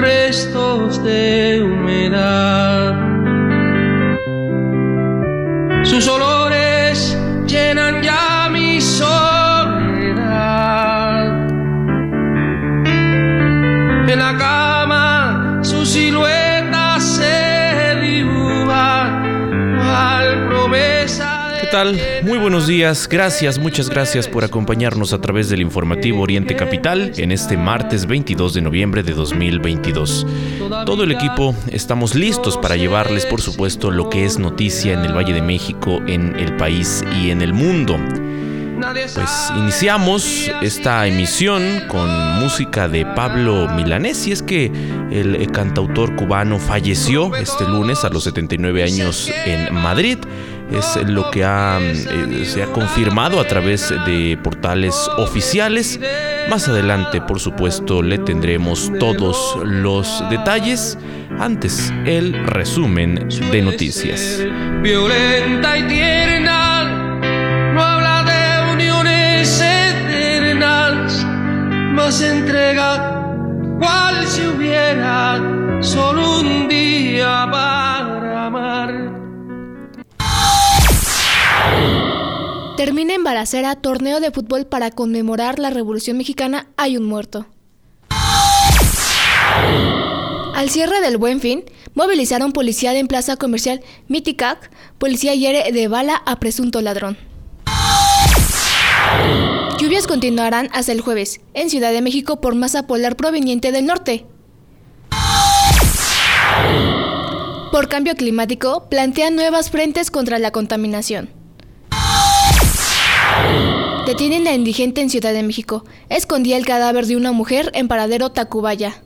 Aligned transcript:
restos 0.00 1.02
de 1.04 1.62
humedad. 1.62 2.94
Sus 5.84 6.08
olores 6.08 7.16
llenan 7.46 8.02
ya 8.02 8.48
mi 8.50 8.80
soledad. 8.80 9.60
En 14.08 14.18
la 14.18 14.36
cama 14.36 15.60
su 15.62 15.84
silueta 15.84 16.98
se 17.00 17.96
dibuja 18.00 19.22
al 20.16 20.48
promesa. 20.48 21.54
¿Qué 21.60 21.66
tal? 21.66 22.00
Buenos 22.40 22.66
días, 22.66 23.06
gracias, 23.06 23.58
muchas 23.58 23.90
gracias 23.90 24.26
por 24.26 24.44
acompañarnos 24.44 25.12
a 25.12 25.20
través 25.20 25.50
del 25.50 25.60
informativo 25.60 26.22
Oriente 26.22 26.56
Capital 26.56 27.12
en 27.18 27.32
este 27.32 27.58
martes 27.58 28.06
22 28.06 28.54
de 28.54 28.62
noviembre 28.62 29.02
de 29.02 29.12
2022. 29.12 30.26
Todo 30.86 31.04
el 31.04 31.12
equipo 31.12 31.54
estamos 31.70 32.14
listos 32.14 32.56
para 32.56 32.76
llevarles, 32.76 33.26
por 33.26 33.42
supuesto, 33.42 33.90
lo 33.90 34.08
que 34.08 34.24
es 34.24 34.38
noticia 34.38 34.94
en 34.94 35.00
el 35.00 35.14
Valle 35.14 35.34
de 35.34 35.42
México, 35.42 36.00
en 36.06 36.34
el 36.40 36.56
país 36.56 37.04
y 37.20 37.30
en 37.30 37.42
el 37.42 37.52
mundo. 37.52 37.98
Pues 39.14 39.52
iniciamos 39.56 40.50
esta 40.62 41.06
emisión 41.06 41.82
con 41.88 42.08
música 42.40 42.88
de 42.88 43.04
Pablo 43.04 43.68
Milanés 43.68 44.26
y 44.26 44.32
es 44.32 44.42
que 44.42 44.72
el 45.10 45.50
cantautor 45.52 46.16
cubano 46.16 46.58
falleció 46.58 47.34
este 47.36 47.64
lunes 47.64 48.04
a 48.04 48.08
los 48.08 48.24
79 48.24 48.82
años 48.82 49.30
en 49.44 49.74
Madrid. 49.74 50.18
Es 50.72 50.96
lo 51.08 51.30
que 51.30 51.42
eh, 51.42 52.44
se 52.44 52.62
ha 52.62 52.66
confirmado 52.66 53.40
a 53.40 53.46
través 53.46 53.90
de 54.06 54.38
portales 54.42 54.94
oficiales. 55.18 55.98
Más 56.48 56.68
adelante, 56.68 57.20
por 57.20 57.40
supuesto, 57.40 58.02
le 58.02 58.18
tendremos 58.18 58.90
todos 59.00 59.58
los 59.64 60.22
detalles. 60.30 60.96
Antes, 61.38 61.92
el 62.06 62.34
resumen 62.46 63.28
de 63.50 63.62
noticias. 63.62 64.40
Violenta 64.82 65.76
y 65.78 65.82
tierna, 65.84 66.69
más 72.00 72.22
entrega 72.22 73.26
cual 73.78 74.26
si 74.26 74.46
hubiera 74.46 75.38
solo 75.82 76.40
un 76.40 76.66
día 76.66 77.46
para 77.50 78.46
amar. 78.46 78.90
Termina 82.78 83.14
en 83.14 83.22
Balacera 83.22 83.76
torneo 83.76 84.20
de 84.20 84.30
fútbol 84.30 84.66
para 84.66 84.90
conmemorar 84.90 85.58
la 85.58 85.68
Revolución 85.68 86.16
Mexicana. 86.16 86.68
Hay 86.78 86.96
un 86.96 87.04
muerto. 87.04 87.46
Al 90.54 90.70
cierre 90.70 91.00
del 91.02 91.18
Buen 91.18 91.40
Fin, 91.40 91.64
movilizaron 91.94 92.52
policía 92.52 92.98
en 92.98 93.08
plaza 93.08 93.36
comercial 93.36 93.82
Miticac. 94.08 94.70
Policía 94.98 95.34
hiere 95.34 95.70
de 95.70 95.88
bala 95.88 96.22
a 96.24 96.36
presunto 96.40 96.80
ladrón. 96.80 97.18
Lluvias 99.90 100.06
continuarán 100.06 100.68
hasta 100.72 100.92
el 100.92 101.00
jueves 101.00 101.40
en 101.52 101.68
Ciudad 101.68 101.90
de 101.90 102.00
México 102.00 102.40
por 102.40 102.54
masa 102.54 102.86
polar 102.86 103.16
proveniente 103.16 103.72
del 103.72 103.86
norte. 103.86 104.24
Por 107.72 107.88
cambio 107.88 108.14
climático, 108.14 108.88
plantean 108.88 109.34
nuevas 109.34 109.68
frentes 109.72 110.12
contra 110.12 110.38
la 110.38 110.52
contaminación. 110.52 111.28
Detienen 114.06 114.46
a 114.46 114.54
indigente 114.54 115.00
en 115.00 115.10
Ciudad 115.10 115.32
de 115.32 115.42
México. 115.42 115.84
Escondía 116.08 116.56
el 116.56 116.64
cadáver 116.64 117.06
de 117.06 117.16
una 117.16 117.32
mujer 117.32 117.72
en 117.74 117.88
paradero 117.88 118.30
Tacubaya. 118.30 119.02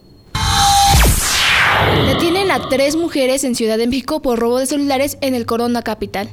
Detienen 2.09 2.51
a 2.51 2.69
tres 2.69 2.95
mujeres 2.95 3.43
en 3.45 3.55
Ciudad 3.55 3.79
de 3.79 3.87
México 3.87 4.21
por 4.21 4.39
robo 4.39 4.59
de 4.59 4.67
celulares 4.67 5.17
en 5.23 5.35
el 5.35 5.47
Corona 5.47 5.81
Capital. 5.81 6.29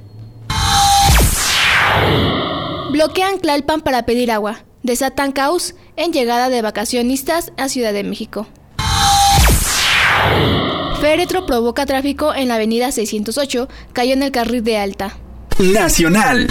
Bloquean 2.91 3.40
Tlalpan 3.40 3.81
para 3.81 4.06
pedir 4.06 4.31
agua. 4.31 4.66
Desatan 4.84 5.31
caos 5.31 5.75
en 5.96 6.12
llegada 6.12 6.50
de 6.50 6.62
vacacionistas 6.62 7.53
a 7.56 7.69
Ciudad 7.69 7.94
de 7.94 8.03
México. 8.03 8.47
Féretro 11.00 11.46
provoca 11.46 11.85
tráfico 11.85 12.34
en 12.34 12.50
la 12.50 12.56
avenida 12.56 12.91
608, 12.91 13.69
cayó 13.94 14.13
en 14.13 14.24
el 14.24 14.31
carril 14.31 14.63
de 14.63 14.78
alta. 14.78 15.18
Nacional. 15.57 16.47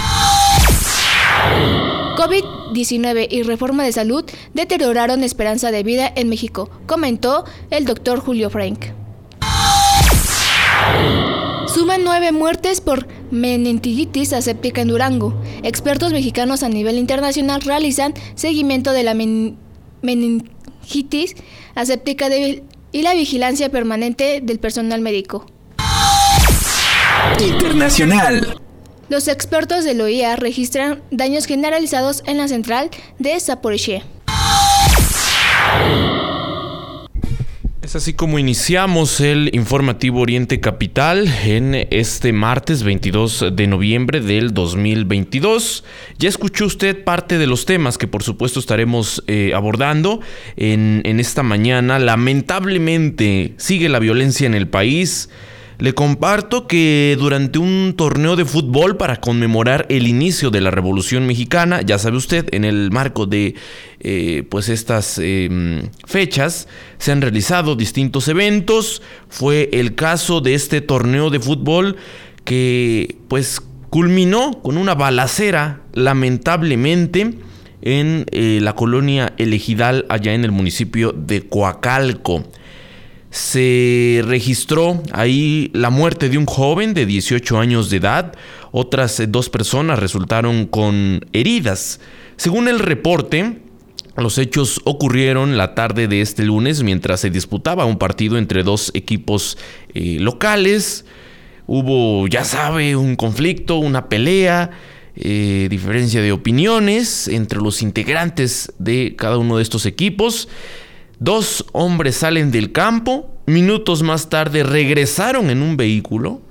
COVID-19 2.17 3.27
y 3.29 3.43
reforma 3.43 3.83
de 3.83 3.91
salud 3.91 4.25
deterioraron 4.55 5.23
esperanza 5.23 5.69
de 5.71 5.83
vida 5.83 6.11
en 6.15 6.27
México, 6.27 6.71
comentó 6.87 7.45
el 7.69 7.85
doctor 7.85 8.19
Julio 8.19 8.49
Frank. 8.49 8.85
Suman 11.67 12.03
nueve 12.03 12.31
muertes 12.31 12.81
por 12.81 13.07
meningitis 13.31 14.33
aséptica 14.33 14.81
en 14.81 14.89
Durango. 14.89 15.33
Expertos 15.63 16.11
mexicanos 16.11 16.63
a 16.63 16.69
nivel 16.69 16.97
internacional 16.97 17.61
realizan 17.61 18.13
seguimiento 18.35 18.91
de 18.91 19.03
la 19.03 19.13
men 19.13 19.57
meningitis 20.01 21.35
aséptica 21.75 22.29
de 22.29 22.63
y 22.91 23.03
la 23.03 23.13
vigilancia 23.13 23.69
permanente 23.69 24.41
del 24.41 24.59
personal 24.59 25.01
médico. 25.01 25.45
Internacional. 27.39 28.59
Los 29.09 29.27
expertos 29.27 29.83
del 29.83 30.01
OIA 30.01 30.35
registran 30.35 31.01
daños 31.11 31.45
generalizados 31.45 32.23
en 32.25 32.37
la 32.37 32.47
central 32.47 32.89
de 33.19 33.39
Zaporizhia. 33.39 34.03
Es 37.91 37.97
así 37.97 38.13
como 38.13 38.39
iniciamos 38.39 39.19
el 39.19 39.49
informativo 39.51 40.21
Oriente 40.21 40.61
Capital 40.61 41.27
en 41.43 41.75
este 41.91 42.31
martes 42.31 42.83
22 42.83 43.47
de 43.51 43.67
noviembre 43.67 44.21
del 44.21 44.53
2022. 44.53 45.83
Ya 46.17 46.29
escuchó 46.29 46.67
usted 46.67 47.03
parte 47.03 47.37
de 47.37 47.47
los 47.47 47.65
temas 47.65 47.97
que 47.97 48.07
por 48.07 48.23
supuesto 48.23 48.61
estaremos 48.61 49.25
eh, 49.27 49.51
abordando 49.53 50.21
en, 50.55 51.01
en 51.03 51.19
esta 51.19 51.43
mañana. 51.43 51.99
Lamentablemente 51.99 53.55
sigue 53.57 53.89
la 53.89 53.99
violencia 53.99 54.47
en 54.47 54.53
el 54.53 54.69
país. 54.69 55.27
Le 55.81 55.95
comparto 55.95 56.67
que 56.67 57.17
durante 57.17 57.57
un 57.57 57.95
torneo 57.97 58.35
de 58.35 58.45
fútbol 58.45 58.97
para 58.97 59.19
conmemorar 59.19 59.87
el 59.89 60.07
inicio 60.07 60.51
de 60.51 60.61
la 60.61 60.69
Revolución 60.69 61.25
Mexicana, 61.25 61.81
ya 61.81 61.97
sabe 61.97 62.17
usted, 62.17 62.53
en 62.53 62.65
el 62.65 62.91
marco 62.91 63.25
de 63.25 63.55
eh, 63.99 64.43
pues 64.47 64.69
estas 64.69 65.19
eh, 65.19 65.81
fechas 66.05 66.67
se 66.99 67.11
han 67.11 67.19
realizado 67.19 67.75
distintos 67.75 68.27
eventos. 68.27 69.01
Fue 69.27 69.71
el 69.73 69.95
caso 69.95 70.39
de 70.39 70.53
este 70.53 70.81
torneo 70.81 71.31
de 71.31 71.39
fútbol 71.39 71.95
que 72.43 73.15
pues 73.27 73.59
culminó 73.89 74.61
con 74.61 74.77
una 74.77 74.93
balacera, 74.93 75.81
lamentablemente, 75.93 77.39
en 77.81 78.27
eh, 78.29 78.59
la 78.61 78.75
colonia 78.75 79.33
Elegidal, 79.39 80.05
allá 80.09 80.35
en 80.35 80.45
el 80.45 80.51
municipio 80.51 81.11
de 81.11 81.41
Coacalco 81.41 82.43
se 83.31 84.21
registró 84.25 85.01
ahí 85.13 85.71
la 85.73 85.89
muerte 85.89 86.27
de 86.27 86.37
un 86.37 86.45
joven 86.45 86.93
de 86.93 87.05
18 87.05 87.57
años 87.59 87.89
de 87.89 87.97
edad. 87.97 88.33
Otras 88.71 89.23
dos 89.29 89.49
personas 89.49 89.99
resultaron 89.99 90.65
con 90.65 91.25
heridas. 91.31 92.01
Según 92.35 92.67
el 92.67 92.79
reporte, 92.79 93.59
los 94.17 94.37
hechos 94.37 94.81
ocurrieron 94.83 95.57
la 95.57 95.73
tarde 95.75 96.09
de 96.09 96.19
este 96.19 96.43
lunes 96.43 96.83
mientras 96.83 97.21
se 97.21 97.29
disputaba 97.29 97.85
un 97.85 97.97
partido 97.97 98.37
entre 98.37 98.63
dos 98.63 98.91
equipos 98.93 99.57
eh, 99.93 100.17
locales. 100.19 101.05
Hubo, 101.67 102.27
ya 102.27 102.43
sabe, 102.43 102.97
un 102.97 103.15
conflicto, 103.15 103.77
una 103.77 104.09
pelea, 104.09 104.71
eh, 105.15 105.67
diferencia 105.69 106.21
de 106.21 106.33
opiniones 106.33 107.29
entre 107.29 107.59
los 107.59 107.81
integrantes 107.81 108.73
de 108.77 109.15
cada 109.17 109.37
uno 109.37 109.55
de 109.55 109.63
estos 109.63 109.85
equipos. 109.85 110.49
Dos 111.21 111.67
hombres 111.71 112.15
salen 112.15 112.49
del 112.49 112.71
campo, 112.71 113.29
minutos 113.45 114.01
más 114.01 114.29
tarde 114.29 114.63
regresaron 114.63 115.51
en 115.51 115.61
un 115.61 115.77
vehículo. 115.77 116.41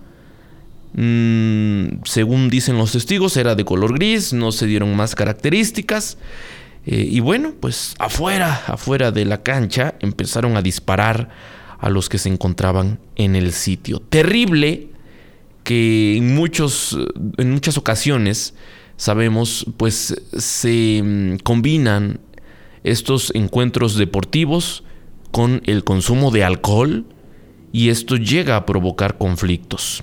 Mm, 0.92 2.04
según 2.04 2.48
dicen 2.48 2.78
los 2.78 2.92
testigos, 2.92 3.36
era 3.36 3.56
de 3.56 3.64
color 3.64 3.94
gris, 3.94 4.32
no 4.32 4.52
se 4.52 4.66
dieron 4.66 4.94
más 4.94 5.16
características. 5.16 6.18
Eh, 6.86 7.04
y 7.10 7.18
bueno, 7.18 7.52
pues 7.58 7.96
afuera, 7.98 8.62
afuera 8.68 9.10
de 9.10 9.24
la 9.24 9.42
cancha 9.42 9.96
empezaron 9.98 10.56
a 10.56 10.62
disparar 10.62 11.30
a 11.80 11.90
los 11.90 12.08
que 12.08 12.18
se 12.18 12.28
encontraban 12.28 13.00
en 13.16 13.34
el 13.34 13.52
sitio. 13.52 13.98
Terrible 13.98 14.86
que 15.64 16.16
en, 16.16 16.32
muchos, 16.36 16.96
en 17.38 17.50
muchas 17.50 17.76
ocasiones 17.76 18.54
sabemos, 18.96 19.66
pues 19.76 20.14
se 20.32 21.02
mm, 21.02 21.38
combinan 21.38 22.20
estos 22.84 23.32
encuentros 23.34 23.96
deportivos 23.96 24.84
con 25.30 25.62
el 25.66 25.84
consumo 25.84 26.30
de 26.30 26.44
alcohol 26.44 27.04
y 27.72 27.90
esto 27.90 28.16
llega 28.16 28.56
a 28.56 28.66
provocar 28.66 29.18
conflictos. 29.18 30.02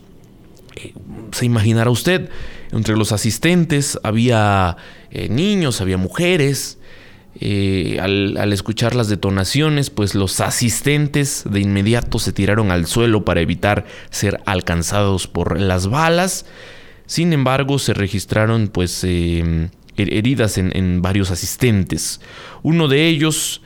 Eh, 0.75 0.93
se 1.31 1.45
imaginará 1.45 1.89
usted, 1.89 2.29
entre 2.71 2.95
los 2.95 3.11
asistentes 3.11 3.99
había 4.03 4.77
eh, 5.11 5.29
niños, 5.29 5.81
había 5.81 5.97
mujeres. 5.97 6.77
Eh, 7.39 7.99
al, 8.01 8.51
escuchar 8.51 8.95
las 8.95 9.09
detonaciones, 9.09 9.91
pues 9.91 10.15
los 10.15 10.39
asistentes 10.39 11.43
de 11.47 11.59
inmediato 11.59 12.17
se 12.17 12.33
tiraron 12.33 12.71
al 12.71 12.87
suelo 12.87 13.25
para 13.25 13.41
evitar 13.41 13.85
ser 14.09 14.41
alcanzados 14.45 15.27
por 15.27 15.59
las 15.59 15.87
balas. 15.87 16.45
Sin 17.05 17.33
embargo, 17.33 17.77
se 17.79 17.93
registraron 17.93 18.69
pues 18.69 19.05
heridas 19.97 20.57
en, 20.57 21.01
varios 21.01 21.31
asistentes. 21.31 22.21
Uno 22.63 22.87
de 22.87 23.07
ellos 23.07 23.61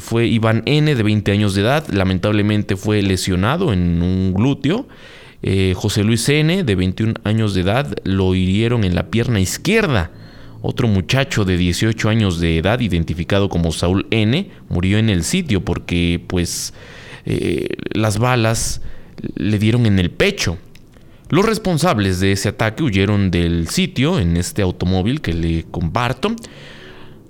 fue 0.00 0.26
Iván 0.26 0.62
N, 0.66 0.94
de 0.94 1.02
20 1.02 1.32
años 1.32 1.54
de 1.54 1.62
edad. 1.62 1.86
Lamentablemente 1.88 2.76
fue 2.76 3.02
lesionado 3.02 3.72
en 3.72 4.02
un 4.02 4.32
glúteo. 4.34 4.86
Eh, 5.42 5.74
José 5.76 6.02
Luis 6.02 6.28
N., 6.28 6.64
de 6.64 6.74
21 6.74 7.14
años 7.24 7.54
de 7.54 7.60
edad, 7.60 7.94
lo 8.04 8.34
hirieron 8.34 8.84
en 8.84 8.94
la 8.94 9.10
pierna 9.10 9.40
izquierda. 9.40 10.10
Otro 10.62 10.88
muchacho 10.88 11.44
de 11.44 11.56
18 11.56 12.08
años 12.08 12.40
de 12.40 12.58
edad, 12.58 12.80
identificado 12.80 13.48
como 13.48 13.70
Saúl 13.72 14.06
N., 14.10 14.50
murió 14.68 14.98
en 14.98 15.10
el 15.10 15.22
sitio 15.22 15.64
porque, 15.64 16.20
pues, 16.26 16.74
eh, 17.26 17.68
las 17.92 18.18
balas 18.18 18.80
le 19.36 19.58
dieron 19.58 19.86
en 19.86 19.98
el 19.98 20.10
pecho. 20.10 20.58
Los 21.28 21.44
responsables 21.44 22.20
de 22.20 22.32
ese 22.32 22.50
ataque 22.50 22.84
huyeron 22.84 23.32
del 23.32 23.68
sitio 23.68 24.20
en 24.20 24.36
este 24.36 24.62
automóvil 24.62 25.20
que 25.20 25.34
le 25.34 25.64
comparto. 25.64 26.36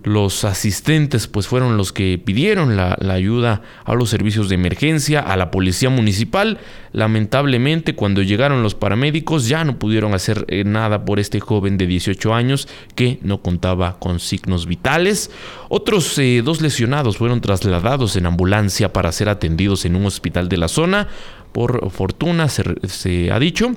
Los 0.07 0.45
asistentes 0.45 1.27
pues 1.27 1.49
fueron 1.49 1.77
los 1.77 1.93
que 1.93 2.17
pidieron 2.25 2.77
la, 2.77 2.97
ayuda 3.11 3.63
a 3.85 3.95
los 3.95 4.09
servicios 4.09 4.49
de 4.49 4.55
emergencia, 4.55 5.19
a 5.19 5.37
la 5.37 5.51
policía 5.51 5.91
municipal. 5.91 6.59
Lamentablemente 6.93 7.97
cuando 7.97 8.23
llegaron 8.23 8.63
los 8.63 8.77
paramédicos 8.77 9.49
ya 9.49 9.65
no 9.65 9.81
pudieron 9.81 10.15
hacer 10.15 10.45
eh, 10.47 10.63
nada 10.63 11.05
por 11.05 11.19
este 11.19 11.41
joven 11.41 11.77
de 11.77 11.89
18 11.89 12.35
años 12.35 12.69
que 12.95 13.19
no 13.23 13.43
contaba 13.43 13.99
con 13.99 14.21
signos 14.21 14.67
vitales. 14.67 15.33
Otros 15.71 16.17
eh, 16.19 16.41
dos 16.45 16.61
lesionados 16.61 17.17
fueron 17.17 17.41
trasladados 17.41 18.15
en 18.15 18.27
ambulancia 18.27 18.93
para 18.93 19.11
ser 19.11 19.29
atendidos 19.29 19.87
en 19.87 19.97
un 19.97 20.07
hospital 20.07 20.49
de 20.49 20.59
la 20.59 20.69
zona. 20.69 21.09
Por 21.51 21.91
fortuna 21.91 22.49
se, 22.49 23.33
ha 23.33 23.39
dicho, 23.39 23.73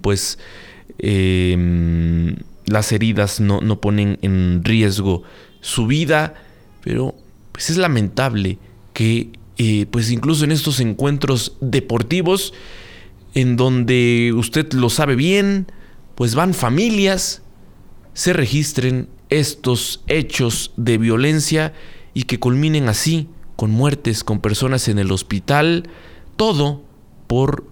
pues... 0.00 0.38
Em, 0.98 2.36
las 2.66 2.92
heridas 2.92 3.40
no, 3.40 3.60
no 3.60 3.80
ponen 3.80 4.18
en 4.22 4.62
riesgo 4.64 5.22
su 5.60 5.86
vida, 5.86 6.34
pero 6.82 7.14
pues 7.52 7.70
es 7.70 7.76
lamentable 7.76 8.58
que 8.92 9.30
eh, 9.56 9.86
pues 9.90 10.10
incluso 10.10 10.44
en 10.44 10.52
estos 10.52 10.80
encuentros 10.80 11.56
deportivos 11.60 12.52
en 13.34 13.56
donde 13.56 14.32
usted 14.34 14.72
lo 14.72 14.90
sabe 14.90 15.14
bien, 15.14 15.66
pues 16.14 16.34
van 16.34 16.54
familias, 16.54 17.42
se 18.14 18.32
registren 18.32 19.08
estos 19.28 20.02
hechos 20.06 20.72
de 20.76 20.98
violencia 20.98 21.72
y 22.14 22.24
que 22.24 22.38
culminen 22.38 22.88
así, 22.88 23.28
con 23.56 23.70
muertes, 23.70 24.24
con 24.24 24.40
personas 24.40 24.88
en 24.88 24.98
el 24.98 25.12
hospital, 25.12 25.88
todo 26.36 26.82
por 27.26 27.66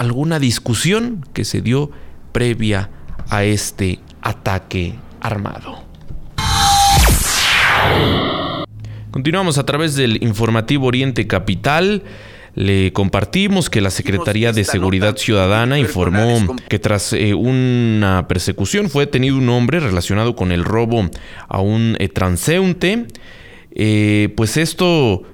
alguna 0.00 0.38
discusión 0.38 1.26
que 1.34 1.44
se 1.44 1.60
dio 1.60 1.90
previa 2.32 2.88
a 3.28 3.44
este 3.44 3.98
ataque 4.22 4.94
armado. 5.20 5.84
Continuamos 9.10 9.58
a 9.58 9.66
través 9.66 9.96
del 9.96 10.22
informativo 10.22 10.86
Oriente 10.86 11.26
Capital. 11.26 12.02
Le 12.54 12.94
compartimos 12.94 13.68
que 13.68 13.82
la 13.82 13.90
Secretaría 13.90 14.52
de 14.52 14.64
Seguridad 14.64 15.18
Ciudadana 15.18 15.78
informó 15.78 16.56
que 16.70 16.78
tras 16.78 17.12
eh, 17.12 17.34
una 17.34 18.26
persecución 18.26 18.88
fue 18.88 19.04
detenido 19.04 19.36
un 19.36 19.50
hombre 19.50 19.80
relacionado 19.80 20.34
con 20.34 20.50
el 20.50 20.64
robo 20.64 21.10
a 21.46 21.60
un 21.60 21.96
eh, 21.98 22.08
transeúnte. 22.08 23.06
Eh, 23.72 24.32
pues 24.34 24.56
esto 24.56 25.24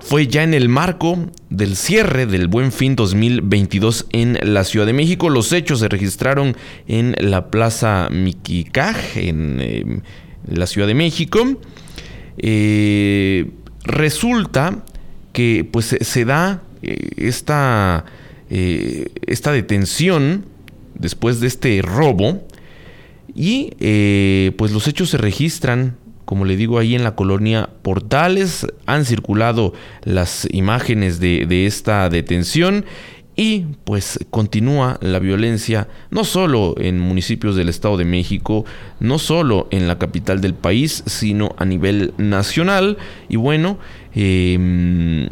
fue 0.00 0.26
ya 0.26 0.42
en 0.42 0.54
el 0.54 0.68
marco 0.68 1.18
del 1.50 1.76
cierre 1.76 2.26
del 2.26 2.48
Buen 2.48 2.72
Fin 2.72 2.96
2022 2.96 4.06
en 4.12 4.38
la 4.42 4.64
Ciudad 4.64 4.86
de 4.86 4.92
México. 4.92 5.28
Los 5.28 5.52
hechos 5.52 5.80
se 5.80 5.88
registraron 5.88 6.56
en 6.86 7.14
la 7.18 7.50
Plaza 7.50 8.08
Miquicaj, 8.10 9.16
en 9.16 9.60
em, 9.60 10.00
la 10.46 10.66
Ciudad 10.66 10.86
de 10.86 10.94
México. 10.94 11.58
Eh, 12.38 13.50
resulta 13.84 14.84
que 15.32 15.68
pues 15.70 15.96
se 16.00 16.24
da 16.24 16.62
eh, 16.82 17.10
esta, 17.16 18.04
eh, 18.50 19.08
esta 19.26 19.52
detención 19.52 20.46
después 20.94 21.40
de 21.40 21.46
este 21.46 21.82
robo 21.82 22.46
y 23.34 23.70
pues 24.56 24.72
los 24.72 24.88
hechos 24.88 25.10
se 25.10 25.18
registran 25.18 25.96
como 26.28 26.44
le 26.44 26.56
digo, 26.56 26.78
ahí 26.78 26.94
en 26.94 27.04
la 27.04 27.14
colonia 27.14 27.70
Portales 27.80 28.66
han 28.84 29.06
circulado 29.06 29.72
las 30.04 30.46
imágenes 30.50 31.20
de, 31.20 31.64
esta 31.64 32.10
detención 32.10 32.84
y 33.34 33.64
pues 33.84 34.18
continúa 34.28 34.98
la 35.00 35.20
violencia 35.20 35.88
no 36.10 36.24
solo 36.24 36.74
en 36.76 37.00
municipios 37.00 37.56
del 37.56 37.70
Estado 37.70 37.96
de 37.96 38.04
México, 38.04 38.66
no 39.00 39.18
solo 39.18 39.68
en 39.70 39.88
la 39.88 39.98
capital 39.98 40.42
del 40.42 40.52
país, 40.52 41.02
sino 41.06 41.54
a 41.56 41.64
nivel 41.64 42.12
nacional. 42.18 42.98
Y 43.30 43.36
bueno, 43.36 43.78
em, 44.14 45.28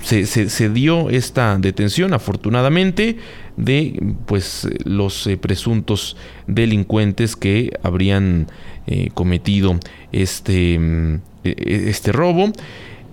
se, 0.00 0.68
dio 0.70 1.10
esta 1.10 1.58
detención 1.58 2.14
afortunadamente 2.14 3.18
de 3.58 4.14
pues 4.24 4.66
los 4.84 5.26
eh, 5.26 5.36
presuntos 5.36 6.16
delincuentes 6.46 7.36
que 7.36 7.70
habrían 7.82 8.46
eh, 8.86 9.10
cometido 9.14 9.78
este, 10.12 10.78
mm, 10.78 11.14
e, 11.44 11.50
e, 11.56 11.90
este 11.90 12.12
robo. 12.12 12.52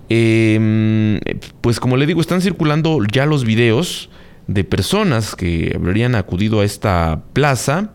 Em, 0.10 1.20
pues 1.62 1.80
como 1.80 1.98
le 1.98 2.08
digo, 2.08 2.22
están 2.22 2.42
circulando 2.42 3.00
ya 3.12 3.26
los 3.26 3.46
videos 3.46 4.10
de 4.48 4.64
personas 4.64 5.36
que 5.36 5.74
habrían 5.76 6.16
acudido 6.16 6.62
a 6.62 6.66
esta 6.66 7.22
plaza. 7.34 7.94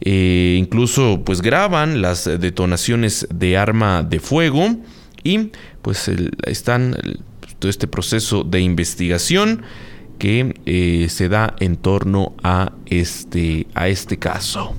Eh, 0.00 0.56
incluso 0.58 1.22
pues 1.24 1.42
graban 1.42 2.02
las 2.02 2.24
detonaciones 2.24 3.28
de 3.32 3.56
arma 3.56 4.02
de 4.02 4.18
fuego 4.18 4.76
y 5.22 5.50
pues 5.82 6.10
están 6.44 6.96
todo 7.58 7.70
este 7.70 7.86
proceso 7.86 8.42
de 8.42 8.60
investigación 8.60 9.62
que 10.18 10.54
eh, 10.66 11.08
se 11.08 11.28
da 11.28 11.54
en 11.60 11.76
torno 11.76 12.34
a 12.42 12.72
este, 12.86 13.66
a 13.74 13.88
este 13.88 14.18
caso. 14.18 14.74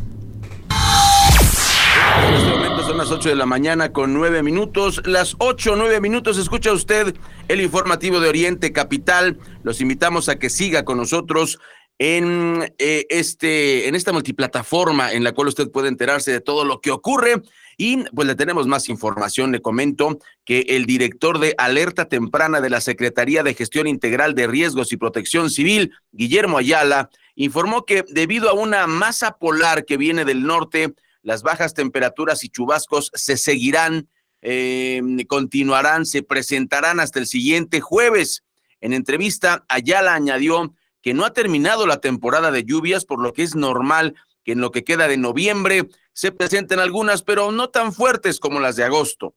En 2.25 2.33
este 2.35 2.49
momento 2.51 2.83
son 2.87 2.97
las 2.97 3.11
8 3.11 3.29
de 3.29 3.35
la 3.35 3.45
mañana 3.45 3.91
con 3.91 4.13
9 4.13 4.43
minutos. 4.43 5.01
Las 5.05 5.35
8, 5.39 5.75
9 5.75 5.99
minutos. 5.99 6.37
Escucha 6.37 6.71
usted 6.71 7.13
el 7.49 7.59
informativo 7.59 8.21
de 8.21 8.29
Oriente 8.29 8.71
Capital. 8.71 9.37
Los 9.63 9.81
invitamos 9.81 10.29
a 10.29 10.39
que 10.39 10.49
siga 10.49 10.85
con 10.85 10.97
nosotros 10.97 11.59
en, 11.99 12.73
eh, 12.79 13.05
este, 13.09 13.89
en 13.89 13.95
esta 13.95 14.13
multiplataforma 14.13 15.11
en 15.11 15.25
la 15.25 15.33
cual 15.33 15.49
usted 15.49 15.69
puede 15.69 15.89
enterarse 15.89 16.31
de 16.31 16.39
todo 16.39 16.63
lo 16.63 16.79
que 16.79 16.91
ocurre. 16.91 17.41
Y 17.77 18.03
pues 18.15 18.25
le 18.25 18.35
tenemos 18.35 18.67
más 18.67 18.87
información. 18.87 19.51
Le 19.51 19.61
comento 19.61 20.19
que 20.45 20.61
el 20.69 20.85
director 20.85 21.39
de 21.39 21.55
alerta 21.57 22.05
temprana 22.05 22.61
de 22.61 22.69
la 22.69 22.79
Secretaría 22.79 23.43
de 23.43 23.53
Gestión 23.53 23.85
Integral 23.85 24.33
de 24.33 24.47
Riesgos 24.47 24.93
y 24.93 24.97
Protección 24.97 25.49
Civil, 25.49 25.91
Guillermo 26.13 26.57
Ayala, 26.57 27.09
informó 27.35 27.85
que 27.85 28.05
debido 28.07 28.49
a 28.49 28.53
una 28.53 28.87
masa 28.87 29.37
polar 29.37 29.83
que 29.83 29.97
viene 29.97 30.23
del 30.23 30.43
norte, 30.43 30.93
las 31.23 31.41
bajas 31.41 31.73
temperaturas 31.73 32.43
y 32.43 32.49
chubascos 32.49 33.09
se 33.15 33.37
seguirán, 33.37 34.07
em, 34.41 35.17
continuarán, 35.25 36.05
se 36.05 36.21
presentarán 36.21 36.99
hasta 36.99 37.19
el 37.19 37.27
siguiente 37.27 37.81
jueves. 37.81 38.43
En 38.81 38.93
entrevista, 38.93 39.65
Ayala 39.69 40.13
añadió 40.13 40.75
que 41.01 41.13
no 41.13 41.25
ha 41.25 41.33
terminado 41.33 41.87
la 41.87 41.97
temporada 42.01 42.51
de 42.51 42.63
lluvias, 42.63 43.05
por 43.05 43.21
lo 43.21 43.33
que 43.33 43.43
es 43.43 43.55
normal 43.55 44.15
que 44.43 44.51
en 44.51 44.61
lo 44.61 44.71
que 44.71 44.83
queda 44.83 45.07
de 45.07 45.17
noviembre 45.17 45.87
se 46.11 46.31
presenten 46.31 46.79
algunas, 46.79 47.23
pero 47.23 47.51
no 47.51 47.69
tan 47.69 47.93
fuertes 47.93 48.39
como 48.39 48.59
las 48.59 48.75
de 48.75 48.83
agosto. 48.83 49.35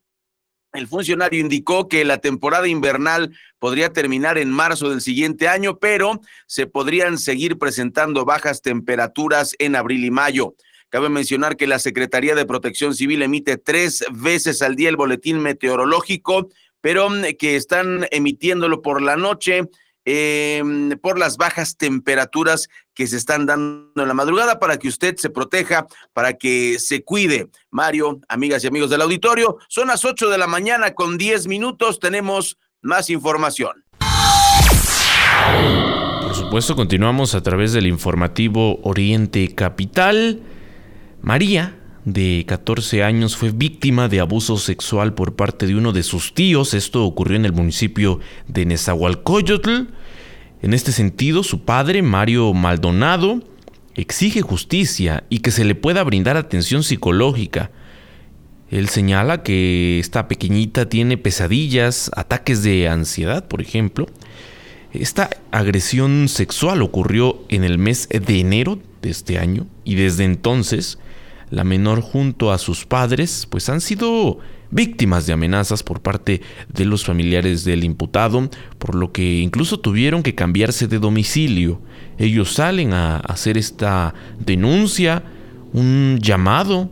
El 0.72 0.88
funcionario 0.88 1.40
indicó 1.40 1.88
que 1.88 2.04
la 2.04 2.18
temporada 2.18 2.68
invernal 2.68 3.34
podría 3.58 3.92
terminar 3.92 4.36
en 4.36 4.50
marzo 4.50 4.90
del 4.90 5.00
siguiente 5.00 5.48
año, 5.48 5.78
pero 5.78 6.20
se 6.46 6.66
podrían 6.66 7.18
seguir 7.18 7.56
presentando 7.56 8.24
bajas 8.24 8.60
temperaturas 8.60 9.54
en 9.58 9.74
abril 9.74 10.04
y 10.04 10.10
mayo. 10.10 10.54
Cabe 10.88 11.08
mencionar 11.08 11.56
que 11.56 11.66
la 11.66 11.78
Secretaría 11.78 12.34
de 12.34 12.46
Protección 12.46 12.94
Civil 12.94 13.22
emite 13.22 13.56
tres 13.56 14.04
veces 14.12 14.62
al 14.62 14.76
día 14.76 14.88
el 14.88 14.96
boletín 14.96 15.40
meteorológico, 15.40 16.48
pero 16.80 17.10
mm, 17.10 17.36
que 17.38 17.56
están 17.56 18.06
emitiéndolo 18.10 18.82
por 18.82 19.02
la 19.02 19.16
noche. 19.16 19.62
Em, 20.08 20.90
por 21.00 21.18
las 21.18 21.36
bajas 21.36 21.76
temperaturas 21.76 22.68
que 22.94 23.08
se 23.08 23.16
están 23.16 23.44
dando 23.44 23.90
en 24.00 24.06
la 24.06 24.14
madrugada 24.14 24.60
para 24.60 24.78
que 24.78 24.86
usted 24.86 25.16
se 25.16 25.30
proteja, 25.30 25.88
para 26.12 26.34
que 26.34 26.78
se 26.78 27.02
cuide. 27.02 27.48
Mario, 27.72 28.20
amigas 28.28 28.62
y 28.62 28.68
amigos 28.68 28.88
del 28.88 29.02
auditorio, 29.02 29.58
son 29.68 29.88
las 29.88 30.04
8 30.04 30.30
de 30.30 30.38
la 30.38 30.46
mañana 30.46 30.94
con 30.94 31.18
10 31.18 31.48
minutos, 31.48 31.98
tenemos 31.98 32.56
más 32.82 33.10
información. 33.10 33.84
Por 36.22 36.34
supuesto, 36.36 36.76
continuamos 36.76 37.34
a 37.34 37.42
través 37.42 37.72
del 37.72 37.88
informativo 37.88 38.78
Oriente 38.82 39.56
Capital. 39.56 40.40
María, 41.26 41.74
de 42.04 42.44
14 42.46 43.02
años, 43.02 43.36
fue 43.36 43.50
víctima 43.50 44.06
de 44.06 44.20
abuso 44.20 44.58
sexual 44.58 45.12
por 45.12 45.34
parte 45.34 45.66
de 45.66 45.74
uno 45.74 45.90
de 45.92 46.04
sus 46.04 46.34
tíos. 46.34 46.72
Esto 46.72 47.04
ocurrió 47.04 47.36
en 47.36 47.44
el 47.44 47.52
municipio 47.52 48.20
de 48.46 48.64
Nezahualcóyotl. 48.64 49.88
En 50.62 50.72
este 50.72 50.92
sentido, 50.92 51.42
su 51.42 51.64
padre, 51.64 52.00
Mario 52.02 52.54
Maldonado, 52.54 53.42
exige 53.96 54.40
justicia 54.40 55.24
y 55.28 55.40
que 55.40 55.50
se 55.50 55.64
le 55.64 55.74
pueda 55.74 56.04
brindar 56.04 56.36
atención 56.36 56.84
psicológica. 56.84 57.72
Él 58.70 58.88
señala 58.88 59.42
que 59.42 59.98
esta 59.98 60.28
pequeñita 60.28 60.88
tiene 60.88 61.18
pesadillas, 61.18 62.08
ataques 62.14 62.62
de 62.62 62.88
ansiedad, 62.88 63.48
por 63.48 63.60
ejemplo, 63.60 64.06
esta 64.92 65.28
agresión 65.50 66.28
sexual 66.28 66.82
ocurrió 66.82 67.42
en 67.48 67.64
el 67.64 67.78
mes 67.78 68.08
de 68.08 68.38
enero 68.38 68.78
de 69.02 69.10
este 69.10 69.40
año 69.40 69.66
y 69.84 69.96
desde 69.96 70.22
entonces 70.22 71.00
la 71.50 71.64
menor 71.64 72.00
junto 72.00 72.52
a 72.52 72.58
sus 72.58 72.84
padres 72.84 73.46
pues 73.48 73.68
han 73.68 73.80
sido 73.80 74.38
víctimas 74.70 75.26
de 75.26 75.32
amenazas 75.32 75.82
por 75.82 76.00
parte 76.00 76.40
de 76.68 76.84
los 76.84 77.04
familiares 77.04 77.64
del 77.64 77.84
imputado, 77.84 78.50
por 78.78 78.94
lo 78.94 79.12
que 79.12 79.40
incluso 79.40 79.78
tuvieron 79.78 80.22
que 80.22 80.34
cambiarse 80.34 80.88
de 80.88 80.98
domicilio. 80.98 81.80
Ellos 82.18 82.54
salen 82.54 82.92
a 82.92 83.18
hacer 83.18 83.56
esta 83.58 84.14
denuncia, 84.38 85.22
un 85.72 86.18
llamado 86.20 86.90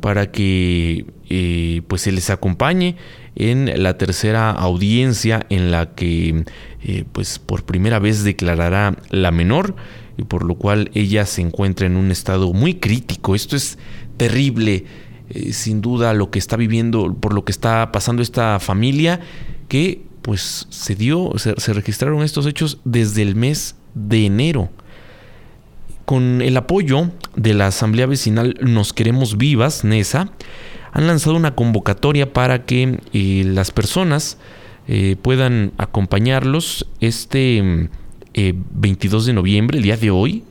para 0.00 0.30
que 0.30 1.06
eh, 1.28 1.82
pues 1.88 2.02
se 2.02 2.12
les 2.12 2.30
acompañe 2.30 2.96
en 3.34 3.82
la 3.82 3.96
tercera 3.96 4.50
audiencia 4.50 5.46
en 5.48 5.70
la 5.70 5.94
que 5.94 6.44
eh, 6.82 7.04
pues 7.12 7.38
por 7.38 7.64
primera 7.64 7.98
vez 7.98 8.24
declarará 8.24 8.96
la 9.10 9.30
menor 9.30 9.74
y 10.16 10.24
por 10.24 10.44
lo 10.44 10.56
cual 10.56 10.90
ella 10.94 11.24
se 11.26 11.40
encuentra 11.40 11.86
en 11.86 11.96
un 11.96 12.10
estado 12.10 12.52
muy 12.52 12.74
crítico. 12.74 13.34
Esto 13.34 13.56
es 13.56 13.78
terrible, 14.16 14.84
eh, 15.30 15.52
sin 15.52 15.80
duda 15.80 16.12
lo 16.12 16.30
que 16.30 16.38
está 16.38 16.56
viviendo, 16.56 17.14
por 17.14 17.32
lo 17.32 17.44
que 17.44 17.52
está 17.52 17.92
pasando 17.92 18.22
esta 18.22 18.60
familia 18.60 19.20
que 19.68 20.02
pues 20.20 20.66
se 20.70 20.94
dio, 20.94 21.32
se, 21.36 21.54
se 21.58 21.72
registraron 21.72 22.22
estos 22.22 22.46
hechos 22.46 22.78
desde 22.84 23.22
el 23.22 23.34
mes 23.34 23.76
de 23.94 24.26
enero. 24.26 24.70
Con 26.04 26.42
el 26.42 26.56
apoyo 26.56 27.10
de 27.36 27.54
la 27.54 27.68
Asamblea 27.68 28.06
Vecinal 28.06 28.56
Nos 28.60 28.92
Queremos 28.92 29.38
Vivas, 29.38 29.84
NESA, 29.84 30.30
han 30.92 31.06
lanzado 31.06 31.36
una 31.36 31.54
convocatoria 31.54 32.32
para 32.32 32.64
que 32.64 33.00
eh, 33.12 33.42
las 33.46 33.70
personas 33.70 34.38
eh, 34.86 35.16
puedan 35.20 35.72
acompañarlos 35.78 36.86
este 37.00 37.88
22 38.34 39.24
eh, 39.24 39.26
de 39.26 39.32
noviembre, 39.32 39.78
el 39.78 39.84
día 39.84 39.96
de 39.96 40.10
hoy, 40.10 40.44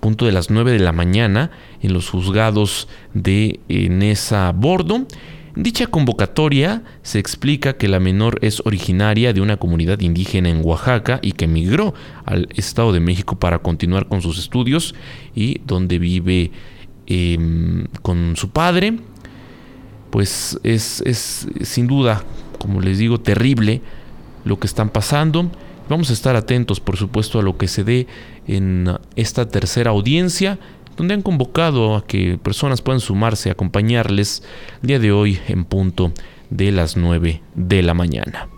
punto 0.00 0.24
de 0.24 0.32
las 0.32 0.50
9 0.50 0.72
de 0.72 0.78
la 0.78 0.92
mañana, 0.92 1.50
en 1.82 1.92
los 1.92 2.08
juzgados 2.08 2.88
de 3.12 3.60
Nesa 3.68 4.50
Bordo. 4.52 5.06
dicha 5.54 5.86
convocatoria 5.86 6.82
se 7.02 7.18
explica 7.18 7.74
que 7.74 7.88
la 7.88 8.00
menor 8.00 8.38
es 8.40 8.62
originaria 8.64 9.34
de 9.34 9.42
una 9.42 9.58
comunidad 9.58 10.00
indígena 10.00 10.48
en 10.48 10.64
Oaxaca 10.64 11.20
y 11.22 11.32
que 11.32 11.44
emigró 11.44 11.92
al 12.24 12.48
Estado 12.56 12.92
de 12.92 13.00
México 13.00 13.38
para 13.38 13.58
continuar 13.58 14.08
con 14.08 14.22
sus 14.22 14.38
estudios 14.38 14.94
y 15.34 15.60
donde 15.66 15.98
vive 15.98 16.50
em, 17.06 17.86
con 18.00 18.36
su 18.36 18.48
padre 18.50 18.98
pues 20.12 20.60
es, 20.62 21.02
es 21.06 21.48
sin 21.62 21.86
duda, 21.86 22.22
como 22.58 22.82
les 22.82 22.98
digo, 22.98 23.18
terrible 23.18 23.80
lo 24.44 24.60
que 24.60 24.66
están 24.66 24.90
pasando. 24.90 25.50
Vamos 25.88 26.10
a 26.10 26.12
estar 26.12 26.36
atentos, 26.36 26.80
por 26.80 26.98
supuesto, 26.98 27.40
a 27.40 27.42
lo 27.42 27.56
que 27.56 27.66
se 27.66 27.82
dé 27.82 28.06
en 28.46 28.94
esta 29.16 29.48
tercera 29.48 29.90
audiencia, 29.90 30.58
donde 30.98 31.14
han 31.14 31.22
convocado 31.22 31.96
a 31.96 32.06
que 32.06 32.38
personas 32.42 32.82
puedan 32.82 33.00
sumarse, 33.00 33.50
acompañarles 33.50 34.42
el 34.82 34.88
día 34.88 34.98
de 34.98 35.12
hoy 35.12 35.40
en 35.48 35.64
punto 35.64 36.12
de 36.50 36.72
las 36.72 36.98
9 36.98 37.40
de 37.54 37.82
la 37.82 37.94
mañana. 37.94 38.48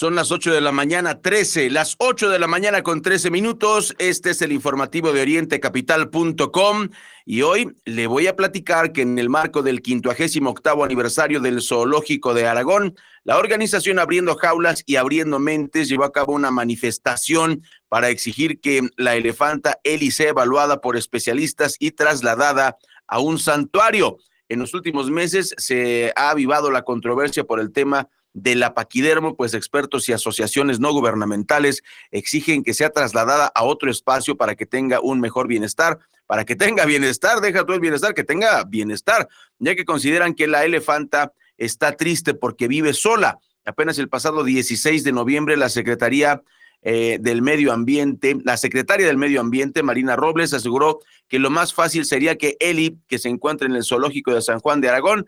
Son 0.00 0.14
las 0.14 0.32
8 0.32 0.54
de 0.54 0.62
la 0.62 0.72
mañana, 0.72 1.20
13, 1.20 1.68
las 1.68 1.96
8 1.98 2.30
de 2.30 2.38
la 2.38 2.46
mañana 2.46 2.82
con 2.82 3.02
13 3.02 3.30
minutos. 3.30 3.94
Este 3.98 4.30
es 4.30 4.40
el 4.40 4.50
informativo 4.50 5.12
de 5.12 5.20
orientecapital.com 5.20 6.88
y 7.26 7.42
hoy 7.42 7.76
le 7.84 8.06
voy 8.06 8.26
a 8.26 8.34
platicar 8.34 8.92
que 8.92 9.02
en 9.02 9.18
el 9.18 9.28
marco 9.28 9.60
del 9.62 9.82
58 9.84 10.84
aniversario 10.84 11.38
del 11.40 11.60
Zoológico 11.60 12.32
de 12.32 12.46
Aragón, 12.46 12.94
la 13.24 13.36
organización 13.36 13.98
Abriendo 13.98 14.36
Jaulas 14.36 14.84
y 14.86 14.96
Abriendo 14.96 15.38
Mentes 15.38 15.90
llevó 15.90 16.04
a 16.04 16.12
cabo 16.12 16.32
una 16.32 16.50
manifestación 16.50 17.62
para 17.90 18.08
exigir 18.08 18.58
que 18.62 18.88
la 18.96 19.16
elefanta 19.16 19.80
Eli 19.84 20.12
sea 20.12 20.30
evaluada 20.30 20.80
por 20.80 20.96
especialistas 20.96 21.76
y 21.78 21.90
trasladada 21.90 22.78
a 23.06 23.18
un 23.18 23.38
santuario. 23.38 24.16
En 24.48 24.60
los 24.60 24.72
últimos 24.72 25.10
meses 25.10 25.54
se 25.58 26.14
ha 26.16 26.30
avivado 26.30 26.70
la 26.70 26.84
controversia 26.84 27.44
por 27.44 27.60
el 27.60 27.70
tema 27.70 28.08
de 28.32 28.54
la 28.54 28.74
paquidermo, 28.74 29.36
pues 29.36 29.54
expertos 29.54 30.08
y 30.08 30.12
asociaciones 30.12 30.80
no 30.80 30.92
gubernamentales 30.92 31.82
exigen 32.10 32.62
que 32.62 32.74
sea 32.74 32.90
trasladada 32.90 33.50
a 33.54 33.64
otro 33.64 33.90
espacio 33.90 34.36
para 34.36 34.54
que 34.54 34.66
tenga 34.66 35.00
un 35.00 35.20
mejor 35.20 35.48
bienestar, 35.48 35.98
para 36.26 36.44
que 36.44 36.56
tenga 36.56 36.84
bienestar, 36.84 37.40
deja 37.40 37.64
todo 37.64 37.74
el 37.74 37.80
bienestar, 37.80 38.14
que 38.14 38.24
tenga 38.24 38.62
bienestar, 38.64 39.28
ya 39.58 39.74
que 39.74 39.84
consideran 39.84 40.34
que 40.34 40.46
la 40.46 40.64
elefanta 40.64 41.32
está 41.58 41.96
triste 41.96 42.34
porque 42.34 42.68
vive 42.68 42.92
sola. 42.92 43.38
Apenas 43.64 43.98
el 43.98 44.08
pasado 44.08 44.44
16 44.44 45.04
de 45.04 45.12
noviembre 45.12 45.56
la 45.56 45.68
Secretaría 45.68 46.42
eh, 46.82 47.18
del 47.20 47.42
Medio 47.42 47.72
Ambiente, 47.72 48.38
la 48.42 48.56
secretaria 48.56 49.06
del 49.06 49.18
Medio 49.18 49.40
Ambiente, 49.40 49.82
Marina 49.82 50.16
Robles, 50.16 50.54
aseguró 50.54 51.00
que 51.28 51.38
lo 51.38 51.50
más 51.50 51.74
fácil 51.74 52.06
sería 52.06 52.36
que 52.36 52.56
Eli, 52.58 52.98
que 53.06 53.18
se 53.18 53.28
encuentra 53.28 53.68
en 53.68 53.76
el 53.76 53.84
zoológico 53.84 54.32
de 54.32 54.40
San 54.40 54.60
Juan 54.60 54.80
de 54.80 54.88
Aragón, 54.88 55.26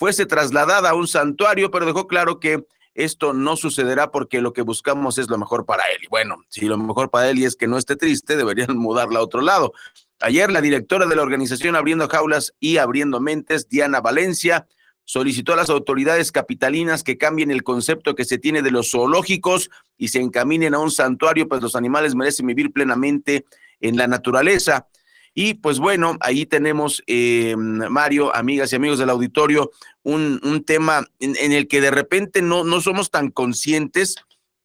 fuese 0.00 0.24
trasladada 0.24 0.88
a 0.88 0.94
un 0.94 1.06
santuario, 1.06 1.70
pero 1.70 1.84
dejó 1.84 2.08
claro 2.08 2.40
que 2.40 2.64
esto 2.94 3.34
no 3.34 3.54
sucederá 3.54 4.10
porque 4.10 4.40
lo 4.40 4.54
que 4.54 4.62
buscamos 4.62 5.18
es 5.18 5.28
lo 5.28 5.36
mejor 5.36 5.66
para 5.66 5.82
él. 5.94 5.98
Y 6.02 6.08
bueno, 6.08 6.38
si 6.48 6.64
lo 6.64 6.78
mejor 6.78 7.10
para 7.10 7.28
él 7.28 7.44
es 7.44 7.54
que 7.54 7.66
no 7.66 7.76
esté 7.76 7.96
triste, 7.96 8.38
deberían 8.38 8.74
mudarla 8.78 9.18
a 9.18 9.22
otro 9.22 9.42
lado. 9.42 9.74
Ayer 10.20 10.50
la 10.50 10.62
directora 10.62 11.04
de 11.04 11.16
la 11.16 11.20
organización 11.20 11.76
Abriendo 11.76 12.08
Jaulas 12.08 12.54
y 12.58 12.78
Abriendo 12.78 13.20
Mentes, 13.20 13.68
Diana 13.68 14.00
Valencia, 14.00 14.66
solicitó 15.04 15.52
a 15.52 15.56
las 15.56 15.68
autoridades 15.68 16.32
capitalinas 16.32 17.04
que 17.04 17.18
cambien 17.18 17.50
el 17.50 17.62
concepto 17.62 18.14
que 18.14 18.24
se 18.24 18.38
tiene 18.38 18.62
de 18.62 18.70
los 18.70 18.92
zoológicos 18.92 19.68
y 19.98 20.08
se 20.08 20.20
encaminen 20.20 20.72
a 20.72 20.78
un 20.78 20.90
santuario, 20.90 21.46
pues 21.46 21.60
los 21.60 21.76
animales 21.76 22.14
merecen 22.14 22.46
vivir 22.46 22.72
plenamente 22.72 23.44
en 23.80 23.98
la 23.98 24.06
naturaleza. 24.06 24.86
Y 25.34 25.54
pues 25.54 25.78
bueno, 25.78 26.16
ahí 26.20 26.44
tenemos, 26.44 27.02
eh, 27.06 27.54
Mario, 27.56 28.34
amigas 28.34 28.72
y 28.72 28.76
amigos 28.76 28.98
del 28.98 29.10
auditorio, 29.10 29.70
un, 30.02 30.40
un 30.42 30.64
tema 30.64 31.06
en, 31.20 31.52
el 31.52 31.68
que 31.68 31.80
de 31.80 31.90
repente 31.90 32.42
no, 32.42 32.64
no 32.64 32.80
somos 32.80 33.10
tan 33.10 33.30
conscientes. 33.30 34.16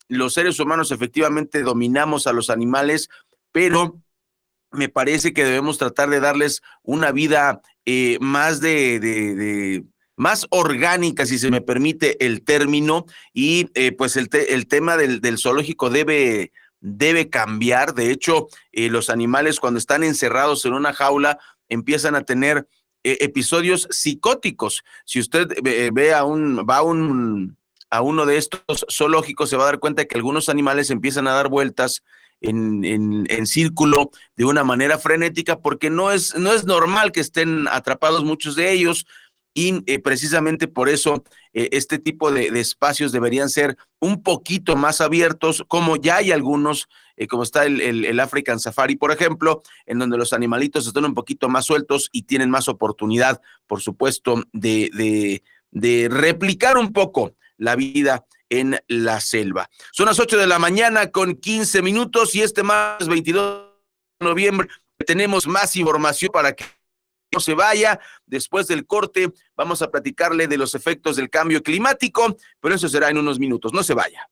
Los 0.08 0.34
seres 0.34 0.58
humanos 0.58 0.90
efectivamente 0.90 1.62
dominamos 1.62 2.26
a 2.26 2.32
los 2.32 2.50
animales, 2.50 3.08
pero 3.52 4.00
me 4.72 4.88
parece 4.88 5.32
que 5.32 5.44
debemos 5.44 5.78
tratar 5.78 6.10
de 6.10 6.20
darles 6.20 6.62
una 6.82 7.12
vida 7.12 7.62
eh, 7.84 8.18
más 8.20 8.60
de, 8.60 8.98
de, 8.98 9.84
más 10.16 10.46
orgánica, 10.50 11.26
si 11.26 11.38
se 11.38 11.50
me 11.50 11.60
permite 11.60 12.24
el 12.24 12.42
término, 12.42 13.06
y 13.32 13.70
eh, 13.74 13.92
pues 13.92 14.16
el, 14.16 14.28
el 14.48 14.66
tema 14.66 14.96
del, 14.96 15.20
del 15.20 15.38
zoológico 15.38 15.90
debe 15.90 16.52
debe 16.86 17.28
cambiar. 17.28 17.94
De 17.94 18.10
hecho, 18.10 18.48
eh, 18.72 18.88
los 18.88 19.10
animales 19.10 19.60
cuando 19.60 19.78
están 19.78 20.04
encerrados 20.04 20.64
en 20.64 20.74
una 20.74 20.92
jaula 20.92 21.38
empiezan 21.68 22.14
a 22.14 22.24
tener 22.24 22.68
eh, 23.02 23.18
episodios 23.20 23.88
psicóticos. 23.90 24.84
Si 25.04 25.18
usted 25.20 25.48
ve 25.62 26.14
a 26.14 26.24
un, 26.24 26.66
va 26.68 26.78
a 26.78 26.82
un, 26.82 27.56
a 27.90 28.02
uno 28.02 28.26
de 28.26 28.36
estos 28.36 28.86
zoológicos, 28.90 29.50
se 29.50 29.56
va 29.56 29.64
a 29.64 29.66
dar 29.66 29.78
cuenta 29.78 30.04
que 30.04 30.16
algunos 30.16 30.48
animales 30.48 30.90
empiezan 30.90 31.26
a 31.26 31.32
dar 31.32 31.48
vueltas 31.48 32.02
en, 32.40 32.84
en, 32.84 33.26
en, 33.30 33.46
círculo 33.46 34.10
de 34.36 34.44
una 34.44 34.62
manera 34.62 34.98
frenética 34.98 35.58
porque 35.58 35.90
no 35.90 36.12
es, 36.12 36.36
no 36.36 36.52
es 36.52 36.64
normal 36.64 37.10
que 37.10 37.20
estén 37.20 37.66
atrapados 37.68 38.24
muchos 38.24 38.56
de 38.56 38.72
ellos 38.72 39.06
y 39.54 39.82
eh, 39.90 39.98
precisamente 39.98 40.68
por 40.68 40.90
eso 40.90 41.24
eh, 41.58 41.70
este 41.72 41.98
tipo 41.98 42.30
de, 42.30 42.48
espacios 42.60 43.12
deberían 43.12 43.48
ser 43.48 43.78
un 43.98 44.22
poquito 44.22 44.76
más 44.76 45.00
abiertos, 45.00 45.64
como 45.68 45.96
ya 45.96 46.16
hay 46.16 46.30
algunos, 46.30 46.86
eh, 47.16 47.26
como 47.26 47.44
está 47.44 47.64
el, 47.64 48.20
African 48.20 48.60
Safari, 48.60 48.96
por 48.96 49.10
ejemplo, 49.10 49.62
en 49.86 49.98
donde 49.98 50.18
los 50.18 50.34
animalitos 50.34 50.86
están 50.86 51.06
un 51.06 51.14
poquito 51.14 51.48
más 51.48 51.64
sueltos 51.64 52.10
y 52.12 52.24
tienen 52.24 52.50
más 52.50 52.68
oportunidad, 52.68 53.40
por 53.66 53.80
supuesto, 53.80 54.44
de, 54.52 54.90
de, 54.92 55.42
de 55.70 56.08
replicar 56.10 56.76
un 56.76 56.92
poco 56.92 57.32
la 57.56 57.74
vida 57.74 58.26
en 58.50 58.78
la 58.86 59.20
selva. 59.20 59.70
Son 59.92 60.04
las 60.04 60.20
8 60.20 60.36
de 60.36 60.46
la 60.46 60.58
mañana 60.58 61.10
con 61.10 61.36
15 61.36 61.80
minutos 61.80 62.34
y 62.34 62.42
este 62.42 62.64
martes 62.64 63.08
22 63.08 63.64
de 64.20 64.26
noviembre 64.26 64.68
tenemos 65.06 65.46
más 65.46 65.74
información 65.76 66.30
para 66.32 66.52
que 66.52 66.64
no 67.36 67.40
se 67.40 67.52
vaya. 67.52 68.00
Después 68.24 68.66
del 68.66 68.86
corte 68.86 69.30
vamos 69.54 69.82
a 69.82 69.90
platicarle 69.90 70.48
de 70.48 70.56
los 70.56 70.74
efectos 70.74 71.16
del 71.16 71.28
cambio 71.28 71.62
climático, 71.62 72.34
pero 72.60 72.74
eso 72.74 72.88
será 72.88 73.10
en 73.10 73.18
unos 73.18 73.38
minutos. 73.38 73.74
No 73.74 73.82
se 73.82 73.92
vaya. 73.92 74.26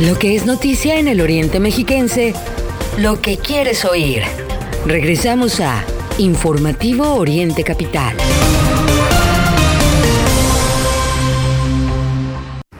Lo 0.00 0.18
que 0.18 0.36
es 0.36 0.46
noticia 0.46 0.98
en 0.98 1.08
el 1.08 1.20
Oriente 1.20 1.60
Mexiquense, 1.60 2.34
lo 2.98 3.20
que 3.20 3.36
quieres 3.36 3.84
oír. 3.84 4.22
Regresamos 4.86 5.60
a 5.60 5.84
Informativo 6.18 7.14
Oriente 7.14 7.62
Capital. 7.62 8.16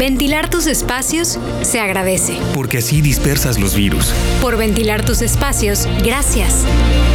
Ventilar 0.00 0.48
tus 0.48 0.66
espacios 0.66 1.38
se 1.60 1.78
agradece. 1.78 2.38
Porque 2.54 2.78
así 2.78 3.02
dispersas 3.02 3.58
los 3.58 3.74
virus. 3.74 4.14
Por 4.40 4.56
ventilar 4.56 5.04
tus 5.04 5.20
espacios, 5.20 5.86
gracias. 6.02 6.64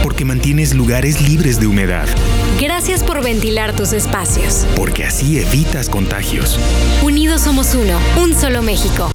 Porque 0.03 0.23
mantienes 0.23 0.75
lugares 0.75 1.19
libres 1.27 1.59
de 1.59 1.65
humedad. 1.65 2.07
Gracias 2.61 3.01
por 3.01 3.23
ventilar 3.23 3.75
tus 3.75 3.91
espacios. 3.91 4.67
Porque 4.75 5.03
así 5.03 5.39
evitas 5.39 5.89
contagios. 5.89 6.59
Unidos 7.01 7.41
somos 7.41 7.73
uno, 7.73 7.97
un 8.21 8.35
solo 8.35 8.61
México. 8.61 9.14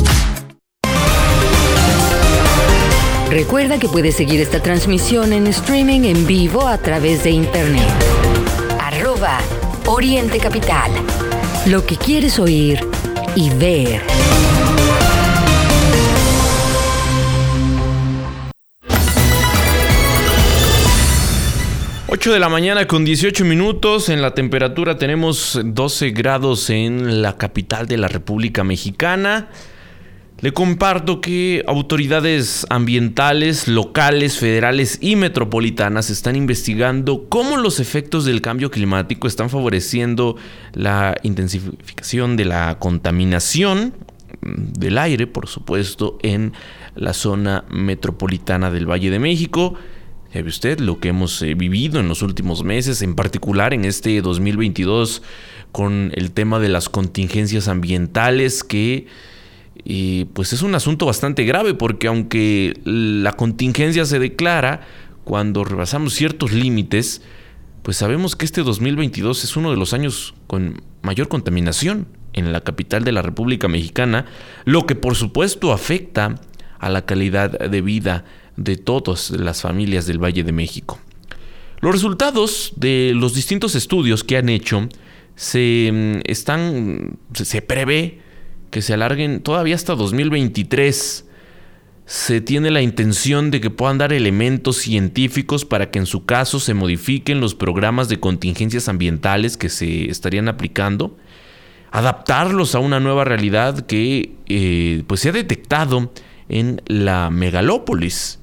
Recuerda 3.31 3.79
que 3.79 3.87
puedes 3.87 4.15
seguir 4.15 4.41
esta 4.41 4.61
transmisión 4.61 5.31
en 5.31 5.47
streaming 5.47 6.01
en 6.01 6.27
vivo 6.27 6.67
a 6.67 6.77
través 6.77 7.23
de 7.23 7.29
internet. 7.29 7.87
Arroba 8.77 9.39
Oriente 9.85 10.37
Capital. 10.37 10.91
Lo 11.65 11.85
que 11.85 11.95
quieres 11.95 12.39
oír 12.39 12.81
y 13.33 13.49
ver. 13.51 14.01
De 22.21 22.39
la 22.39 22.49
mañana 22.49 22.85
con 22.85 23.03
18 23.03 23.43
minutos. 23.45 24.07
En 24.09 24.21
la 24.21 24.35
temperatura 24.35 24.95
tenemos 24.97 25.59
12 25.63 26.11
grados 26.11 26.69
en 26.69 27.23
la 27.23 27.35
capital 27.35 27.87
de 27.87 27.97
la 27.97 28.07
República 28.07 28.63
Mexicana. 28.63 29.49
Le 30.41 30.53
comparto 30.53 31.21
que 31.21 31.63
autoridades 31.67 32.65
ambientales, 32.71 33.67
locales, 33.67 34.39
federales 34.39 34.97
y 34.99 35.15
metropolitanas 35.15 36.09
están 36.09 36.35
investigando 36.35 37.29
cómo 37.29 37.57
los 37.57 37.79
efectos 37.79 38.25
del 38.25 38.41
cambio 38.41 38.71
climático 38.71 39.27
están 39.27 39.51
favoreciendo 39.51 40.37
la 40.73 41.15
intensificación 41.21 42.37
de 42.37 42.45
la 42.45 42.79
contaminación 42.79 43.93
del 44.41 44.97
aire, 44.97 45.27
por 45.27 45.47
supuesto, 45.47 46.17
en 46.23 46.53
la 46.95 47.13
zona 47.13 47.63
metropolitana 47.69 48.71
del 48.71 48.89
Valle 48.89 49.11
de 49.11 49.19
México. 49.19 49.75
¿Sabe 50.33 50.49
usted 50.49 50.79
lo 50.79 50.99
que 50.99 51.09
hemos 51.09 51.39
eh, 51.43 51.53
vivido 51.53 51.99
en 51.99 52.07
los 52.07 52.23
últimos 52.23 52.63
meses, 52.63 53.03
en 53.03 53.13
particular 53.13 53.75
en 53.75 53.85
este 53.85 54.19
2022, 54.23 55.21
con 55.71 56.11
el 56.15 56.31
tema 56.31 56.59
de 56.59 56.69
las 56.69 56.89
contingencias 56.89 57.67
ambientales 57.67 58.63
que 58.63 59.05
y 59.83 60.25
pues 60.25 60.53
es 60.53 60.61
un 60.61 60.75
asunto 60.75 61.05
bastante 61.05 61.43
grave 61.43 61.73
porque 61.73 62.07
aunque 62.07 62.79
la 62.83 63.33
contingencia 63.33 64.05
se 64.05 64.19
declara 64.19 64.81
cuando 65.23 65.63
rebasamos 65.63 66.13
ciertos 66.13 66.51
límites, 66.51 67.21
pues 67.81 67.97
sabemos 67.97 68.35
que 68.35 68.45
este 68.45 68.61
2022 68.63 69.43
es 69.43 69.55
uno 69.55 69.71
de 69.71 69.77
los 69.77 69.93
años 69.93 70.33
con 70.47 70.81
mayor 71.01 71.27
contaminación 71.29 72.07
en 72.33 72.51
la 72.51 72.61
capital 72.61 73.03
de 73.03 73.11
la 73.11 73.21
República 73.21 73.67
Mexicana, 73.67 74.25
lo 74.65 74.85
que 74.85 74.95
por 74.95 75.15
supuesto 75.15 75.73
afecta 75.73 76.35
a 76.79 76.89
la 76.89 77.05
calidad 77.05 77.51
de 77.51 77.81
vida 77.81 78.25
de 78.57 78.77
todas 78.77 79.31
las 79.31 79.61
familias 79.61 80.05
del 80.05 80.23
Valle 80.23 80.43
de 80.43 80.51
México. 80.51 80.99
Los 81.79 81.93
resultados 81.93 82.73
de 82.75 83.13
los 83.15 83.33
distintos 83.33 83.75
estudios 83.75 84.23
que 84.23 84.37
han 84.37 84.49
hecho 84.49 84.87
se 85.35 85.89
mm, 85.91 86.19
están 86.25 87.17
se 87.33 87.61
prevé 87.61 88.19
que 88.71 88.81
se 88.81 88.93
alarguen 88.93 89.41
todavía 89.41 89.75
hasta 89.75 89.95
2023. 89.95 91.25
Se 92.05 92.41
tiene 92.41 92.71
la 92.71 92.81
intención 92.81 93.51
de 93.51 93.61
que 93.61 93.69
puedan 93.69 93.97
dar 93.97 94.11
elementos 94.11 94.77
científicos 94.77 95.65
para 95.65 95.91
que 95.91 95.99
en 95.99 96.05
su 96.05 96.25
caso 96.25 96.59
se 96.59 96.73
modifiquen 96.73 97.39
los 97.39 97.53
programas 97.53 98.09
de 98.09 98.19
contingencias 98.19 98.89
ambientales 98.89 99.55
que 99.55 99.69
se 99.69 100.09
estarían 100.09 100.47
aplicando, 100.47 101.15
adaptarlos 101.91 102.73
a 102.73 102.79
una 102.79 102.99
nueva 102.99 103.23
realidad 103.23 103.85
que 103.85 104.33
eh, 104.47 105.03
pues 105.07 105.21
se 105.21 105.29
ha 105.29 105.33
detectado 105.33 106.11
en 106.49 106.81
la 106.87 107.29
megalópolis. 107.29 108.40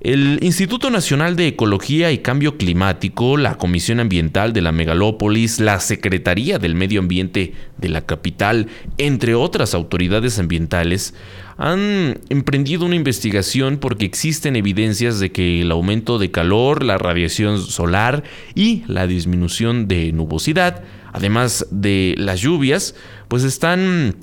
El 0.00 0.38
Instituto 0.42 0.90
Nacional 0.90 1.34
de 1.34 1.48
Ecología 1.48 2.12
y 2.12 2.18
Cambio 2.18 2.56
Climático, 2.56 3.36
la 3.36 3.58
Comisión 3.58 3.98
Ambiental 3.98 4.52
de 4.52 4.62
la 4.62 4.70
Megalópolis, 4.70 5.58
la 5.58 5.80
Secretaría 5.80 6.60
del 6.60 6.76
Medio 6.76 7.00
Ambiente 7.00 7.54
de 7.78 7.88
la 7.88 8.06
capital, 8.06 8.68
entre 8.96 9.34
otras 9.34 9.74
autoridades 9.74 10.38
ambientales, 10.38 11.14
han 11.56 12.20
emprendido 12.28 12.86
una 12.86 12.94
investigación 12.94 13.78
porque 13.78 14.04
existen 14.04 14.54
evidencias 14.54 15.18
de 15.18 15.32
que 15.32 15.62
el 15.62 15.72
aumento 15.72 16.20
de 16.20 16.30
calor, 16.30 16.84
la 16.84 16.96
radiación 16.96 17.60
solar 17.60 18.22
y 18.54 18.84
la 18.86 19.08
disminución 19.08 19.88
de 19.88 20.12
nubosidad, 20.12 20.84
además 21.12 21.66
de 21.72 22.14
las 22.18 22.40
lluvias, 22.40 22.94
pues 23.26 23.42
están 23.42 24.14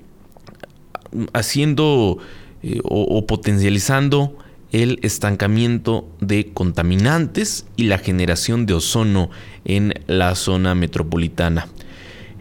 haciendo 1.34 2.20
eh, 2.64 2.80
o 2.82 3.28
potencializando 3.28 4.38
el 4.84 5.00
estancamiento 5.04 6.10
de 6.20 6.52
contaminantes 6.54 7.66
y 7.78 7.86
la 7.86 7.98
generación 7.98 8.66
de 8.66 8.74
ozono 8.74 9.30
en 9.64 9.94
la 10.08 10.36
zona 10.36 10.76
metropolitana. 10.76 11.70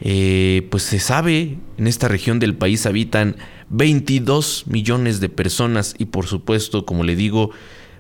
Eh, 0.00 0.66
pues 0.68 0.82
se 0.82 0.98
sabe, 0.98 1.58
en 1.78 1.86
esta 1.86 2.08
región 2.08 2.40
del 2.40 2.56
país 2.56 2.86
habitan 2.86 3.36
22 3.70 4.64
millones 4.66 5.20
de 5.20 5.28
personas 5.28 5.94
y 5.96 6.06
por 6.06 6.26
supuesto, 6.26 6.84
como 6.84 7.04
le 7.04 7.14
digo, 7.14 7.50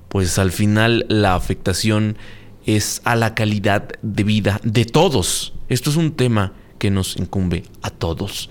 pues 0.08 0.36
al 0.40 0.50
final 0.50 1.06
la 1.08 1.36
afectación 1.36 2.18
es 2.66 3.02
a 3.04 3.14
la 3.14 3.36
calidad 3.36 3.88
de 4.02 4.24
vida 4.24 4.60
de 4.64 4.84
todos. 4.84 5.54
Esto 5.68 5.90
es 5.90 5.96
un 5.96 6.10
tema 6.10 6.54
que 6.80 6.90
nos 6.90 7.16
incumbe 7.16 7.62
a 7.82 7.90
todos. 7.90 8.50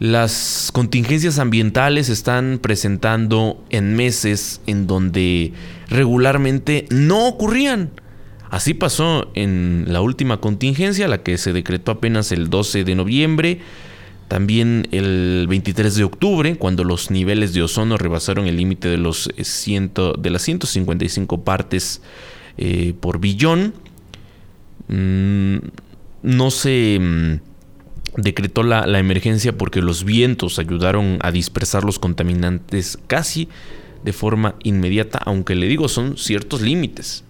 Las 0.00 0.70
contingencias 0.72 1.38
ambientales 1.38 2.08
están 2.08 2.58
presentando 2.60 3.62
en 3.70 3.94
meses 3.94 4.60
en 4.66 4.86
donde 4.88 5.52
regularmente 5.88 6.86
no 6.90 7.28
ocurrían. 7.28 7.90
Así 8.50 8.74
pasó 8.74 9.30
en 9.34 9.86
la 9.88 10.00
última 10.00 10.40
contingencia, 10.40 11.06
la 11.08 11.22
que 11.22 11.38
se 11.38 11.52
decretó 11.52 11.92
apenas 11.92 12.32
el 12.32 12.50
12 12.50 12.84
de 12.84 12.94
noviembre, 12.94 13.60
también 14.28 14.88
el 14.90 15.46
23 15.48 15.94
de 15.94 16.04
octubre, 16.04 16.56
cuando 16.56 16.82
los 16.82 17.10
niveles 17.10 17.52
de 17.52 17.62
ozono 17.62 17.96
rebasaron 17.96 18.46
el 18.46 18.56
límite 18.56 18.88
de, 18.88 18.96
los 18.96 19.28
de 19.28 20.30
las 20.30 20.42
155 20.42 21.44
partes 21.44 22.02
eh, 22.56 22.94
por 22.98 23.20
billón. 23.20 23.74
Mm, 24.88 25.56
no 26.22 26.50
se 26.50 26.98
mm, 27.00 27.53
decretó 28.16 28.62
la, 28.62 28.98
emergencia 28.98 29.56
porque 29.56 29.82
los 29.82 30.04
vientos 30.04 30.58
ayudaron 30.58 31.18
a 31.20 31.30
dispersar 31.30 31.84
los 31.84 31.98
contaminantes 31.98 32.98
casi 33.06 33.48
de 34.04 34.12
forma 34.12 34.54
inmediata, 34.62 35.18
aunque 35.24 35.54
le 35.54 35.66
digo 35.66 35.88
son 35.88 36.16
ciertos 36.16 36.60
límites. 36.60 37.24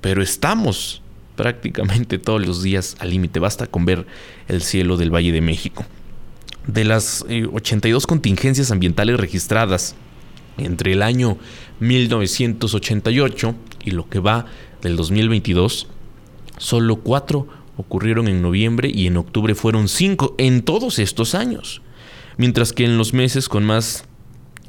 Pero 0.00 0.22
estamos 0.22 1.02
prácticamente 1.36 2.18
todos 2.18 2.44
los 2.44 2.62
días 2.62 2.96
al 2.98 3.10
límite, 3.10 3.38
basta 3.38 3.66
con 3.66 3.84
ver 3.84 4.06
el 4.48 4.62
cielo 4.62 4.96
del 4.96 5.14
Valle 5.14 5.32
de 5.32 5.40
México. 5.40 5.84
De 6.66 6.84
las 6.84 7.24
82 7.52 8.02
eh, 8.02 8.06
contingencias 8.06 8.70
ambientales 8.70 9.20
registradas 9.20 9.94
entre 10.58 10.92
el 10.92 11.02
año 11.02 11.38
1988 11.80 13.54
y 13.84 13.90
lo 13.90 14.08
que 14.08 14.18
va 14.18 14.46
del 14.82 14.96
2022, 14.96 15.88
solo 16.56 16.96
cuatro 16.96 17.46
ocurrieron 17.76 18.28
en 18.28 18.42
noviembre 18.42 18.90
y 18.92 19.06
en 19.06 19.16
octubre 19.16 19.54
fueron 19.54 19.88
cinco 19.88 20.34
en 20.38 20.62
todos 20.62 20.98
estos 20.98 21.34
años. 21.34 21.82
Mientras 22.36 22.72
que 22.72 22.84
en 22.84 22.98
los 22.98 23.14
meses 23.14 23.48
con 23.48 23.64
más 23.64 24.04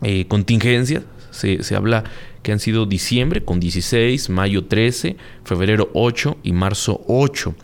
eh, 0.02 0.26
contingencias 0.28 1.04
se, 1.32 1.63
se 1.63 1.76
habla 1.76 2.04
que 2.43 2.52
han 2.52 2.60
sido 2.60 2.86
diciembre 2.86 3.43
con 3.43 3.60
16, 3.60 4.30
mayo 4.30 4.65
13, 4.65 5.17
febrero 5.43 5.89
8 5.93 6.38
y 6.43 6.54
marzo 6.54 7.02
8. 7.08 7.56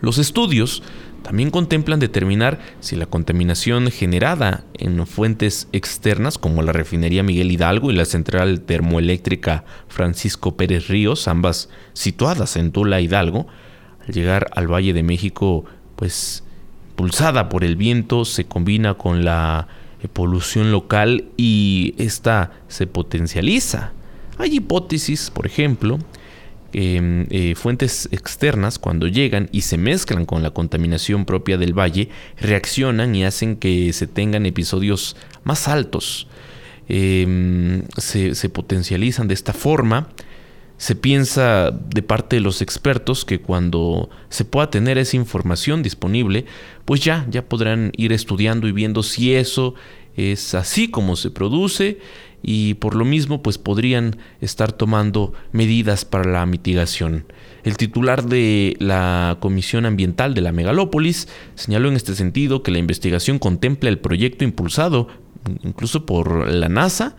Los 0.00 0.18
estudios 0.18 0.82
también 1.26 1.50
contemplan 1.50 1.98
determinar 1.98 2.60
si 2.78 2.94
la 2.94 3.06
contaminación 3.06 3.90
generada 3.90 4.64
en 4.74 5.04
fuentes 5.08 5.66
externas 5.72 6.38
como 6.38 6.62
la 6.62 6.70
refinería 6.70 7.24
Miguel 7.24 7.50
Hidalgo 7.50 7.90
y 7.90 7.96
la 7.96 8.04
central 8.04 8.60
termoeléctrica 8.60 9.64
Francisco 9.88 10.56
Pérez 10.56 10.86
Ríos, 10.86 11.26
ambas 11.26 11.68
situadas 11.94 12.54
en 12.54 12.70
Tula 12.70 13.00
Hidalgo, 13.00 13.48
al 14.06 14.14
llegar 14.14 14.48
al 14.54 14.70
Valle 14.70 14.92
de 14.92 15.02
México, 15.02 15.64
pues 15.96 16.44
pulsada 16.94 17.48
por 17.48 17.64
el 17.64 17.76
viento, 17.76 18.24
se 18.24 18.44
combina 18.44 18.94
con 18.94 19.24
la 19.24 19.68
polución 20.12 20.70
local 20.70 21.24
y 21.36 21.94
esta 21.98 22.52
se 22.68 22.86
potencializa. 22.86 23.92
Hay 24.38 24.56
hipótesis, 24.56 25.30
por 25.30 25.46
ejemplo, 25.46 25.98
Em, 26.78 27.26
eh, 27.30 27.54
fuentes 27.54 28.06
externas, 28.12 28.78
cuando 28.78 29.06
llegan 29.06 29.48
y 29.50 29.62
se 29.62 29.78
mezclan 29.78 30.26
con 30.26 30.42
la 30.42 30.50
contaminación 30.50 31.24
propia 31.24 31.56
del 31.56 31.72
valle, 31.72 32.10
reaccionan 32.38 33.14
y 33.14 33.24
hacen 33.24 33.56
que 33.56 33.94
se 33.94 34.06
tengan 34.06 34.44
episodios 34.44 35.16
más 35.42 35.68
altos. 35.68 36.28
Em, 36.86 37.84
se 37.96 38.48
potencializan 38.50 39.26
de 39.26 39.32
esta 39.32 39.54
forma. 39.54 40.08
Se 40.78 40.94
piensa 40.94 41.70
de 41.70 42.02
parte 42.02 42.36
de 42.36 42.42
los 42.42 42.60
expertos 42.60 43.24
que 43.24 43.40
cuando 43.40 44.10
se 44.28 44.44
pueda 44.44 44.70
tener 44.70 44.98
esa 44.98 45.16
información 45.16 45.82
disponible, 45.82 46.44
pues 46.84 47.00
ya, 47.00 47.26
ya 47.30 47.48
podrán 47.48 47.92
ir 47.96 48.12
estudiando 48.12 48.68
y 48.68 48.72
viendo 48.72 49.02
si 49.02 49.34
eso 49.34 49.74
es 50.16 50.54
así 50.54 50.90
como 50.90 51.16
se 51.16 51.30
produce 51.30 51.98
y 52.42 52.74
por 52.74 52.94
lo 52.94 53.04
mismo 53.04 53.42
pues 53.42 53.58
podrían 53.58 54.18
estar 54.40 54.72
tomando 54.72 55.32
medidas 55.52 56.04
para 56.04 56.30
la 56.30 56.46
mitigación. 56.46 57.24
El 57.64 57.76
titular 57.76 58.24
de 58.24 58.76
la 58.78 59.38
Comisión 59.40 59.86
Ambiental 59.86 60.34
de 60.34 60.40
la 60.40 60.52
Megalópolis 60.52 61.28
señaló 61.54 61.88
en 61.88 61.96
este 61.96 62.14
sentido 62.14 62.62
que 62.62 62.70
la 62.70 62.78
investigación 62.78 63.38
contempla 63.38 63.88
el 63.88 63.98
proyecto 63.98 64.44
impulsado 64.44 65.08
incluso 65.62 66.06
por 66.06 66.50
la 66.50 66.68
NASA 66.68 67.16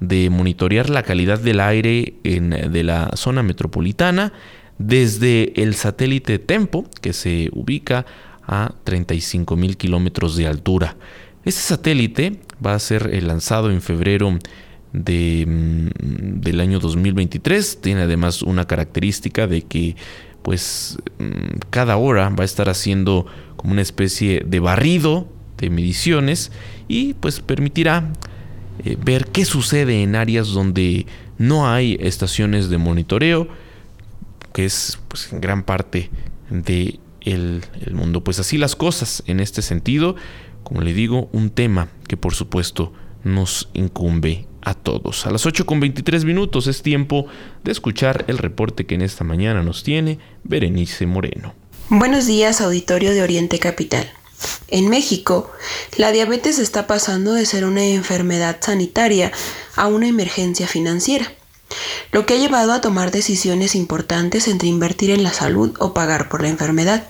de 0.00 0.30
monitorear 0.30 0.90
la 0.90 1.02
calidad 1.02 1.38
del 1.38 1.60
aire 1.60 2.14
en, 2.24 2.50
de 2.50 2.84
la 2.84 3.10
zona 3.14 3.42
metropolitana 3.42 4.32
desde 4.78 5.62
el 5.62 5.74
satélite 5.74 6.38
Tempo 6.38 6.84
que 7.00 7.12
se 7.12 7.50
ubica 7.52 8.04
a 8.46 8.74
35 8.84 9.56
mil 9.56 9.76
kilómetros 9.76 10.36
de 10.36 10.46
altura. 10.46 10.96
Este 11.44 11.60
satélite 11.60 12.40
va 12.64 12.74
a 12.74 12.78
ser 12.78 13.10
eh, 13.12 13.20
lanzado 13.22 13.70
en 13.70 13.80
febrero 13.80 14.38
de, 14.92 15.44
mm, 15.46 16.40
del 16.40 16.60
año 16.60 16.78
2023. 16.78 17.80
Tiene 17.80 18.02
además 18.02 18.42
una 18.42 18.66
característica 18.66 19.46
de 19.46 19.62
que 19.62 19.96
pues 20.42 20.98
mm, 21.18 21.58
cada 21.70 21.96
hora 21.96 22.28
va 22.28 22.42
a 22.42 22.44
estar 22.44 22.68
haciendo 22.68 23.26
como 23.56 23.72
una 23.72 23.82
especie 23.82 24.44
de 24.46 24.60
barrido 24.60 25.28
de 25.58 25.70
mediciones 25.70 26.52
y 26.88 27.14
pues 27.14 27.40
permitirá 27.40 28.12
eh, 28.84 28.96
ver 29.02 29.26
qué 29.26 29.44
sucede 29.44 30.02
en 30.02 30.16
áreas 30.16 30.48
donde 30.48 31.06
no 31.38 31.68
hay 31.68 31.96
estaciones 32.00 32.68
de 32.68 32.78
monitoreo, 32.78 33.48
que 34.52 34.64
es 34.64 34.98
pues, 35.08 35.32
en 35.32 35.40
gran 35.40 35.62
parte 35.62 36.10
de 36.50 36.98
el, 37.20 37.64
el 37.84 37.94
mundo. 37.94 38.22
Pues 38.22 38.38
así 38.38 38.58
las 38.58 38.76
cosas 38.76 39.22
en 39.26 39.40
este 39.40 39.62
sentido, 39.62 40.16
como 40.62 40.80
le 40.80 40.92
digo, 40.92 41.28
un 41.32 41.50
tema 41.50 41.88
que 42.08 42.16
por 42.16 42.34
supuesto 42.34 42.92
nos 43.24 43.68
incumbe 43.74 44.46
a 44.62 44.74
todos. 44.74 45.26
A 45.26 45.30
las 45.30 45.46
8 45.46 45.64
con 45.66 45.80
23 45.80 46.24
minutos 46.24 46.66
es 46.66 46.82
tiempo 46.82 47.26
de 47.64 47.72
escuchar 47.72 48.24
el 48.28 48.38
reporte 48.38 48.84
que 48.84 48.96
en 48.96 49.02
esta 49.02 49.24
mañana 49.24 49.62
nos 49.62 49.82
tiene 49.84 50.18
Berenice 50.44 51.06
Moreno. 51.06 51.54
Buenos 51.88 52.26
días, 52.26 52.60
auditorio 52.60 53.12
de 53.12 53.22
Oriente 53.22 53.60
Capital. 53.60 54.10
En 54.68 54.88
México, 54.88 55.50
la 55.96 56.12
diabetes 56.12 56.58
está 56.58 56.86
pasando 56.86 57.32
de 57.32 57.46
ser 57.46 57.64
una 57.64 57.84
enfermedad 57.84 58.58
sanitaria 58.60 59.32
a 59.76 59.86
una 59.86 60.08
emergencia 60.08 60.66
financiera, 60.66 61.32
lo 62.12 62.26
que 62.26 62.34
ha 62.34 62.38
llevado 62.38 62.72
a 62.72 62.80
tomar 62.80 63.10
decisiones 63.10 63.74
importantes 63.74 64.48
entre 64.48 64.68
invertir 64.68 65.10
en 65.10 65.22
la 65.22 65.32
salud 65.32 65.74
o 65.78 65.94
pagar 65.94 66.28
por 66.28 66.42
la 66.42 66.48
enfermedad. 66.48 67.06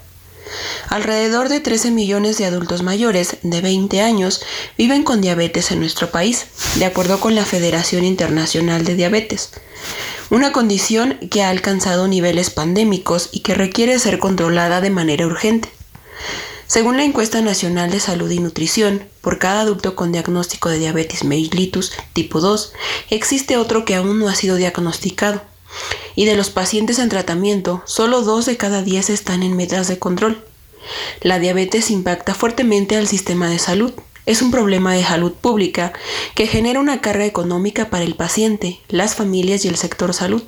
Alrededor 0.89 1.49
de 1.49 1.61
13 1.61 1.91
millones 1.91 2.39
de 2.39 2.45
adultos 2.45 2.83
mayores 2.83 3.39
de 3.43 3.61
20 3.61 4.01
años 4.01 4.43
viven 4.79 5.03
con 5.03 5.21
diabetes 5.21 5.71
en 5.71 5.81
nuestro 5.81 6.11
país, 6.11 6.47
de 6.77 6.85
acuerdo 6.85 7.19
con 7.21 7.35
la 7.35 7.45
Federación 7.45 8.05
Internacional 8.05 8.85
de 8.85 8.95
Diabetes, 8.95 9.51
una 10.31 10.53
condición 10.53 11.19
que 11.31 11.43
ha 11.43 11.51
alcanzado 11.51 12.07
niveles 12.07 12.51
pandémicos 12.51 13.29
y 13.33 13.41
que 13.41 13.55
requiere 13.55 13.99
ser 13.99 14.19
controlada 14.19 14.81
de 14.81 14.91
manera 14.91 15.27
urgente. 15.27 15.69
Según 16.67 16.97
la 16.97 17.05
encuesta 17.05 17.41
nacional 17.43 17.91
de 17.91 18.01
salud 18.01 18.31
y 18.31 18.41
nutrición, 18.41 19.09
por 19.21 19.39
cada 19.39 19.61
adulto 19.61 19.95
con 19.95 20.11
diagnóstico 20.11 20.69
de 20.69 20.79
diabetes 20.79 21.23
mellitus 21.23 21.93
tipo 22.13 22.41
2, 22.41 22.73
existe 23.11 23.57
otro 23.57 23.85
que 23.85 23.95
aún 23.95 24.19
no 24.19 24.29
ha 24.29 24.35
sido 24.35 24.57
diagnosticado 24.57 25.43
y 26.17 26.25
de 26.25 26.35
los 26.35 26.51
pacientes 26.51 26.99
en 26.99 27.09
tratamiento, 27.09 27.83
solo 27.85 28.23
dos 28.23 28.47
de 28.47 28.57
cada 28.57 28.83
diez 28.83 29.11
están 29.11 29.43
en 29.43 29.55
metas 29.55 29.87
de 29.87 29.99
control. 29.99 30.45
La 31.21 31.39
diabetes 31.39 31.91
impacta 31.91 32.35
fuertemente 32.35 32.97
al 32.97 33.07
sistema 33.07 33.49
de 33.49 33.59
salud. 33.59 33.93
Es 34.25 34.43
un 34.43 34.51
problema 34.51 34.95
de 34.95 35.05
salud 35.05 35.33
pública 35.33 35.93
que 36.35 36.47
genera 36.47 36.81
una 36.81 37.01
carga 37.01 37.27
económica 37.27 37.91
para 37.91 38.05
el 38.05 38.17
paciente, 38.17 38.81
las 38.89 39.15
familias 39.15 39.65
y 39.65 39.69
el 39.69 39.77
sector 39.77 40.15
salud. 40.15 40.43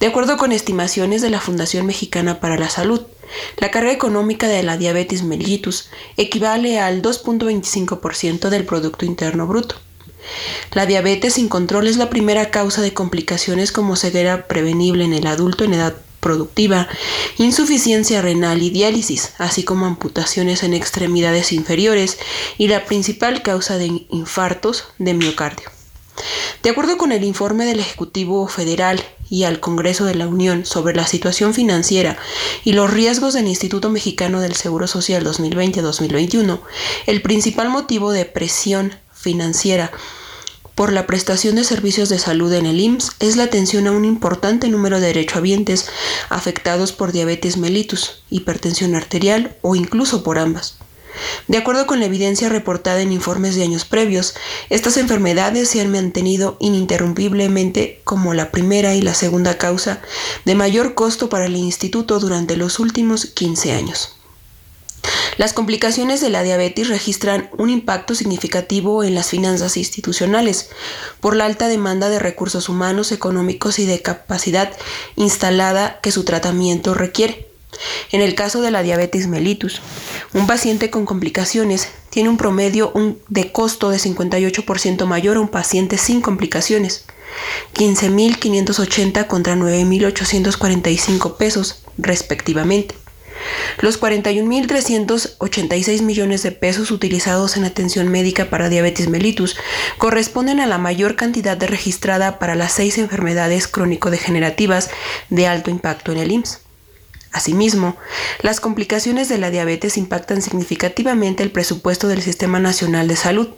De 0.00 0.06
acuerdo 0.06 0.36
con 0.36 0.52
estimaciones 0.52 1.22
de 1.22 1.30
la 1.30 1.40
Fundación 1.40 1.86
Mexicana 1.86 2.40
para 2.40 2.58
la 2.58 2.70
Salud, 2.70 3.02
la 3.58 3.70
carga 3.70 3.92
económica 3.92 4.48
de 4.48 4.62
la 4.62 4.76
diabetes 4.76 5.22
mellitus 5.22 5.90
equivale 6.16 6.80
al 6.80 7.02
2.25% 7.02 8.48
del 8.48 8.64
Producto 8.64 9.04
Interno 9.04 9.46
Bruto. 9.46 9.76
La 10.72 10.86
diabetes 10.86 11.34
sin 11.34 11.48
control 11.48 11.86
es 11.86 11.96
la 11.96 12.10
primera 12.10 12.50
causa 12.50 12.82
de 12.82 12.92
complicaciones 12.92 13.72
como 13.72 13.96
ceguera 13.96 14.46
prevenible 14.46 15.04
en 15.04 15.14
el 15.14 15.26
adulto 15.26 15.64
en 15.64 15.74
edad 15.74 15.94
productiva, 16.20 16.88
insuficiencia 17.38 18.20
renal 18.22 18.60
y 18.62 18.70
diálisis, 18.70 19.32
así 19.38 19.62
como 19.62 19.86
amputaciones 19.86 20.62
en 20.62 20.74
extremidades 20.74 21.52
inferiores 21.52 22.18
y 22.58 22.68
la 22.68 22.84
principal 22.84 23.42
causa 23.42 23.78
de 23.78 24.06
infartos 24.10 24.84
de 24.98 25.14
miocardio. 25.14 25.77
De 26.62 26.70
acuerdo 26.70 26.96
con 26.98 27.12
el 27.12 27.24
informe 27.24 27.64
del 27.64 27.80
Ejecutivo 27.80 28.48
Federal 28.48 29.02
y 29.30 29.44
al 29.44 29.60
Congreso 29.60 30.04
de 30.04 30.14
la 30.14 30.26
Unión 30.26 30.64
sobre 30.64 30.94
la 30.94 31.06
situación 31.06 31.54
financiera 31.54 32.18
y 32.64 32.72
los 32.72 32.92
riesgos 32.92 33.34
del 33.34 33.46
Instituto 33.46 33.90
Mexicano 33.90 34.40
del 34.40 34.56
Seguro 34.56 34.86
Social 34.86 35.24
2020-2021, 35.24 36.60
el 37.06 37.22
principal 37.22 37.68
motivo 37.68 38.12
de 38.12 38.24
presión 38.24 38.94
financiera 39.12 39.90
por 40.78 40.92
la 40.92 41.08
prestación 41.08 41.56
de 41.56 41.64
servicios 41.64 42.08
de 42.08 42.20
salud 42.20 42.52
en 42.52 42.64
el 42.64 42.78
IMSS 42.78 43.10
es 43.18 43.36
la 43.36 43.42
atención 43.42 43.88
a 43.88 43.90
un 43.90 44.04
importante 44.04 44.68
número 44.68 45.00
de 45.00 45.08
derechohabientes 45.08 45.88
afectados 46.28 46.92
por 46.92 47.10
diabetes 47.10 47.56
mellitus, 47.56 48.22
hipertensión 48.30 48.94
arterial 48.94 49.56
o 49.60 49.74
incluso 49.74 50.22
por 50.22 50.38
ambas. 50.38 50.78
De 51.46 51.58
acuerdo 51.58 51.86
con 51.86 52.00
la 52.00 52.06
evidencia 52.06 52.48
reportada 52.48 53.00
en 53.00 53.12
informes 53.12 53.54
de 53.54 53.62
años 53.62 53.84
previos, 53.84 54.34
estas 54.70 54.96
enfermedades 54.96 55.68
se 55.68 55.80
han 55.80 55.90
mantenido 55.90 56.56
ininterrumpiblemente 56.60 58.00
como 58.04 58.34
la 58.34 58.50
primera 58.50 58.94
y 58.94 59.02
la 59.02 59.14
segunda 59.14 59.58
causa 59.58 60.00
de 60.44 60.54
mayor 60.54 60.94
costo 60.94 61.28
para 61.28 61.46
el 61.46 61.56
instituto 61.56 62.20
durante 62.20 62.56
los 62.56 62.78
últimos 62.78 63.26
15 63.26 63.72
años. 63.72 64.14
Las 65.36 65.52
complicaciones 65.52 66.20
de 66.20 66.30
la 66.30 66.42
diabetes 66.42 66.88
registran 66.88 67.48
un 67.56 67.70
impacto 67.70 68.14
significativo 68.14 69.04
en 69.04 69.14
las 69.14 69.28
finanzas 69.28 69.76
institucionales 69.76 70.70
por 71.20 71.36
la 71.36 71.46
alta 71.46 71.68
demanda 71.68 72.08
de 72.08 72.18
recursos 72.18 72.68
humanos, 72.68 73.12
económicos 73.12 73.78
y 73.78 73.86
de 73.86 74.02
capacidad 74.02 74.72
instalada 75.14 76.00
que 76.00 76.10
su 76.10 76.24
tratamiento 76.24 76.94
requiere. 76.94 77.47
En 78.12 78.20
el 78.20 78.34
caso 78.34 78.62
de 78.62 78.70
la 78.70 78.82
diabetes 78.82 79.26
mellitus, 79.26 79.80
un 80.32 80.46
paciente 80.46 80.90
con 80.90 81.04
complicaciones 81.04 81.88
tiene 82.10 82.28
un 82.28 82.36
promedio 82.36 82.92
de 83.28 83.52
costo 83.52 83.90
de 83.90 83.98
58% 83.98 85.06
mayor 85.06 85.36
a 85.36 85.40
un 85.40 85.48
paciente 85.48 85.98
sin 85.98 86.20
complicaciones, 86.20 87.04
15.580 87.74 89.26
contra 89.26 89.56
9.845 89.56 91.36
pesos 91.36 91.82
respectivamente. 91.96 92.94
Los 93.80 94.00
41.386 94.00 96.02
millones 96.02 96.42
de 96.42 96.50
pesos 96.52 96.90
utilizados 96.90 97.56
en 97.56 97.64
atención 97.64 98.08
médica 98.08 98.50
para 98.50 98.68
diabetes 98.68 99.08
mellitus 99.08 99.56
corresponden 99.98 100.60
a 100.60 100.66
la 100.66 100.76
mayor 100.78 101.16
cantidad 101.16 101.58
registrada 101.62 102.38
para 102.38 102.56
las 102.56 102.72
seis 102.72 102.98
enfermedades 102.98 103.68
crónico-degenerativas 103.68 104.90
de 105.30 105.46
alto 105.46 105.70
impacto 105.70 106.12
en 106.12 106.18
el 106.18 106.32
IMSS. 106.32 106.67
Asimismo, 107.32 107.96
las 108.42 108.60
complicaciones 108.60 109.28
de 109.28 109.38
la 109.38 109.50
diabetes 109.50 109.98
impactan 109.98 110.42
significativamente 110.42 111.42
el 111.42 111.52
presupuesto 111.52 112.08
del 112.08 112.22
Sistema 112.22 112.58
Nacional 112.58 113.06
de 113.06 113.16
Salud. 113.16 113.48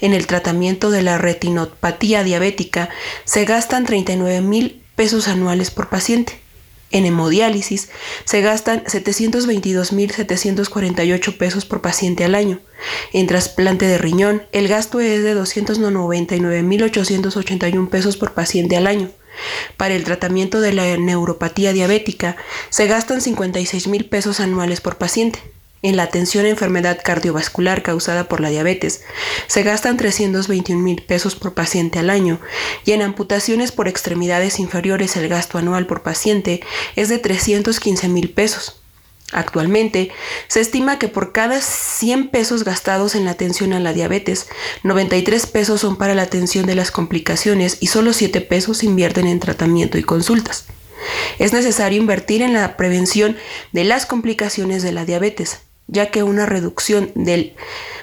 En 0.00 0.14
el 0.14 0.26
tratamiento 0.26 0.90
de 0.90 1.02
la 1.02 1.18
retinopatía 1.18 2.22
diabética 2.22 2.88
se 3.24 3.44
gastan 3.44 3.84
39 3.84 4.40
mil 4.40 4.82
pesos 4.94 5.28
anuales 5.28 5.70
por 5.70 5.88
paciente. 5.88 6.40
En 6.90 7.04
hemodiálisis 7.04 7.90
se 8.24 8.40
gastan 8.40 8.82
722.748 8.84 11.36
pesos 11.36 11.66
por 11.66 11.82
paciente 11.82 12.24
al 12.24 12.34
año. 12.34 12.60
En 13.12 13.26
trasplante 13.26 13.84
de 13.86 13.98
riñón, 13.98 14.44
el 14.52 14.68
gasto 14.68 15.00
es 15.00 15.22
de 15.22 15.36
299.881 15.36 17.90
pesos 17.90 18.16
por 18.16 18.32
paciente 18.32 18.78
al 18.78 18.86
año. 18.86 19.10
Para 19.76 19.94
el 19.94 20.04
tratamiento 20.04 20.60
de 20.60 20.72
la 20.72 20.96
neuropatía 20.96 21.72
diabética, 21.72 22.36
se 22.70 22.86
gastan 22.86 23.20
56.000 23.20 24.08
pesos 24.08 24.40
anuales 24.40 24.80
por 24.80 24.98
paciente. 24.98 25.40
En 25.80 25.96
la 25.96 26.02
atención 26.02 26.44
a 26.44 26.48
enfermedad 26.48 26.98
cardiovascular 27.04 27.82
causada 27.82 28.28
por 28.28 28.40
la 28.40 28.48
diabetes 28.48 29.02
se 29.46 29.62
gastan 29.62 29.96
321 29.96 30.82
mil 30.82 31.02
pesos 31.02 31.36
por 31.36 31.54
paciente 31.54 32.00
al 32.00 32.10
año 32.10 32.40
y 32.84 32.92
en 32.92 33.02
amputaciones 33.02 33.70
por 33.70 33.86
extremidades 33.86 34.58
inferiores 34.58 35.16
el 35.16 35.28
gasto 35.28 35.56
anual 35.56 35.86
por 35.86 36.02
paciente 36.02 36.62
es 36.96 37.08
de 37.08 37.18
315 37.18 38.08
mil 38.08 38.30
pesos. 38.30 38.80
Actualmente, 39.32 40.10
se 40.46 40.60
estima 40.60 40.98
que 40.98 41.08
por 41.08 41.32
cada 41.32 41.60
100 41.60 42.28
pesos 42.28 42.64
gastados 42.64 43.14
en 43.14 43.26
la 43.26 43.32
atención 43.32 43.74
a 43.74 43.80
la 43.80 43.92
diabetes, 43.92 44.48
93 44.84 45.46
pesos 45.46 45.82
son 45.82 45.96
para 45.96 46.14
la 46.14 46.22
atención 46.22 46.64
de 46.64 46.74
las 46.74 46.90
complicaciones 46.90 47.76
y 47.80 47.88
solo 47.88 48.14
7 48.14 48.40
pesos 48.40 48.78
se 48.78 48.86
invierten 48.86 49.26
en 49.26 49.38
tratamiento 49.38 49.98
y 49.98 50.02
consultas. 50.02 50.66
Es 51.38 51.52
necesario 51.52 52.00
invertir 52.00 52.40
en 52.40 52.54
la 52.54 52.76
prevención 52.76 53.36
de 53.72 53.84
las 53.84 54.06
complicaciones 54.06 54.82
de 54.82 54.92
la 54.92 55.04
diabetes, 55.04 55.58
ya 55.86 56.10
que 56.10 56.22
una 56.22 56.46
reducción 56.46 57.12
del 57.14 57.54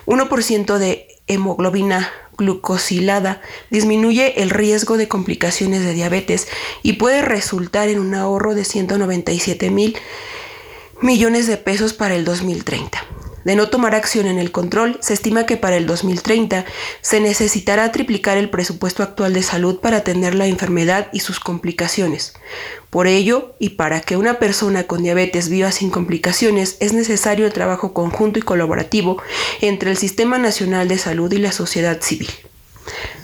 1% 0.05 0.77
de 0.77 1.07
hemoglobina 1.27 2.11
glucosilada 2.37 3.41
disminuye 3.71 4.41
el 4.43 4.51
riesgo 4.51 4.97
de 4.97 5.07
complicaciones 5.07 5.83
de 5.83 5.93
diabetes 5.93 6.47
y 6.83 6.93
puede 6.93 7.21
resultar 7.21 7.89
en 7.89 7.99
un 7.99 8.13
ahorro 8.13 8.53
de 8.53 8.65
197 8.65 9.71
mil 9.71 9.97
millones 11.05 11.47
de 11.47 11.57
pesos 11.57 11.93
para 11.93 12.15
el 12.15 12.25
2030 12.25 13.05
de 13.45 13.55
no 13.55 13.69
tomar 13.69 13.93
acción 13.93 14.25
en 14.25 14.39
el 14.39 14.51
control, 14.51 14.97
se 15.01 15.13
estima 15.13 15.45
que 15.45 15.55
para 15.55 15.77
el 15.77 15.85
2030 15.85 16.65
se 17.01 17.19
necesitará 17.19 17.91
triplicar 17.91 18.37
el 18.37 18.49
presupuesto 18.49 19.03
actual 19.03 19.33
de 19.33 19.43
salud 19.43 19.79
para 19.79 19.97
atender 19.97 20.33
la 20.33 20.47
enfermedad 20.47 21.09
y 21.13 21.19
sus 21.19 21.39
complicaciones. 21.39 22.33
Por 22.89 23.05
ello, 23.05 23.53
y 23.59 23.69
para 23.69 24.01
que 24.01 24.17
una 24.17 24.39
persona 24.39 24.85
con 24.85 25.03
diabetes 25.03 25.47
viva 25.49 25.71
sin 25.71 25.91
complicaciones, 25.91 26.77
es 26.79 26.93
necesario 26.93 27.45
el 27.45 27.53
trabajo 27.53 27.93
conjunto 27.93 28.39
y 28.39 28.41
colaborativo 28.41 29.21
entre 29.61 29.91
el 29.91 29.97
Sistema 29.97 30.39
Nacional 30.39 30.87
de 30.87 30.97
Salud 30.97 31.31
y 31.31 31.37
la 31.37 31.51
sociedad 31.51 32.01
civil. 32.01 32.31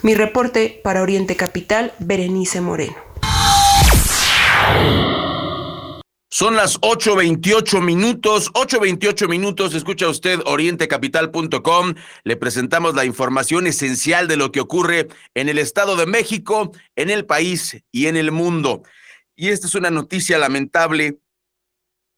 Mi 0.04 0.14
reporte 0.14 0.80
para 0.84 1.02
Oriente 1.02 1.36
Capital, 1.36 1.94
Berenice 1.98 2.62
Moreno. 2.62 2.96
Son 6.34 6.56
las 6.56 6.80
8.28 6.80 7.82
minutos, 7.82 8.54
8.28 8.54 9.28
minutos, 9.28 9.76
escucha 9.76 10.08
usted 10.08 10.40
orientecapital.com, 10.46 11.94
le 12.24 12.38
presentamos 12.38 12.96
la 12.96 13.04
información 13.04 13.68
esencial 13.68 14.30
de 14.30 14.38
lo 14.38 14.50
que 14.50 14.62
ocurre 14.62 15.10
en 15.36 15.50
el 15.50 15.58
Estado 15.58 15.98
de 15.98 16.06
México, 16.06 16.72
en 16.96 17.10
el 17.10 17.26
país 17.26 17.84
y 17.92 18.08
en 18.08 18.16
el 18.16 18.32
mundo. 18.32 18.84
Y 19.36 19.50
esta 19.50 19.68
es 19.68 19.76
una 19.76 19.92
noticia 19.92 20.38
lamentable. 20.38 21.18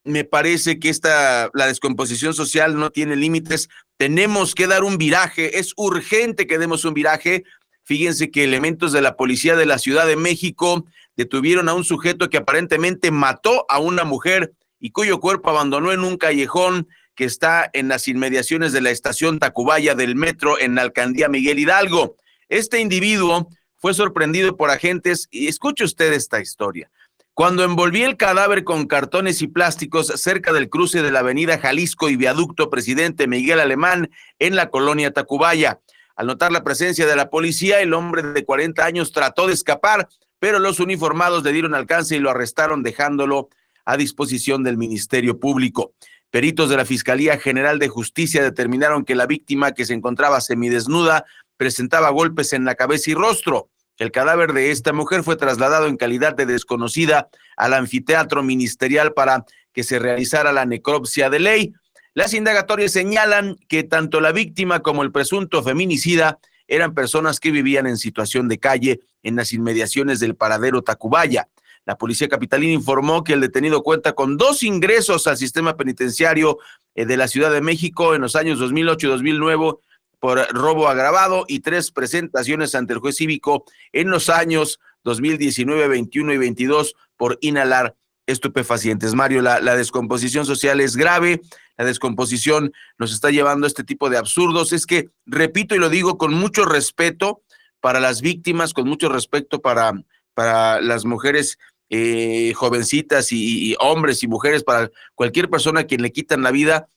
Me 0.03 0.25
parece 0.25 0.77
que 0.77 0.89
esta, 0.89 1.49
la 1.55 1.65
descomposición 1.65 2.35
social 2.35 2.75
no 2.75 2.91
tiene 2.91 3.15
límites. 3.15 3.67
Tenemos 3.97 4.53
que 4.53 4.67
dar 4.67 4.83
un 4.83 4.99
viraje, 4.99 5.57
es 5.57 5.73
urgente 5.75 6.45
que 6.45 6.59
demos 6.59 6.85
un 6.85 6.93
viraje. 6.93 7.45
Fíjense 7.83 8.29
que 8.29 8.43
elementos 8.43 8.91
de 8.91 9.01
la 9.01 9.15
policía 9.15 9.55
de 9.55 9.65
la 9.65 9.79
Ciudad 9.79 10.05
de 10.05 10.17
México 10.17 10.85
detuvieron 11.15 11.69
a 11.69 11.73
un 11.73 11.83
sujeto 11.83 12.29
que 12.29 12.37
aparentemente 12.37 13.11
mató 13.11 13.65
a 13.69 13.79
una 13.79 14.03
mujer 14.03 14.53
y 14.79 14.91
cuyo 14.91 15.19
cuerpo 15.19 15.49
abandonó 15.49 15.91
en 15.91 16.01
un 16.01 16.17
callejón 16.17 16.87
que 17.15 17.25
está 17.25 17.69
en 17.73 17.87
las 17.87 18.07
inmediaciones 18.07 18.73
de 18.73 18.81
la 18.81 18.89
estación 18.89 19.39
Tacubaya 19.39 19.95
del 19.95 20.15
metro 20.15 20.59
en 20.59 20.75
la 20.75 20.81
alcaldía 20.81 21.29
Miguel 21.29 21.59
Hidalgo. 21.59 22.17
Este 22.49 22.79
individuo 22.79 23.47
fue 23.77 23.93
sorprendido 23.93 24.57
por 24.57 24.71
agentes 24.71 25.27
y 25.31 25.47
escuche 25.47 25.83
usted 25.83 26.13
esta 26.13 26.39
historia. 26.39 26.89
Cuando 27.33 27.63
envolvía 27.63 28.05
el 28.05 28.15
cadáver 28.15 28.63
con 28.63 28.85
cartones 28.85 29.41
y 29.41 29.47
plásticos 29.47 30.07
cerca 30.07 30.53
del 30.53 30.69
cruce 30.69 31.01
de 31.01 31.11
la 31.11 31.19
avenida 31.19 31.57
Jalisco 31.57 32.09
y 32.09 32.15
viaducto 32.15 32.69
Presidente 32.69 33.27
Miguel 33.27 33.59
Alemán 33.59 34.11
en 34.37 34.55
la 34.55 34.69
colonia 34.69 35.11
Tacubaya. 35.11 35.79
Al 36.15 36.27
notar 36.27 36.51
la 36.51 36.63
presencia 36.63 37.07
de 37.07 37.15
la 37.15 37.31
policía, 37.31 37.81
el 37.81 37.95
hombre 37.95 38.21
de 38.21 38.45
40 38.45 38.85
años 38.85 39.11
trató 39.11 39.47
de 39.47 39.53
escapar, 39.53 40.07
pero 40.43 40.59
los 40.59 40.81
uniformados 40.81 41.41
le 41.45 41.53
dieron 41.53 41.73
alcance 41.73 42.17
y 42.17 42.19
lo 42.19 42.29
arrestaron 42.29 42.83
dejándolo 42.83 43.47
a 43.85 43.95
disposición 43.95 44.61
del 44.61 44.75
Ministerio 44.75 45.39
Público. 45.39 45.93
Peritos 46.31 46.69
de 46.69 46.75
la 46.75 46.83
Fiscalía 46.83 47.39
General 47.39 47.79
de 47.79 47.87
Justicia 47.87 48.43
determinaron 48.43 49.05
que 49.05 49.15
la 49.15 49.25
víctima, 49.25 49.71
que 49.71 49.85
se 49.85 49.93
encontraba 49.93 50.41
semidesnuda, 50.41 51.23
presentaba 51.55 52.09
golpes 52.09 52.51
en 52.51 52.65
la 52.65 52.75
cabeza 52.75 53.11
y 53.11 53.13
rostro. 53.13 53.69
El 53.97 54.11
cadáver 54.11 54.51
de 54.51 54.71
esta 54.71 54.91
mujer 54.91 55.23
fue 55.23 55.37
trasladado 55.37 55.87
en 55.87 55.95
calidad 55.95 56.35
de 56.35 56.45
desconocida 56.45 57.29
al 57.55 57.73
anfiteatro 57.73 58.43
ministerial 58.43 59.13
para 59.13 59.45
que 59.71 59.83
se 59.83 59.97
realizara 59.97 60.51
la 60.51 60.65
necropsia 60.65 61.29
de 61.29 61.39
ley. 61.39 61.73
Las 62.15 62.33
indagatorias 62.33 62.91
señalan 62.91 63.55
que 63.69 63.83
tanto 63.83 64.19
la 64.19 64.33
víctima 64.33 64.81
como 64.81 65.03
el 65.03 65.13
presunto 65.13 65.63
feminicida 65.63 66.37
eran 66.75 66.93
personas 66.93 67.39
que 67.39 67.51
vivían 67.51 67.85
en 67.85 67.97
situación 67.97 68.47
de 68.47 68.59
calle 68.59 69.01
en 69.21 69.35
las 69.35 69.53
inmediaciones 69.53 70.19
del 70.19 70.35
paradero 70.35 70.81
Tacubaya. 70.81 71.47
La 71.85 71.97
policía 71.97 72.27
capitalina 72.27 72.73
informó 72.73 73.23
que 73.23 73.33
el 73.33 73.41
detenido 73.41 73.83
cuenta 73.83 74.13
con 74.13 74.37
dos 74.37 74.63
ingresos 74.63 75.27
al 75.27 75.37
sistema 75.37 75.75
penitenciario 75.77 76.57
eh, 76.95 77.05
de 77.05 77.17
la 77.17 77.27
Ciudad 77.27 77.51
de 77.51 77.61
México 77.61 78.15
en 78.15 78.21
los 78.21 78.35
años 78.35 78.57
2008 78.59 79.05
y 79.05 79.09
2009 79.09 79.73
por 80.19 80.39
robo 80.53 80.87
agravado 80.87 81.43
y 81.47 81.59
tres 81.59 81.91
presentaciones 81.91 82.73
ante 82.75 82.93
el 82.93 82.99
juez 82.99 83.17
cívico 83.17 83.65
en 83.91 84.09
los 84.09 84.29
años 84.29 84.79
2019, 85.03 85.87
21 85.89 86.33
y 86.33 86.37
22 86.37 86.95
por 87.17 87.37
inhalar 87.41 87.95
estupefacientes. 88.25 89.13
Mario, 89.13 89.41
la, 89.41 89.75
descomposición 89.75 90.45
social 90.45 90.79
es 90.81 90.95
grave, 90.95 91.41
la 91.77 91.85
descomposición 91.85 92.71
nos 92.97 93.13
está 93.13 93.31
llevando 93.31 93.65
a 93.65 93.67
este 93.67 93.83
tipo 93.83 94.09
de 94.09 94.17
absurdos. 94.17 94.73
Es 94.73 94.85
que, 94.85 95.09
repito 95.25 95.75
y 95.75 95.79
lo 95.79 95.89
digo 95.89 96.17
con 96.17 96.33
mucho 96.33 96.65
respeto 96.65 97.41
para 97.79 97.99
las 97.99 98.21
víctimas, 98.21 98.73
con 98.73 98.87
mucho 98.87 99.09
respeto 99.09 99.61
para, 99.61 99.93
para 100.33 100.81
las 100.81 101.05
mujeres 101.05 101.57
eh, 101.89 102.53
jovencitas 102.55 103.31
y, 103.31 103.75
hombres 103.79 104.23
y 104.23 104.27
mujeres, 104.27 104.63
para 104.63 104.89
cualquier 105.15 105.49
persona 105.49 105.81
a 105.81 105.83
quien 105.83 106.01
le 106.01 106.11
quitan 106.11 106.41
la 106.41 106.51
vida, 106.51 106.87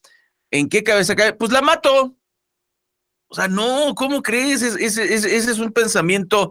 ¿en 0.50 0.68
qué 0.68 0.82
cabeza 0.82 1.16
cae? 1.16 1.32
Pues 1.32 1.52
la 1.52 1.60
mato. 1.60 2.16
O 3.28 3.34
sea, 3.34 3.48
no, 3.48 3.94
¿cómo 3.94 4.22
crees? 4.22 4.62
Ese, 4.62 5.36
es 5.36 5.58
un 5.58 5.72
pensamiento 5.72 6.50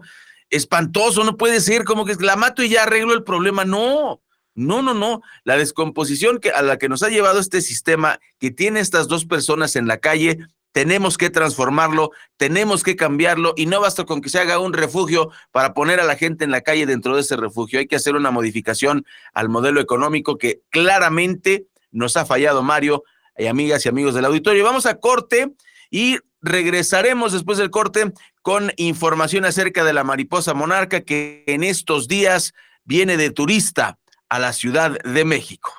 espantoso, 0.50 1.24
no 1.24 1.36
puede 1.36 1.60
ser 1.60 1.84
como 1.84 2.04
que 2.04 2.14
la 2.20 2.36
mato 2.36 2.62
y 2.62 2.68
ya 2.68 2.82
arreglo 2.82 3.14
el 3.14 3.24
problema. 3.24 3.64
No, 3.64 4.20
no, 4.56 4.82
no, 4.82 4.94
no. 4.94 5.22
La 5.44 5.56
descomposición 5.56 6.38
que, 6.40 6.50
a 6.50 6.62
la 6.62 6.78
que 6.78 6.88
nos 6.88 7.02
ha 7.02 7.10
llevado 7.10 7.38
este 7.38 7.60
sistema 7.60 8.18
que 8.40 8.50
tiene 8.50 8.80
estas 8.80 9.06
dos 9.06 9.26
personas 9.26 9.76
en 9.76 9.86
la 9.86 9.98
calle, 9.98 10.38
tenemos 10.72 11.18
que 11.18 11.30
transformarlo, 11.30 12.10
tenemos 12.36 12.82
que 12.82 12.96
cambiarlo 12.96 13.52
y 13.56 13.66
no 13.66 13.80
basta 13.80 14.04
con 14.04 14.20
que 14.20 14.30
se 14.30 14.38
haga 14.38 14.58
un 14.58 14.72
refugio 14.72 15.30
para 15.52 15.74
poner 15.74 16.00
a 16.00 16.04
la 16.04 16.16
gente 16.16 16.44
en 16.44 16.50
la 16.50 16.62
calle 16.62 16.86
dentro 16.86 17.14
de 17.14 17.20
ese 17.20 17.36
refugio. 17.36 17.78
Hay 17.78 17.86
que 17.86 17.96
hacer 17.96 18.16
una 18.16 18.30
modificación 18.30 19.06
al 19.32 19.48
modelo 19.48 19.80
económico 19.80 20.38
que 20.38 20.62
claramente 20.70 21.66
nos 21.92 22.16
ha 22.16 22.26
fallado 22.26 22.62
Mario 22.62 23.04
y 23.38 23.46
amigas 23.46 23.84
y 23.84 23.90
amigos 23.90 24.14
del 24.14 24.24
auditorio. 24.24 24.64
Vamos 24.64 24.86
a 24.86 25.00
corte 25.00 25.52
y 25.90 26.18
regresaremos 26.40 27.32
después 27.32 27.58
del 27.58 27.70
corte 27.70 28.12
con 28.40 28.72
información 28.76 29.44
acerca 29.44 29.84
de 29.84 29.92
la 29.92 30.04
mariposa 30.04 30.54
monarca 30.54 31.02
que 31.02 31.44
en 31.46 31.62
estos 31.62 32.08
días 32.08 32.54
viene 32.84 33.16
de 33.16 33.30
turista 33.30 33.98
a 34.28 34.38
la 34.38 34.52
Ciudad 34.52 34.98
de 35.02 35.24
México. 35.24 35.72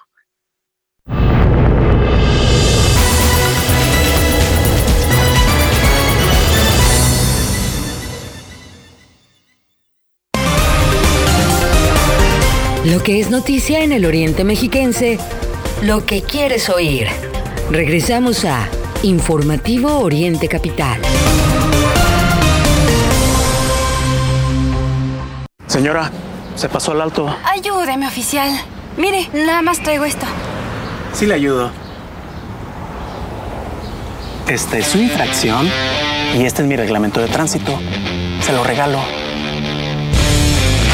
Lo 12.86 13.04
que 13.04 13.20
es 13.20 13.30
noticia 13.30 13.84
en 13.84 13.92
el 13.92 14.06
Oriente 14.06 14.46
Mexiquense, 14.46 15.20
lo 15.82 16.06
que 16.06 16.22
quieres 16.22 16.70
oír. 16.70 17.08
Regresamos 17.70 18.46
a 18.46 18.70
Informativo 19.04 20.00
Oriente 20.00 20.48
Capital. 20.48 21.02
Señora, 25.68 26.10
se 26.58 26.70
pasó 26.70 26.92
al 26.92 27.02
alto. 27.02 27.34
Ayúdeme, 27.46 28.08
oficial. 28.08 28.50
Mire, 28.98 29.30
nada 29.34 29.62
más 29.62 29.82
traigo 29.82 30.06
esto. 30.06 30.26
Sí 31.14 31.26
le 31.26 31.36
ayudo. 31.36 31.72
Esta 34.48 34.78
es 34.78 34.88
su 34.88 34.98
infracción 34.98 35.70
y 36.36 36.44
este 36.46 36.64
es 36.64 36.68
mi 36.68 36.76
reglamento 36.76 37.20
de 37.20 37.28
tránsito. 37.28 37.80
Se 38.42 38.54
lo 38.54 38.64
regalo. 38.64 39.00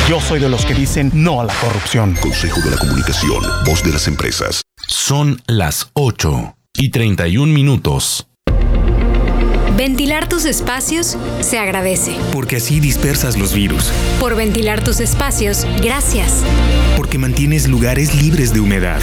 Yo 0.09 0.19
soy 0.19 0.39
de 0.39 0.49
los 0.49 0.65
que 0.65 0.73
dicen 0.73 1.11
no 1.13 1.39
a 1.39 1.45
la 1.45 1.53
corrupción. 1.53 2.15
Consejo 2.21 2.59
de 2.61 2.71
la 2.71 2.77
Comunicación, 2.77 3.41
voz 3.65 3.83
de 3.83 3.93
las 3.93 4.07
empresas. 4.07 4.61
Son 4.87 5.41
las 5.47 5.91
8 5.93 6.55
y 6.73 6.89
31 6.89 7.53
minutos. 7.53 8.27
Ventilar 9.77 10.29
tus 10.29 10.45
espacios 10.45 11.17
se 11.41 11.57
agradece. 11.57 12.15
Porque 12.31 12.57
así 12.57 12.79
dispersas 12.79 13.39
los 13.39 13.53
virus. 13.53 13.91
Por 14.19 14.35
ventilar 14.35 14.83
tus 14.83 14.99
espacios, 14.99 15.65
gracias. 15.81 16.43
Porque 16.95 17.17
mantienes 17.17 17.67
lugares 17.67 18.13
libres 18.21 18.53
de 18.53 18.59
humedad. 18.59 19.01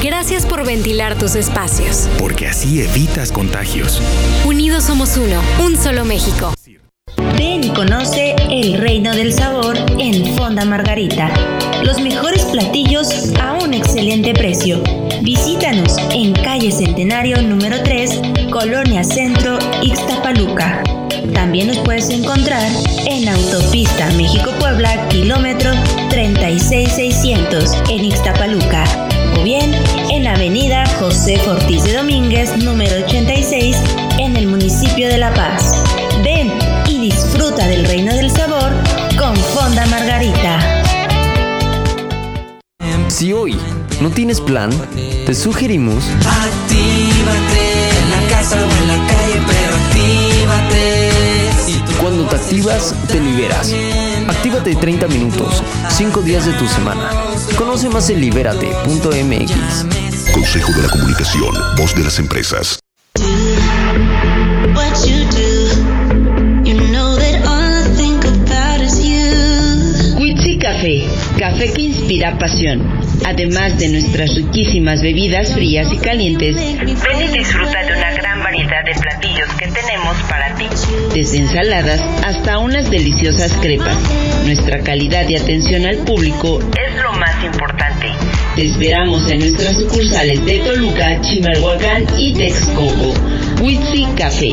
Gracias 0.00 0.46
por 0.46 0.64
ventilar 0.64 1.18
tus 1.18 1.34
espacios. 1.34 2.08
Porque 2.18 2.46
así 2.46 2.82
evitas 2.82 3.32
contagios. 3.32 4.00
Unidos 4.44 4.84
somos 4.84 5.16
uno, 5.16 5.40
un 5.64 5.76
solo 5.76 6.04
México. 6.04 6.54
Ven 7.36 7.64
y 7.64 7.70
conoce 7.70 8.36
el 8.48 8.74
reino 8.74 9.16
del 9.16 9.32
sabor 9.32 9.76
en 9.98 10.36
Fonda 10.36 10.64
Margarita. 10.64 11.32
Los 11.82 12.00
mejores 12.00 12.44
platillos 12.44 13.32
a 13.40 13.54
un 13.54 13.74
excelente 13.74 14.34
precio. 14.34 14.82
Visítanos 15.22 15.96
en 16.12 16.32
calle 16.32 16.70
Centenario 16.70 17.42
número 17.42 17.82
3, 17.82 18.20
Colonia 18.52 19.02
Centro, 19.02 19.58
Ixtapaluca. 19.82 20.82
También 21.34 21.68
nos 21.68 21.78
puedes 21.78 22.10
encontrar 22.10 22.70
en 23.06 23.28
Autopista 23.28 24.10
México-Puebla, 24.12 25.08
kilómetro 25.08 25.72
36600 26.10 27.82
en 27.88 28.04
Ixtapaluca. 28.04 28.84
O 29.38 29.42
bien 29.42 29.74
en 30.10 30.26
Avenida 30.26 30.84
José 31.00 31.40
Ortiz 31.48 31.82
de 31.84 31.94
Domínguez, 31.94 32.56
número 32.58 33.04
86, 33.04 33.76
en 34.18 34.36
el 34.36 34.46
municipio 34.46 35.08
de 35.08 35.18
La 35.18 35.32
Paz. 35.34 35.82
Ven 36.22 36.52
disfruta 37.02 37.66
del 37.66 37.84
reino 37.84 38.14
del 38.14 38.30
sabor 38.30 38.70
con 39.18 39.34
Fonda 39.34 39.84
Margarita. 39.86 40.82
Si 43.08 43.32
hoy 43.32 43.56
no 44.00 44.10
tienes 44.10 44.40
plan, 44.40 44.70
te 45.26 45.34
sugerimos 45.34 46.04
Actívate 46.24 47.81
casa 48.42 48.56
o 48.56 48.70
en 48.82 48.88
la 48.88 48.96
calle, 49.06 49.40
pero 49.46 49.76
actívate. 49.76 51.10
Cuando 52.00 52.24
te 52.26 52.36
activas, 52.36 52.94
te 53.06 53.20
liberas. 53.20 53.72
Actívate 54.28 54.74
30 54.74 55.06
minutos, 55.08 55.62
5 55.90 56.22
días 56.22 56.44
de 56.46 56.52
tu 56.54 56.66
semana. 56.66 57.08
Conoce 57.56 57.88
más 57.88 58.10
en 58.10 58.20
libérate.mx. 58.20 59.52
Consejo 60.32 60.72
de 60.72 60.82
la 60.82 60.88
Comunicación, 60.88 61.54
voz 61.76 61.94
de 61.94 62.02
las 62.02 62.18
empresas. 62.18 62.80
Café, 70.62 71.02
café 71.38 71.72
que 71.72 71.82
inspira 71.82 72.38
pasión. 72.38 72.82
Además 73.26 73.78
de 73.78 73.88
nuestras 73.88 74.34
riquísimas 74.34 75.02
bebidas 75.02 75.52
frías 75.52 75.92
y 75.92 75.98
calientes, 75.98 76.54
ven 76.54 77.20
y 77.20 77.38
disfruta 77.38 77.84
de 77.84 77.92
una 77.92 78.11
variedad 78.72 78.84
de 78.84 79.00
platillos 79.00 79.48
que 79.58 79.66
tenemos 79.68 80.16
para 80.28 80.54
ti. 80.54 80.66
Desde 81.14 81.38
ensaladas 81.38 82.00
hasta 82.24 82.58
unas 82.58 82.90
deliciosas 82.90 83.52
crepas. 83.60 83.96
Nuestra 84.44 84.80
calidad 84.80 85.28
y 85.28 85.36
atención 85.36 85.84
al 85.86 85.98
público 85.98 86.58
es 86.60 87.02
lo 87.02 87.12
más 87.12 87.44
importante. 87.44 88.08
Te 88.56 88.66
esperamos 88.66 89.30
en 89.30 89.40
nuestras 89.40 89.76
sucursales 89.76 90.44
de 90.44 90.58
Toluca, 90.60 91.20
Chimalhuacán 91.20 92.06
y 92.18 92.34
Texcoco. 92.34 93.14
Witsi 93.60 94.06
Café. 94.16 94.52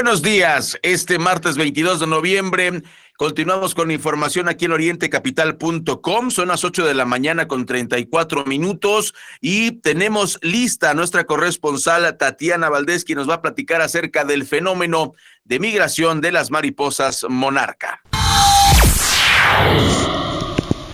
Buenos 0.00 0.22
días, 0.22 0.78
este 0.82 1.18
martes 1.18 1.56
22 1.56 1.98
de 1.98 2.06
noviembre 2.06 2.84
Continuamos 3.16 3.74
con 3.74 3.90
información 3.90 4.48
aquí 4.48 4.66
en 4.66 4.70
orientecapital.com. 4.70 6.30
Son 6.30 6.46
las 6.46 6.62
8 6.62 6.86
de 6.86 6.94
la 6.94 7.04
mañana 7.04 7.48
con 7.48 7.66
34 7.66 8.44
minutos 8.44 9.12
y 9.40 9.72
tenemos 9.72 10.38
lista 10.40 10.90
a 10.90 10.94
nuestra 10.94 11.24
corresponsal 11.24 12.16
Tatiana 12.16 12.68
Valdés, 12.68 13.02
quien 13.02 13.18
nos 13.18 13.28
va 13.28 13.34
a 13.34 13.42
platicar 13.42 13.80
acerca 13.80 14.24
del 14.24 14.46
fenómeno 14.46 15.14
de 15.42 15.58
migración 15.58 16.20
de 16.20 16.30
las 16.30 16.52
mariposas 16.52 17.26
monarca. 17.28 18.00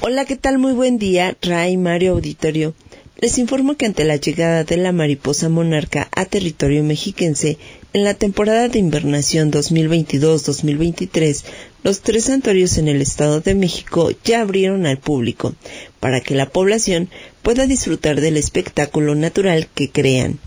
Hola, 0.01 0.25
¿qué 0.25 0.37
tal? 0.37 0.57
Muy 0.57 0.73
buen 0.73 0.97
día, 0.97 1.37
Ray 1.43 1.77
Mario 1.77 2.13
Auditorio. 2.13 2.73
Les 3.19 3.37
informo 3.37 3.77
que 3.77 3.85
ante 3.85 4.05
la 4.05 4.17
llegada 4.17 4.65
de 4.65 4.79
la 4.79 4.93
mariposa 4.93 5.51
monarca 5.51 6.09
a 6.17 6.25
territorio 6.25 6.83
mexiquense, 6.83 7.59
en 7.95 8.03
la 8.03 8.15
temporada 8.15 8.69
de 8.69 8.81
invernación 8.81 9.53
2022-2023, 9.53 11.45
los 11.85 12.01
tres 12.01 12.25
santuarios 12.25 12.77
en 12.77 12.89
el 12.89 13.01
Estado 13.01 13.41
de 13.41 13.55
México 13.55 14.11
ya 14.25 14.41
abrieron 14.41 14.85
al 14.85 14.99
público 14.99 15.55
para 16.01 16.21
que 16.21 16.35
la 16.35 16.51
población 16.51 17.09
pueda 17.43 17.69
disfrutar 17.69 18.21
del 18.21 18.37
espectáculo 18.37 19.15
natural 19.15 19.69
que 19.73 19.91
crean. 19.91 20.41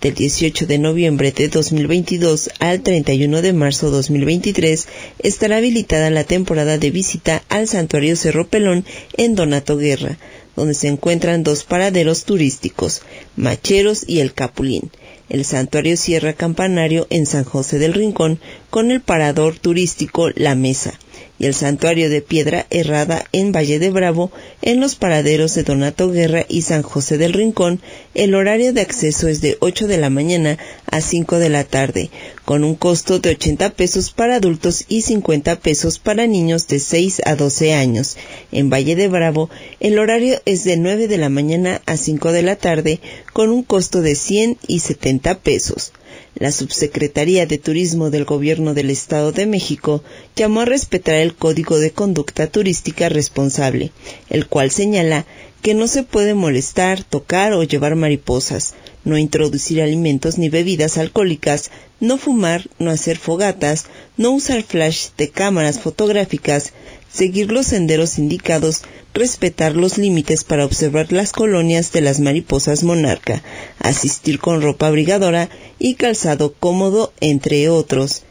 Del 0.00 0.14
18 0.14 0.66
de 0.66 0.78
noviembre 0.78 1.30
de 1.30 1.46
2022 1.46 2.50
al 2.58 2.82
31 2.82 3.42
de 3.42 3.52
marzo 3.52 3.92
2023 3.92 4.88
estará 5.20 5.58
habilitada 5.58 6.10
la 6.10 6.24
temporada 6.24 6.78
de 6.78 6.90
visita 6.90 7.44
al 7.48 7.68
santuario 7.68 8.16
Cerro 8.16 8.48
Pelón 8.48 8.84
en 9.16 9.36
Donato 9.36 9.76
Guerra, 9.76 10.18
donde 10.56 10.74
se 10.74 10.88
encuentran 10.88 11.44
dos 11.44 11.62
paraderos 11.62 12.24
turísticos, 12.24 13.02
Macheros 13.36 14.02
y 14.04 14.18
El 14.18 14.34
Capulín, 14.34 14.90
el 15.28 15.44
santuario 15.44 15.96
Sierra 15.96 16.32
Campanario 16.32 17.06
en 17.10 17.26
San 17.26 17.44
José 17.44 17.78
del 17.78 17.94
Rincón 17.94 18.40
con 18.70 18.90
el 18.90 19.00
parador 19.00 19.58
turístico 19.58 20.30
La 20.34 20.54
Mesa 20.54 20.98
y 21.38 21.46
el 21.46 21.54
santuario 21.54 22.10
de 22.10 22.20
Piedra 22.20 22.66
Errada 22.70 23.24
en 23.32 23.52
Valle 23.52 23.78
de 23.78 23.90
Bravo 23.90 24.32
en 24.60 24.80
los 24.80 24.96
paraderos 24.96 25.54
de 25.54 25.62
Donato 25.62 26.10
Guerra 26.10 26.44
y 26.48 26.62
San 26.62 26.82
José 26.82 27.16
del 27.16 27.32
Rincón. 27.32 27.80
El 28.14 28.34
horario 28.34 28.72
de 28.72 28.80
acceso 28.80 29.28
es 29.28 29.40
de 29.40 29.56
8 29.60 29.86
de 29.86 29.98
la 29.98 30.10
mañana 30.10 30.58
a 30.90 31.00
5 31.00 31.38
de 31.38 31.48
la 31.48 31.64
tarde, 31.64 32.10
con 32.44 32.64
un 32.64 32.74
costo 32.74 33.20
de 33.20 33.30
80 33.30 33.70
pesos 33.70 34.10
para 34.10 34.36
adultos 34.36 34.84
y 34.88 35.02
50 35.02 35.60
pesos 35.60 35.98
para 35.98 36.26
niños 36.26 36.66
de 36.66 36.80
6 36.80 37.22
a 37.24 37.36
12 37.36 37.74
años. 37.74 38.16
En 38.50 38.68
Valle 38.68 38.96
de 38.96 39.08
Bravo, 39.08 39.48
el 39.80 39.98
horario 39.98 40.40
es 40.44 40.64
de 40.64 40.76
9 40.76 41.06
de 41.06 41.18
la 41.18 41.28
mañana 41.28 41.80
a 41.86 41.96
5 41.96 42.32
de 42.32 42.42
la 42.42 42.56
tarde, 42.56 43.00
con 43.32 43.50
un 43.50 43.62
costo 43.62 44.02
de 44.02 44.16
100 44.16 44.58
y 44.66 44.80
70 44.80 45.38
pesos. 45.38 45.92
La 46.34 46.52
Subsecretaría 46.52 47.46
de 47.46 47.58
Turismo 47.58 48.10
del 48.10 48.24
Gobierno 48.24 48.74
del 48.74 48.90
Estado 48.90 49.32
de 49.32 49.46
México 49.46 50.02
llamó 50.36 50.60
a 50.60 50.64
respetar 50.64 51.16
el 51.16 51.34
Código 51.34 51.78
de 51.78 51.90
Conducta 51.90 52.46
Turística 52.46 53.08
Responsable, 53.08 53.92
el 54.30 54.46
cual 54.46 54.70
señala 54.70 55.26
que 55.62 55.74
no 55.74 55.88
se 55.88 56.04
puede 56.04 56.34
molestar, 56.34 57.02
tocar 57.02 57.52
o 57.52 57.64
llevar 57.64 57.96
mariposas, 57.96 58.74
no 59.04 59.18
introducir 59.18 59.82
alimentos 59.82 60.38
ni 60.38 60.48
bebidas 60.48 60.98
alcohólicas, 60.98 61.70
no 62.00 62.18
fumar, 62.18 62.68
no 62.78 62.90
hacer 62.90 63.18
fogatas, 63.18 63.86
no 64.16 64.30
usar 64.30 64.62
flash 64.62 65.08
de 65.16 65.30
cámaras 65.30 65.80
fotográficas, 65.80 66.72
seguir 67.10 67.50
los 67.50 67.66
senderos 67.66 68.18
indicados, 68.18 68.82
respetar 69.14 69.76
los 69.76 69.98
límites 69.98 70.44
para 70.44 70.64
observar 70.64 71.12
las 71.12 71.32
colonias 71.32 71.92
de 71.92 72.00
las 72.00 72.20
mariposas 72.20 72.84
monarca, 72.84 73.42
asistir 73.78 74.38
con 74.38 74.62
ropa 74.62 74.86
abrigadora 74.86 75.48
y 75.78 75.94
calzado 75.94 76.54
cómodo, 76.58 77.12
entre 77.20 77.68
otros. 77.68 78.22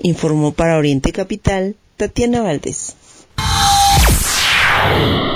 Informó 0.00 0.52
para 0.52 0.76
Oriente 0.76 1.12
Capital 1.12 1.76
Tatiana 1.96 2.42
Valdés. 2.42 2.96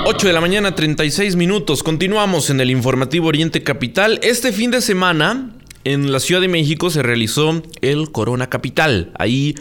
8 0.05 0.27
de 0.27 0.33
la 0.33 0.41
mañana, 0.41 0.75
36 0.75 1.35
minutos. 1.35 1.83
Continuamos 1.83 2.49
en 2.49 2.59
el 2.59 2.71
informativo 2.71 3.27
Oriente 3.27 3.63
Capital. 3.63 4.19
Este 4.23 4.51
fin 4.51 4.71
de 4.71 4.81
semana, 4.81 5.55
en 5.83 6.11
la 6.11 6.19
Ciudad 6.19 6.41
de 6.41 6.47
México, 6.47 6.89
se 6.89 7.03
realizó 7.03 7.61
el 7.81 8.11
Corona 8.11 8.49
Capital. 8.49 9.11
Ahí 9.17 9.55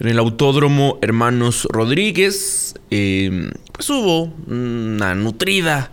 en 0.00 0.06
el 0.06 0.18
Autódromo 0.18 0.98
Hermanos 1.02 1.66
Rodríguez, 1.70 2.74
eh, 2.90 3.50
pues 3.72 3.90
hubo 3.90 4.32
una 4.46 5.14
nutrida 5.14 5.90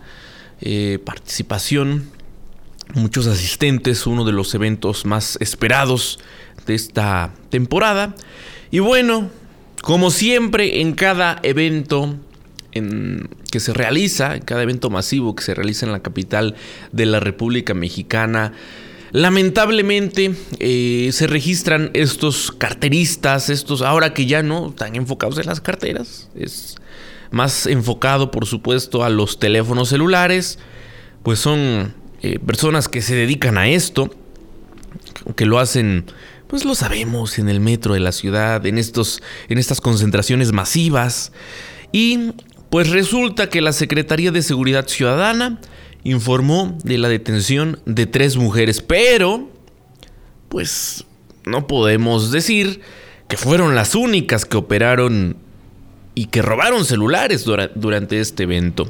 eh, 0.61 0.99
participación, 1.03 2.09
muchos 2.93 3.25
asistentes, 3.25 4.05
uno 4.05 4.23
de 4.23 4.31
los 4.31 4.53
eventos 4.53 5.05
más 5.05 5.37
esperados 5.41 6.19
de 6.67 6.75
esta 6.75 7.33
temporada. 7.49 8.15
Y 8.69 8.79
bueno, 8.79 9.29
como 9.81 10.11
siempre 10.11 10.81
en 10.81 10.93
cada 10.93 11.39
evento 11.41 12.15
en, 12.73 13.29
que 13.51 13.59
se 13.59 13.73
realiza, 13.73 14.35
en 14.35 14.43
cada 14.43 14.61
evento 14.61 14.89
masivo 14.91 15.35
que 15.35 15.43
se 15.43 15.55
realiza 15.55 15.85
en 15.85 15.91
la 15.91 16.01
capital 16.01 16.55
de 16.91 17.07
la 17.07 17.19
República 17.19 17.73
Mexicana, 17.73 18.53
Lamentablemente 19.16 20.36
eh, 20.59 21.09
se 21.13 21.28
registran 21.28 21.89
estos 21.93 22.51
carteristas, 22.51 23.49
estos 23.49 23.82
ahora 23.82 24.13
que 24.13 24.26
ya 24.26 24.43
no 24.43 24.68
están 24.72 24.97
enfocados 24.97 25.38
en 25.38 25.45
las 25.45 25.61
carteras, 25.61 26.30
es 26.36 26.76
más 27.32 27.66
enfocado 27.66 28.30
por 28.30 28.45
supuesto 28.45 29.05
a 29.05 29.09
los 29.09 29.39
teléfonos 29.39 29.88
celulares, 29.88 30.59
pues 31.24 31.39
son 31.39 31.93
eh, 32.24 32.39
personas 32.39 32.89
que 32.89 33.01
se 33.01 33.16
dedican 33.16 33.57
a 33.57 33.70
esto, 33.70 34.13
que 35.38 35.45
lo 35.45 35.59
hacen, 35.59 36.07
pues 36.47 36.66
lo 36.66 36.76
sabemos, 36.76 37.39
en 37.39 37.47
el 37.47 37.61
metro 37.61 37.93
de 37.93 38.01
la 38.01 38.11
ciudad, 38.11 38.66
en, 38.66 38.78
estos, 38.78 39.24
en 39.47 39.59
estas 39.59 39.80
concentraciones 39.80 40.51
masivas, 40.51 41.32
y 41.93 42.34
pues 42.70 42.89
resulta 42.89 43.47
que 43.47 43.61
la 43.61 43.72
Secretaría 43.72 44.32
de 44.32 44.41
Seguridad 44.41 44.89
Ciudadana 44.89 45.61
informó 46.05 46.77
de 46.83 46.97
la 46.97 47.09
detención 47.09 47.79
de 47.85 48.05
tres 48.05 48.37
mujeres, 48.37 48.81
pero 48.81 49.49
pues 50.47 51.03
no 51.45 51.67
podemos 51.67 52.31
decir 52.31 52.79
que 53.27 53.35
fueron 53.35 53.75
las 53.75 53.95
únicas 53.95 54.45
que 54.45 54.55
operaron 54.55 55.35
y 56.13 56.27
que 56.27 56.41
robaron 56.41 56.85
celulares 56.85 57.43
durante 57.43 58.21
este 58.21 58.43
evento. 58.43 58.89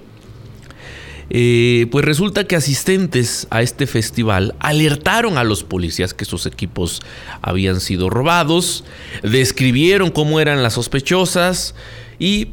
Eh, 1.29 1.87
pues 1.89 2.05
resulta 2.05 2.43
que 2.43 2.55
asistentes 2.55 3.47
a 3.49 3.63
este 3.63 3.87
festival 3.87 4.53
alertaron 4.59 5.39
a 5.39 5.43
los 5.43 5.63
policías 5.63 6.13
que 6.13 6.25
sus 6.25 6.45
equipos 6.45 7.01
habían 7.41 7.79
sido 7.79 8.09
robados, 8.11 8.83
describieron 9.23 10.11
cómo 10.11 10.39
eran 10.39 10.61
las 10.61 10.73
sospechosas 10.73 11.73
y 12.19 12.49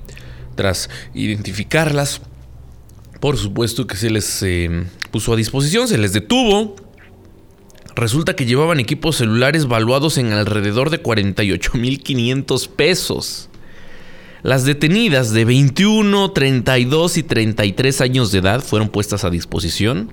tras 0.54 0.88
identificarlas 1.12 2.22
por 3.22 3.38
supuesto 3.38 3.86
que 3.86 3.96
se 3.96 4.10
les 4.10 4.42
eh, 4.42 4.82
puso 5.12 5.32
a 5.32 5.36
disposición, 5.36 5.86
se 5.86 5.96
les 5.96 6.12
detuvo. 6.12 6.74
Resulta 7.94 8.34
que 8.34 8.46
llevaban 8.46 8.80
equipos 8.80 9.14
celulares 9.14 9.68
valuados 9.68 10.18
en 10.18 10.32
alrededor 10.32 10.90
de 10.90 11.00
48.500 11.00 12.68
pesos. 12.68 13.48
Las 14.42 14.64
detenidas 14.64 15.32
de 15.32 15.44
21, 15.44 16.32
32 16.32 17.16
y 17.16 17.22
33 17.22 18.00
años 18.00 18.32
de 18.32 18.40
edad 18.40 18.60
fueron 18.60 18.88
puestas 18.88 19.22
a 19.22 19.30
disposición 19.30 20.12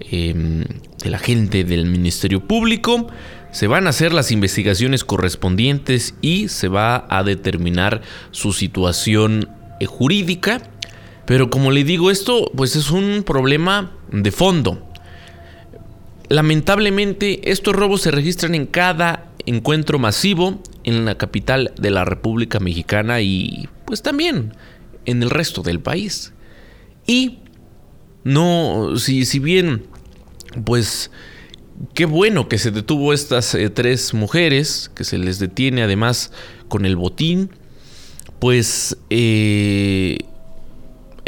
em, 0.00 0.64
de 1.04 1.10
la 1.10 1.18
gente 1.18 1.62
del 1.64 1.84
Ministerio 1.84 2.40
Público. 2.40 3.08
Se 3.52 3.66
van 3.66 3.86
a 3.86 3.90
hacer 3.90 4.14
las 4.14 4.30
investigaciones 4.30 5.04
correspondientes 5.04 6.14
y 6.22 6.48
se 6.48 6.68
va 6.68 7.06
a 7.10 7.22
determinar 7.22 8.00
su 8.30 8.54
situación 8.54 9.50
eh, 9.78 9.84
jurídica. 9.84 10.62
Pero 11.30 11.48
como 11.48 11.70
le 11.70 11.84
digo, 11.84 12.10
esto 12.10 12.50
pues 12.56 12.74
es 12.74 12.90
un 12.90 13.22
problema 13.22 13.92
de 14.10 14.32
fondo. 14.32 14.84
Lamentablemente, 16.28 17.52
estos 17.52 17.72
robos 17.76 18.00
se 18.00 18.10
registran 18.10 18.56
en 18.56 18.66
cada 18.66 19.30
encuentro 19.46 20.00
masivo 20.00 20.60
en 20.82 21.04
la 21.04 21.16
capital 21.18 21.72
de 21.78 21.92
la 21.92 22.04
República 22.04 22.58
Mexicana 22.58 23.20
y 23.20 23.68
pues 23.84 24.02
también 24.02 24.54
en 25.04 25.22
el 25.22 25.30
resto 25.30 25.62
del 25.62 25.78
país. 25.78 26.32
Y 27.06 27.38
no, 28.24 28.96
si, 28.96 29.24
si 29.24 29.38
bien, 29.38 29.86
pues 30.64 31.12
qué 31.94 32.06
bueno 32.06 32.48
que 32.48 32.58
se 32.58 32.72
detuvo 32.72 33.12
estas 33.12 33.54
eh, 33.54 33.70
tres 33.70 34.14
mujeres, 34.14 34.90
que 34.96 35.04
se 35.04 35.16
les 35.16 35.38
detiene 35.38 35.84
además 35.84 36.32
con 36.66 36.84
el 36.86 36.96
botín, 36.96 37.50
pues 38.40 38.96
eh, 39.10 40.18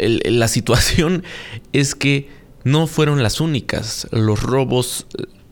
la 0.07 0.47
situación 0.47 1.23
es 1.73 1.95
que 1.95 2.29
no 2.63 2.87
fueron 2.87 3.23
las 3.23 3.41
únicas. 3.41 4.07
Los 4.11 4.41
robos 4.41 5.07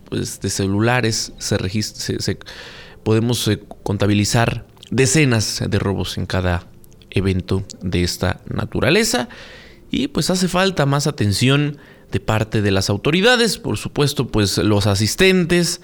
pues, 0.09 0.41
de 0.41 0.49
celulares 0.49 1.33
se, 1.37 2.37
podemos 3.03 3.47
eh, 3.47 3.59
contabilizar 3.83 4.65
decenas 4.89 5.63
de 5.67 5.79
robos 5.79 6.17
en 6.17 6.25
cada 6.25 6.67
evento 7.09 7.63
de 7.81 8.03
esta 8.03 8.41
naturaleza. 8.53 9.29
Y 9.89 10.07
pues 10.07 10.29
hace 10.29 10.47
falta 10.47 10.85
más 10.85 11.07
atención 11.07 11.77
de 12.11 12.19
parte 12.19 12.61
de 12.61 12.71
las 12.71 12.89
autoridades, 12.89 13.57
por 13.57 13.77
supuesto 13.77 14.27
pues 14.27 14.57
los 14.57 14.87
asistentes 14.87 15.81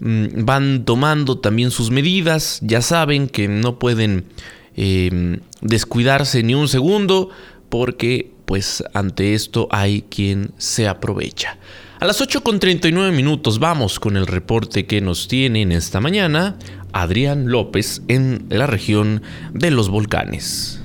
mm, 0.00 0.44
van 0.44 0.84
tomando 0.84 1.38
también 1.38 1.70
sus 1.70 1.90
medidas, 1.90 2.58
ya 2.62 2.82
saben 2.82 3.28
que 3.28 3.48
no 3.48 3.78
pueden 3.78 4.24
em, 4.76 5.40
descuidarse 5.60 6.42
ni 6.42 6.54
un 6.54 6.68
segundo 6.68 7.30
porque 7.70 8.32
pues 8.44 8.84
ante 8.92 9.34
esto 9.34 9.68
hay 9.70 10.02
quien 10.02 10.50
se 10.58 10.86
aprovecha. 10.88 11.56
A 12.00 12.04
las 12.06 12.20
8 12.20 12.42
con 12.42 12.58
39 12.58 13.12
minutos 13.12 13.58
vamos 13.58 14.00
con 14.00 14.16
el 14.16 14.26
reporte 14.26 14.86
que 14.86 15.00
nos 15.00 15.28
tiene 15.28 15.62
en 15.62 15.72
esta 15.72 16.00
mañana 16.00 16.56
Adrián 16.92 17.50
López 17.50 18.02
en 18.08 18.46
la 18.48 18.66
región 18.66 19.22
de 19.52 19.70
los 19.70 19.88
volcanes. 19.88 20.80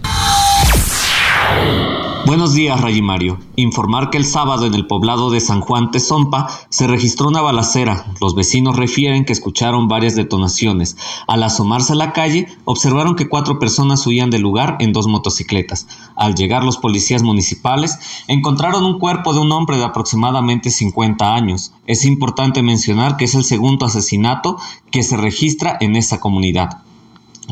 Buenos 2.25 2.55
días, 2.55 2.81
Ray 2.81 3.03
Mario. 3.03 3.37
Informar 3.55 4.09
que 4.09 4.17
el 4.17 4.25
sábado 4.25 4.65
en 4.65 4.73
el 4.73 4.87
poblado 4.87 5.29
de 5.29 5.39
San 5.39 5.61
Juan 5.61 5.91
Tezompa 5.91 6.47
se 6.69 6.87
registró 6.87 7.27
una 7.27 7.41
balacera. 7.41 8.07
Los 8.19 8.33
vecinos 8.33 8.75
refieren 8.75 9.25
que 9.25 9.31
escucharon 9.31 9.87
varias 9.87 10.15
detonaciones. 10.15 10.97
Al 11.27 11.43
asomarse 11.43 11.93
a 11.93 11.95
la 11.95 12.13
calle, 12.13 12.47
observaron 12.63 13.15
que 13.15 13.29
cuatro 13.29 13.59
personas 13.59 14.07
huían 14.07 14.31
del 14.31 14.41
lugar 14.41 14.77
en 14.79 14.91
dos 14.91 15.05
motocicletas. 15.05 15.85
Al 16.15 16.33
llegar 16.33 16.63
los 16.63 16.77
policías 16.77 17.21
municipales, 17.21 17.99
encontraron 18.27 18.83
un 18.83 18.97
cuerpo 18.97 19.31
de 19.35 19.41
un 19.41 19.51
hombre 19.51 19.77
de 19.77 19.83
aproximadamente 19.83 20.71
50 20.71 21.35
años. 21.35 21.73
Es 21.85 22.05
importante 22.05 22.63
mencionar 22.63 23.17
que 23.17 23.25
es 23.25 23.35
el 23.35 23.43
segundo 23.43 23.85
asesinato 23.85 24.57
que 24.89 25.03
se 25.03 25.15
registra 25.15 25.77
en 25.79 25.95
esa 25.95 26.19
comunidad. 26.19 26.84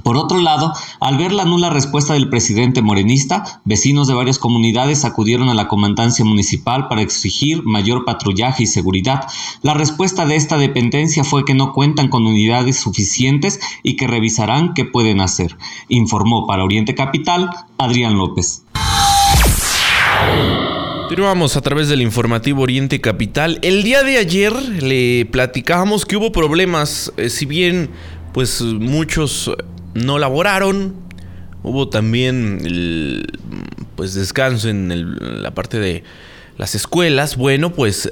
Por 0.02 0.18
otro 0.18 0.40
lado, 0.40 0.74
al 1.00 1.18
ver 1.18 1.32
la 1.32 1.46
nula 1.46 1.70
respuesta 1.70 2.14
del 2.14 2.30
presidente 2.30 2.82
morenista, 2.82 3.62
vecinos 3.66 4.08
de 4.08 4.16
varias 4.16 4.40
comunidades 4.40 5.06
acudieron 5.06 5.50
a 5.50 5.54
la 5.54 5.68
comandancia 5.68 6.26
municipal 6.26 6.88
para 6.88 7.02
exigir 7.02 7.64
mayor 7.64 8.06
patrullaje 8.06 8.64
y 8.64 8.68
seguridad. 8.68 9.28
La 9.62 9.74
respuesta 9.74 10.26
de 10.26 10.36
esta 10.36 10.58
dependencia 10.58 11.24
fue 11.24 11.46
que 11.46 11.54
no 11.54 11.74
cuentan 11.74 12.10
con 12.10 12.26
unidades 12.26 12.80
suficientes 12.80 13.60
y 13.84 13.96
que 13.96 14.08
revisarán 14.08 14.74
qué 14.74 14.86
pueden 14.86 15.22
hacer, 15.22 15.58
informó 15.90 16.48
para 16.48 16.64
Oriente 16.64 16.96
Capital 16.96 17.50
Adrián 17.78 18.16
López. 18.18 18.64
Continuamos 21.04 21.58
a 21.58 21.62
través 21.62 21.90
del 21.90 22.02
informativo 22.02 22.64
Oriente 22.64 23.00
Capital. 23.00 23.60
El 23.62 23.84
día 23.84 24.02
de 24.02 24.18
ayer 24.18 24.54
le 24.54 25.26
platicábamos 25.26 26.06
que 26.06 26.18
hubo 26.18 26.32
problemas, 26.32 27.14
eh, 27.18 27.30
si 27.30 27.46
bien 27.46 27.92
pues 28.34 28.62
muchos 28.62 29.52
no 29.94 30.20
laboraron. 30.20 30.96
Hubo 31.64 31.90
también 31.90 32.60
el, 32.64 33.40
pues 33.96 34.14
descanso 34.14 34.70
en 34.70 35.42
la 35.42 35.52
parte 35.52 35.80
de 35.80 36.04
las 36.58 36.76
escuelas. 36.76 37.38
Bueno, 37.38 37.74
pues 37.74 38.12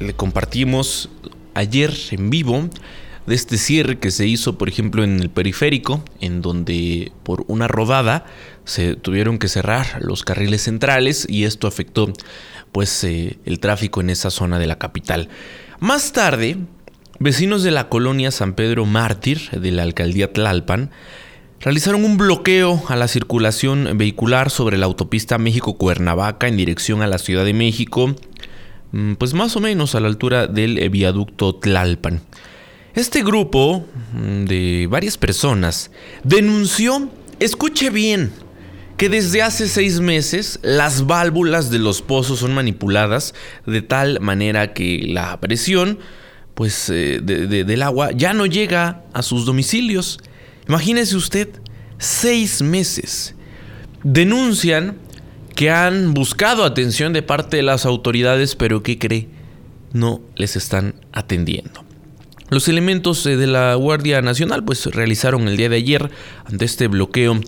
le 0.00 0.14
compartimos 0.14 1.08
ayer 1.54 1.94
en 2.10 2.30
vivo 2.30 2.68
de 3.26 3.34
este 3.34 3.56
cierre 3.56 3.98
que 3.98 4.10
se 4.10 4.26
hizo, 4.26 4.58
por 4.58 4.68
ejemplo, 4.68 5.02
en 5.02 5.20
el 5.20 5.30
periférico, 5.30 6.04
en 6.20 6.42
donde 6.42 7.12
por 7.22 7.44
una 7.48 7.68
rodada 7.68 8.26
se 8.64 8.96
tuvieron 8.96 9.38
que 9.38 9.48
cerrar 9.48 9.98
los 10.00 10.24
carriles 10.24 10.62
centrales 10.62 11.26
y 11.28 11.44
esto 11.44 11.66
afectó 11.66 12.12
pues 12.72 13.04
eh, 13.04 13.38
el 13.44 13.60
tráfico 13.60 14.00
en 14.00 14.10
esa 14.10 14.30
zona 14.30 14.58
de 14.58 14.66
la 14.66 14.78
capital. 14.78 15.28
Más 15.80 16.12
tarde, 16.12 16.58
Vecinos 17.20 17.62
de 17.62 17.70
la 17.70 17.88
colonia 17.88 18.32
San 18.32 18.54
Pedro 18.54 18.86
Mártir 18.86 19.50
de 19.50 19.70
la 19.70 19.84
alcaldía 19.84 20.32
Tlalpan 20.32 20.90
realizaron 21.60 22.04
un 22.04 22.16
bloqueo 22.16 22.82
a 22.88 22.96
la 22.96 23.06
circulación 23.06 23.96
vehicular 23.96 24.50
sobre 24.50 24.78
la 24.78 24.86
autopista 24.86 25.38
México-Cuernavaca 25.38 26.48
en 26.48 26.56
dirección 26.56 27.02
a 27.02 27.06
la 27.06 27.18
Ciudad 27.18 27.44
de 27.44 27.54
México, 27.54 28.16
mm, 28.90 29.14
pues 29.14 29.32
más 29.32 29.54
o 29.54 29.60
menos 29.60 29.94
a 29.94 30.00
la 30.00 30.08
altura 30.08 30.48
del 30.48 30.90
viaducto 30.90 31.54
Tlalpan. 31.54 32.20
Este 32.96 33.22
grupo 33.22 33.86
mm, 34.12 34.44
de 34.46 34.88
varias 34.90 35.16
personas 35.16 35.92
denunció, 36.24 37.08
escuche 37.38 37.90
bien, 37.90 38.32
que 38.96 39.08
desde 39.08 39.42
hace 39.42 39.68
seis 39.68 40.00
meses 40.00 40.58
las 40.62 41.06
válvulas 41.06 41.70
de 41.70 41.78
los 41.78 42.02
pozos 42.02 42.40
son 42.40 42.54
manipuladas 42.54 43.34
de 43.66 43.82
tal 43.82 44.20
manera 44.20 44.72
que 44.72 45.04
la 45.06 45.38
presión 45.40 46.00
pues, 46.54 46.88
eh, 46.90 47.20
del 47.20 47.82
agua 47.82 48.12
ya 48.12 48.32
no 48.32 48.46
llega 48.46 49.02
a 49.12 49.22
sus 49.22 49.44
domicilios. 49.44 50.20
Imagínese 50.68 51.16
usted, 51.16 51.48
seis 51.98 52.62
meses. 52.62 53.34
Denuncian 54.02 54.96
que 55.54 55.70
han 55.70 56.14
buscado 56.14 56.64
atención 56.64 57.12
de 57.12 57.22
parte 57.22 57.56
de 57.56 57.62
las 57.62 57.86
autoridades, 57.86 58.56
pero 58.56 58.82
¿qué 58.82 58.98
cree? 58.98 59.28
No 59.92 60.20
les 60.36 60.56
están 60.56 60.94
atendiendo. 61.12 61.84
Los 62.50 62.68
elementos 62.68 63.24
eh, 63.26 63.36
de 63.36 63.46
la 63.46 63.74
Guardia 63.74 64.20
Nacional 64.22 64.64
pues 64.64 64.86
realizaron 64.86 65.48
el 65.48 65.56
día 65.56 65.68
de 65.68 65.76
ayer 65.76 66.10
ante 66.44 66.64
este 66.64 66.88
bloqueo 66.88 67.40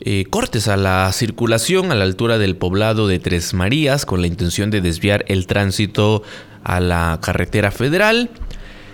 eh, 0.00 0.24
cortes 0.30 0.68
a 0.68 0.76
la 0.76 1.10
circulación 1.12 1.90
a 1.90 1.94
la 1.94 2.04
altura 2.04 2.38
del 2.38 2.56
poblado 2.56 3.08
de 3.08 3.18
Tres 3.18 3.52
Marías 3.52 4.06
con 4.06 4.20
la 4.20 4.28
intención 4.28 4.70
de 4.70 4.80
desviar 4.80 5.24
el 5.28 5.46
tránsito 5.46 6.22
a 6.62 6.80
la 6.80 7.18
carretera 7.22 7.70
federal. 7.70 8.30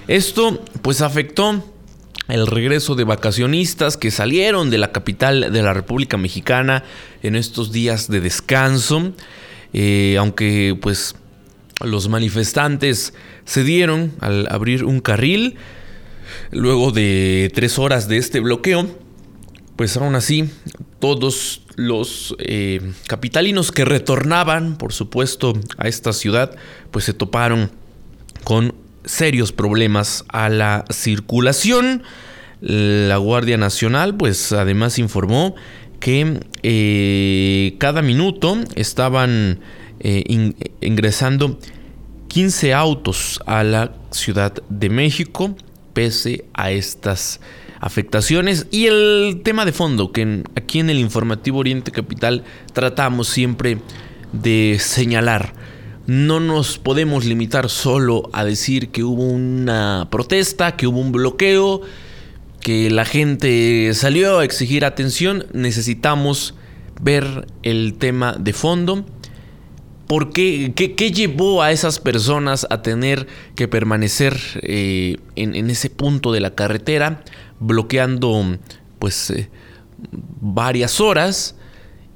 Esto 0.09 0.65
pues 0.83 1.01
afectó 1.03 1.63
el 2.29 2.47
regreso 2.47 2.95
de 2.95 3.05
vacacionistas 3.05 3.97
que 3.97 4.11
salieron 4.11 4.71
de 4.71 4.79
la 4.79 4.93
capital 4.93 5.53
de 5.53 5.63
la 5.63 5.75
República 5.75 6.17
Mexicana 6.17 6.85
en 7.23 7.37
estos 7.37 7.71
días 7.71 8.09
de 8.09 8.21
descanso, 8.21 9.13
eh, 9.73 10.17
aunque 10.19 10.79
pues 10.81 11.17
los 11.83 12.09
manifestantes 12.09 13.13
cedieron 13.47 14.13
al 14.21 14.47
abrir 14.51 14.85
un 14.85 15.01
carril 15.01 15.57
luego 16.51 16.93
de 16.93 17.51
tres 17.55 17.79
horas 17.79 18.09
de 18.09 18.17
este 18.17 18.41
bloqueo, 18.41 19.04
pues 19.77 19.97
aún 19.97 20.15
así 20.15 20.51
todos 21.01 21.63
los 21.77 22.35
eh, 22.39 22.93
capitalinos 23.07 23.73
que 23.73 23.85
retornaban, 23.85 24.77
por 24.77 24.93
supuesto, 24.93 25.55
a 25.77 25.89
esta 25.89 26.13
ciudad, 26.13 26.55
pues 26.91 27.05
se 27.05 27.13
toparon 27.13 27.71
con 28.45 28.75
serios 29.05 29.53
problemas 29.53 30.25
a 30.29 30.49
la 30.49 30.85
circulación. 30.91 32.03
La 32.61 33.19
Guardia 33.19 33.59
Nacional, 33.59 34.17
pues 34.17 34.53
además 34.53 34.99
informó 34.99 35.55
que 36.01 36.41
eh, 36.63 37.77
cada 37.79 38.01
minuto 38.01 38.57
estaban 38.75 39.61
eh, 40.01 40.53
ingresando 40.81 41.59
15 42.29 42.73
autos 42.73 43.41
a 43.47 43.65
la 43.65 43.93
Ciudad 44.11 44.55
de 44.69 44.89
México, 44.89 45.55
pese 45.93 46.47
a 46.55 46.71
estas 46.71 47.41
afectaciones. 47.85 48.67
Y 48.71 48.87
el 48.87 49.41
tema 49.45 49.65
de 49.65 49.73
fondo, 49.73 50.13
que 50.13 50.43
aquí 50.57 50.81
en 50.81 50.91
el 50.91 50.99
informativo 50.99 51.59
Oriente 51.59 51.93
Capital 51.93 52.45
tratamos 52.73 53.29
siempre 53.29 53.79
de 54.33 54.79
señalar 54.81 55.55
no 56.07 56.39
nos 56.39 56.79
podemos 56.79 57.25
limitar 57.25 57.71
solo 57.71 58.29
a 58.33 58.45
decir 58.45 58.91
que 58.91 59.03
hubo 59.03 59.23
una 59.23 60.09
protesta, 60.11 60.77
que 60.77 60.87
hubo 60.87 61.01
un 61.01 61.13
bloqueo, 61.13 61.81
que 62.61 62.91
la 62.91 63.07
gente 63.07 63.91
salió 63.95 64.39
a 64.39 64.45
exigir 64.45 64.85
atención. 64.85 65.47
Necesitamos 65.55 66.55
ver 67.01 67.47
el 67.63 67.95
tema 67.95 68.35
de 68.39 68.53
fondo. 68.53 69.07
¿Por 70.07 70.31
qué, 70.33 70.75
qué, 70.75 71.11
llevó 71.11 71.63
a 71.63 71.73
esas 71.73 71.99
personas 71.99 72.67
a 72.69 72.83
tener 72.83 73.27
que 73.57 73.67
permanecer 73.67 74.39
eh, 74.61 75.17
en, 75.35 75.71
ese 75.71 75.89
punto 75.89 76.31
de 76.33 76.41
la 76.41 76.55
carretera, 76.55 77.23
bloqueando 77.61 78.59
pues 78.99 79.31
eh, 79.31 79.51
varias 80.41 81.01
horas? 81.01 81.57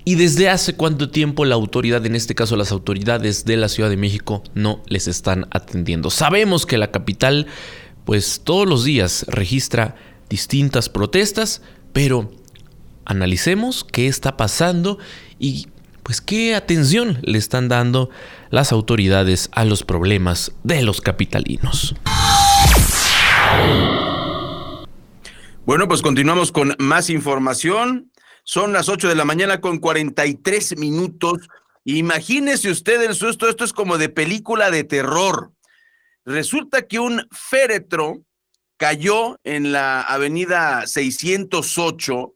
¿Y 0.05 0.15
desde 0.15 0.49
hace 0.49 0.75
cuánto 0.75 1.11
tiempo 1.11 1.45
la 1.45 1.55
autoridad, 1.55 2.05
en 2.07 2.17
este 2.17 2.35
caso 2.35 2.57
las 2.57 2.73
autoridades 2.73 3.45
de 3.45 3.59
la 3.59 3.69
Ciudad 3.69 3.91
de 3.91 3.99
México, 3.99 4.43
no 4.55 4.83
les 4.87 5.07
están 5.07 5.47
atendiendo? 5.51 6.09
Sabemos 6.09 6.65
que 6.65 6.79
la 6.79 6.91
capital, 6.91 7.47
pues 8.07 8.41
todos 8.43 8.67
los 8.67 8.85
días 8.85 9.27
registra 9.29 9.97
distintas 10.31 10.89
protestas, 10.89 11.61
pero 11.93 12.31
analicemos 13.05 13.85
qué 13.85 14.07
está 14.07 14.39
pasando 14.39 14.99
y 15.39 15.67
pues 16.03 16.23
qué 16.23 16.55
atención 16.55 17.19
le 17.23 17.37
están 17.37 17.69
dando 17.69 18.09
las 18.49 18.73
autoridades 18.73 19.51
a 19.53 19.67
los 19.67 19.85
problemas 19.85 20.53
de 20.65 20.81
los 20.81 21.03
capitalinos. 21.03 21.95
Bueno, 25.69 25.87
pues 25.87 26.01
continuamos 26.01 26.51
con 26.51 26.75
más 26.79 27.11
información. 27.11 28.11
Son 28.43 28.73
las 28.73 28.89
8 28.89 29.07
de 29.07 29.15
la 29.15 29.27
mañana 29.27 29.61
con 29.61 29.81
43 29.81 30.79
minutos. 30.79 31.47
Imagínese 31.85 32.71
usted 32.71 33.03
el 33.03 33.15
susto, 33.15 33.51
esto 33.51 33.65
es 33.65 33.75
como 33.75 33.99
de 33.99 34.09
película 34.09 34.71
de 34.71 34.85
terror. 34.85 35.53
Resulta 36.25 36.87
que 36.87 36.99
un 36.99 37.29
féretro 37.31 38.25
cayó 38.79 39.39
en 39.45 39.71
la 39.71 40.01
avenida 40.01 40.87
608. 40.87 42.35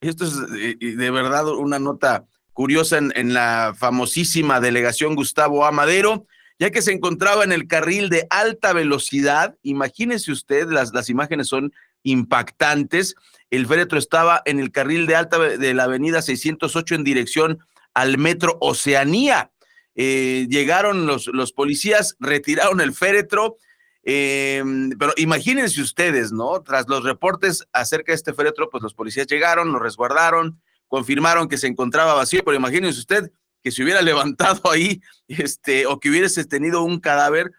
Esto 0.00 0.24
es 0.24 0.32
eh, 0.58 0.76
de, 0.80 1.10
verdad 1.12 1.46
una 1.50 1.78
nota 1.78 2.26
curiosa 2.52 2.98
en, 2.98 3.32
la 3.32 3.76
famosísima 3.78 4.58
delegación 4.58 5.14
Gustavo 5.14 5.66
Amadero, 5.66 6.26
ya 6.58 6.72
que 6.72 6.82
se 6.82 6.90
encontraba 6.90 7.44
en 7.44 7.52
el 7.52 7.68
carril 7.68 8.08
de 8.08 8.26
alta 8.28 8.72
velocidad. 8.72 9.54
Imagínese 9.62 10.32
usted, 10.32 10.66
las, 10.68 10.92
las 10.92 11.08
imágenes 11.10 11.46
son 11.46 11.72
impactantes. 12.02 13.14
El 13.50 13.66
féretro 13.66 13.98
estaba 13.98 14.42
en 14.44 14.60
el 14.60 14.72
carril 14.72 15.06
de 15.06 15.16
alta 15.16 15.38
de 15.38 15.74
la 15.74 15.84
avenida 15.84 16.22
608 16.22 16.94
en 16.94 17.04
dirección 17.04 17.58
al 17.94 18.18
metro 18.18 18.58
Oceanía. 18.60 19.50
Eh, 19.94 20.46
llegaron 20.48 21.06
los, 21.06 21.26
los, 21.26 21.52
policías, 21.52 22.16
retiraron 22.18 22.80
el 22.80 22.94
féretro, 22.94 23.58
em, 24.04 24.90
pero 24.98 25.12
imagínense 25.16 25.82
ustedes, 25.82 26.32
¿no? 26.32 26.62
Tras 26.62 26.88
los 26.88 27.04
reportes 27.04 27.66
acerca 27.72 28.12
de 28.12 28.16
este 28.16 28.32
féretro, 28.32 28.70
pues 28.70 28.82
los 28.82 28.94
policías 28.94 29.26
llegaron, 29.26 29.70
lo 29.70 29.78
resguardaron, 29.78 30.60
confirmaron 30.88 31.48
que 31.48 31.58
se 31.58 31.66
encontraba 31.66 32.14
vacío, 32.14 32.42
pero 32.44 32.56
imagínense 32.56 33.00
usted 33.00 33.30
que 33.62 33.70
se 33.70 33.82
hubiera 33.82 34.02
levantado 34.02 34.70
ahí, 34.70 35.02
este, 35.28 35.86
o 35.86 36.00
que 36.00 36.10
hubiese 36.10 36.44
tenido 36.44 36.82
un 36.82 36.98
cadáver, 37.00 37.52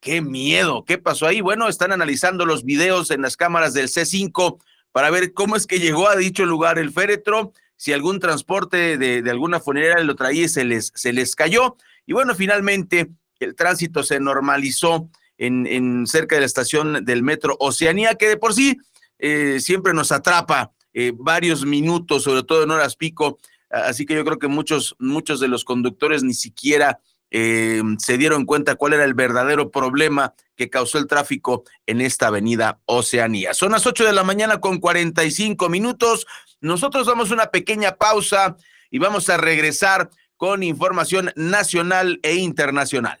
qué 0.00 0.20
miedo, 0.20 0.84
¿qué 0.84 0.98
pasó 0.98 1.26
ahí? 1.26 1.40
Bueno, 1.40 1.68
están 1.68 1.92
analizando 1.92 2.46
los 2.46 2.64
videos 2.64 3.10
en 3.10 3.22
las 3.22 3.36
cámaras 3.36 3.74
del 3.74 3.88
C5 3.88 4.58
para 4.92 5.10
ver 5.10 5.32
cómo 5.32 5.56
es 5.56 5.66
que 5.66 5.78
llegó 5.78 6.08
a 6.08 6.16
dicho 6.16 6.44
lugar 6.44 6.78
el 6.78 6.92
féretro, 6.92 7.52
si 7.76 7.92
algún 7.92 8.18
transporte 8.18 8.98
de, 8.98 9.30
alguna 9.30 9.60
funeraria 9.60 10.04
lo 10.04 10.16
traía 10.16 10.44
y 10.44 10.48
se 10.48 10.64
les, 10.64 10.92
se 10.94 11.12
les 11.12 11.34
cayó. 11.34 11.76
Y 12.06 12.12
bueno, 12.12 12.34
finalmente 12.34 13.10
el 13.38 13.54
tránsito 13.54 14.02
se 14.02 14.20
normalizó 14.20 15.08
en, 15.38 15.66
en 15.66 16.06
cerca 16.06 16.36
de 16.36 16.40
la 16.40 16.46
estación 16.46 17.04
del 17.04 17.22
metro 17.22 17.56
Oceanía, 17.60 18.16
que 18.16 18.28
de 18.28 18.36
por 18.36 18.52
sí 18.52 18.76
eh, 19.18 19.60
siempre 19.60 19.92
nos 19.94 20.12
atrapa 20.12 20.72
eh, 20.92 21.12
varios 21.14 21.64
minutos, 21.64 22.24
sobre 22.24 22.42
todo 22.42 22.64
en 22.64 22.70
horas 22.70 22.96
pico. 22.96 23.38
Así 23.70 24.04
que 24.04 24.14
yo 24.14 24.24
creo 24.24 24.38
que 24.38 24.48
muchos, 24.48 24.96
muchos 24.98 25.38
de 25.40 25.48
los 25.48 25.64
conductores 25.64 26.22
ni 26.22 26.34
siquiera 26.34 27.00
eh, 27.30 27.82
se 27.98 28.18
dieron 28.18 28.44
cuenta 28.44 28.74
cuál 28.74 28.94
era 28.94 29.04
el 29.04 29.14
verdadero 29.14 29.70
problema 29.70 30.34
que 30.56 30.68
causó 30.68 30.98
el 30.98 31.06
tráfico 31.06 31.64
en 31.86 32.00
esta 32.00 32.26
avenida 32.26 32.80
Oceanía. 32.86 33.54
Son 33.54 33.72
las 33.72 33.86
8 33.86 34.04
de 34.04 34.12
la 34.12 34.24
mañana 34.24 34.60
con 34.60 34.78
45 34.78 35.68
minutos. 35.68 36.26
Nosotros 36.60 37.06
damos 37.06 37.30
una 37.30 37.46
pequeña 37.46 37.96
pausa 37.96 38.56
y 38.90 38.98
vamos 38.98 39.28
a 39.28 39.36
regresar 39.36 40.10
con 40.36 40.62
información 40.62 41.32
nacional 41.36 42.18
e 42.22 42.34
internacional. 42.34 43.20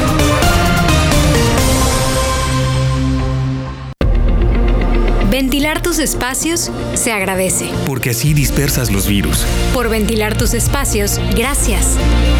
Ventilar 5.31 5.81
tus 5.81 5.99
espacios 5.99 6.69
se 6.93 7.13
agradece. 7.13 7.69
Porque 7.87 8.09
así 8.09 8.33
dispersas 8.33 8.91
los 8.91 9.07
virus. 9.07 9.45
Por 9.73 9.87
ventilar 9.87 10.37
tus 10.37 10.53
espacios, 10.53 11.21
gracias. 11.37 11.95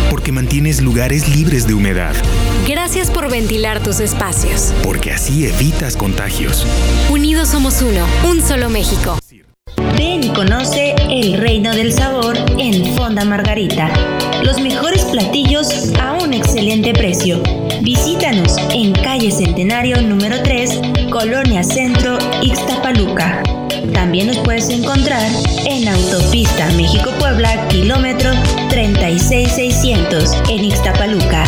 Porque 0.09 0.33
mantienes 0.33 0.81
lugares 0.81 1.33
libres 1.33 1.65
de 1.65 1.73
humedad. 1.73 2.13
Gracias 2.67 3.09
por 3.09 3.31
ventilar 3.31 3.81
tus 3.81 4.01
espacios. 4.01 4.73
Porque 4.83 5.13
así 5.13 5.45
evitas 5.45 5.95
contagios. 5.95 6.67
Unidos 7.09 7.47
somos 7.47 7.81
uno, 7.81 8.05
un 8.29 8.41
solo 8.41 8.69
México. 8.69 9.17
Ven 9.97 10.25
y 10.25 10.33
conoce 10.33 10.93
el 11.09 11.37
reino 11.37 11.73
del 11.73 11.93
sabor 11.93 12.35
en 12.57 12.93
Fonda 12.97 13.23
Margarita. 13.23 13.89
Los 14.43 14.59
mejores 14.59 15.03
platillos 15.05 15.93
a 15.97 16.13
un 16.21 16.33
excelente 16.33 16.91
precio. 16.93 17.41
Visítanos 17.81 18.57
en 18.73 18.91
calle 18.93 19.31
Centenario 19.31 20.01
número 20.01 20.41
3, 20.43 20.81
Colonia 21.21 21.63
Centro, 21.63 22.17
Ixtapaluca. 22.41 23.43
También 23.93 24.25
nos 24.25 24.39
puedes 24.39 24.69
encontrar 24.69 25.21
en 25.67 25.87
Autopista 25.87 26.67
México-Puebla, 26.71 27.67
kilómetro 27.67 28.31
36600 28.69 30.41
en 30.49 30.65
Ixtapaluca. 30.65 31.43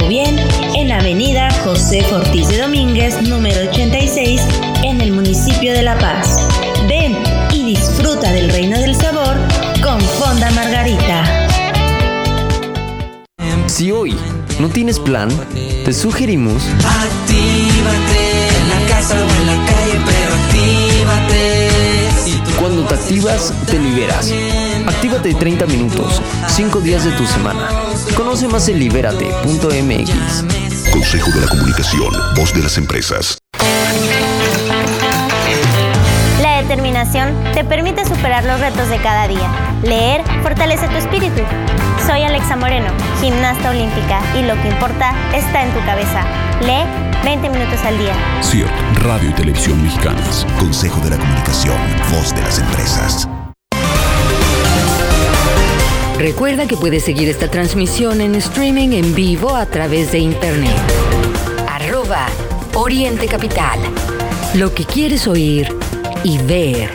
O 0.00 0.06
bien 0.06 0.38
en 0.76 0.92
Avenida 0.92 1.50
José 1.64 2.06
Ortiz 2.12 2.46
de 2.46 2.58
Domínguez, 2.58 3.20
número 3.22 3.68
86, 3.68 4.40
en 4.84 5.00
el 5.00 5.10
municipio 5.10 5.72
de 5.72 5.82
La 5.82 5.98
Paz. 5.98 6.46
Ven 6.88 7.16
y 7.52 7.64
disfruta 7.64 8.30
del 8.30 8.48
reino 8.50 8.78
del 8.78 8.94
sabor 8.94 9.36
con 9.82 10.00
Fonda 10.00 10.52
Margarita. 10.52 11.48
Si 13.66 13.90
hoy 13.90 14.14
no 14.60 14.68
tienes 14.68 15.00
plan, 15.00 15.28
te 15.84 15.92
sugerimos 15.92 16.62
Actívate 16.84 18.25
en 19.12 19.18
la 19.18 19.24
casa 19.24 19.24
o 19.24 19.28
en 19.40 19.46
la 19.46 19.54
calle, 19.66 20.00
pero 20.04 20.34
actívate. 20.34 21.68
Cuando 22.58 22.84
te 22.84 22.94
activas, 22.94 23.52
te 23.66 23.78
liberas. 23.78 24.32
Actívate 24.86 25.34
30 25.34 25.66
minutos, 25.66 26.22
5 26.48 26.80
días 26.80 27.04
de 27.04 27.12
tu 27.12 27.26
semana. 27.26 27.68
Conoce 28.16 28.48
más 28.48 28.68
en 28.68 28.78
libérate.mx. 28.78 30.10
Consejo 30.90 31.30
de 31.30 31.40
la 31.40 31.48
Comunicación, 31.48 32.12
voz 32.34 32.54
de 32.54 32.62
las 32.62 32.78
empresas. 32.78 33.38
La 36.40 36.62
determinación 36.62 37.34
te 37.54 37.64
permite 37.64 38.04
superar 38.04 38.44
los 38.44 38.60
retos 38.60 38.88
de 38.88 38.98
cada 38.98 39.28
día. 39.28 39.50
Leer 39.82 40.22
fortalece 40.42 40.88
tu 40.88 40.96
espíritu. 40.96 41.42
Soy 42.06 42.22
Alexa 42.22 42.56
Moreno, 42.56 42.88
gimnasta 43.20 43.70
olímpica, 43.70 44.20
y 44.38 44.42
lo 44.42 44.60
que 44.62 44.68
importa 44.68 45.12
está 45.34 45.64
en 45.64 45.72
tu 45.72 45.80
cabeza. 45.84 46.22
Lee 46.60 47.05
20 47.24 47.48
minutos 47.50 47.80
al 47.84 47.98
día. 47.98 48.14
CIRT, 48.42 48.70
Radio 49.02 49.30
y 49.30 49.32
Televisión 49.32 49.82
Mexicanas. 49.82 50.46
Consejo 50.58 51.00
de 51.00 51.10
la 51.10 51.16
Comunicación, 51.16 51.76
voz 52.12 52.34
de 52.34 52.42
las 52.42 52.58
empresas. 52.58 53.28
Recuerda 56.18 56.66
que 56.66 56.76
puedes 56.76 57.04
seguir 57.04 57.28
esta 57.28 57.50
transmisión 57.50 58.20
en 58.20 58.34
streaming 58.36 58.92
en 58.92 59.14
vivo 59.14 59.54
a 59.54 59.66
través 59.66 60.12
de 60.12 60.18
internet. 60.18 60.72
Arroba 61.68 62.26
Oriente 62.74 63.26
Capital. 63.26 63.78
Lo 64.54 64.72
que 64.72 64.84
quieres 64.84 65.26
oír 65.26 65.68
y 66.24 66.38
ver. 66.38 66.90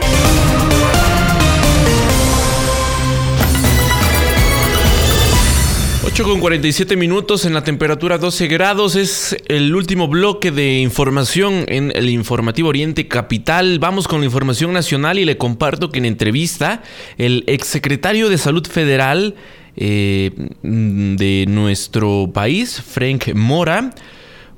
Ocho 6.14 6.26
con 6.26 6.42
47 6.42 6.98
minutos 6.98 7.46
en 7.46 7.54
la 7.54 7.64
temperatura 7.64 8.18
12 8.18 8.48
grados. 8.48 8.98
Es 8.98 9.34
el 9.48 9.74
último 9.74 10.10
bloque 10.10 10.52
de 10.52 10.80
información 10.80 11.64
en 11.70 11.94
el 11.96 12.10
informativo 12.10 12.68
Oriente 12.68 13.08
Capital. 13.08 13.80
Vamos 13.80 14.10
con 14.10 14.20
la 14.20 14.26
información 14.26 14.74
nacional 14.74 15.20
y 15.20 15.26
le 15.26 15.38
comparto 15.38 15.90
que 15.90 16.00
en 16.00 16.06
entrevista 16.06 16.84
el 17.18 17.46
exsecretario 17.48 18.28
de 18.28 18.38
Salud 18.38 18.68
Federal 18.68 19.36
eh, 19.78 20.32
de 20.64 21.46
nuestro 21.48 22.30
país, 22.34 22.82
Frank 22.82 23.34
Mora, 23.34 23.92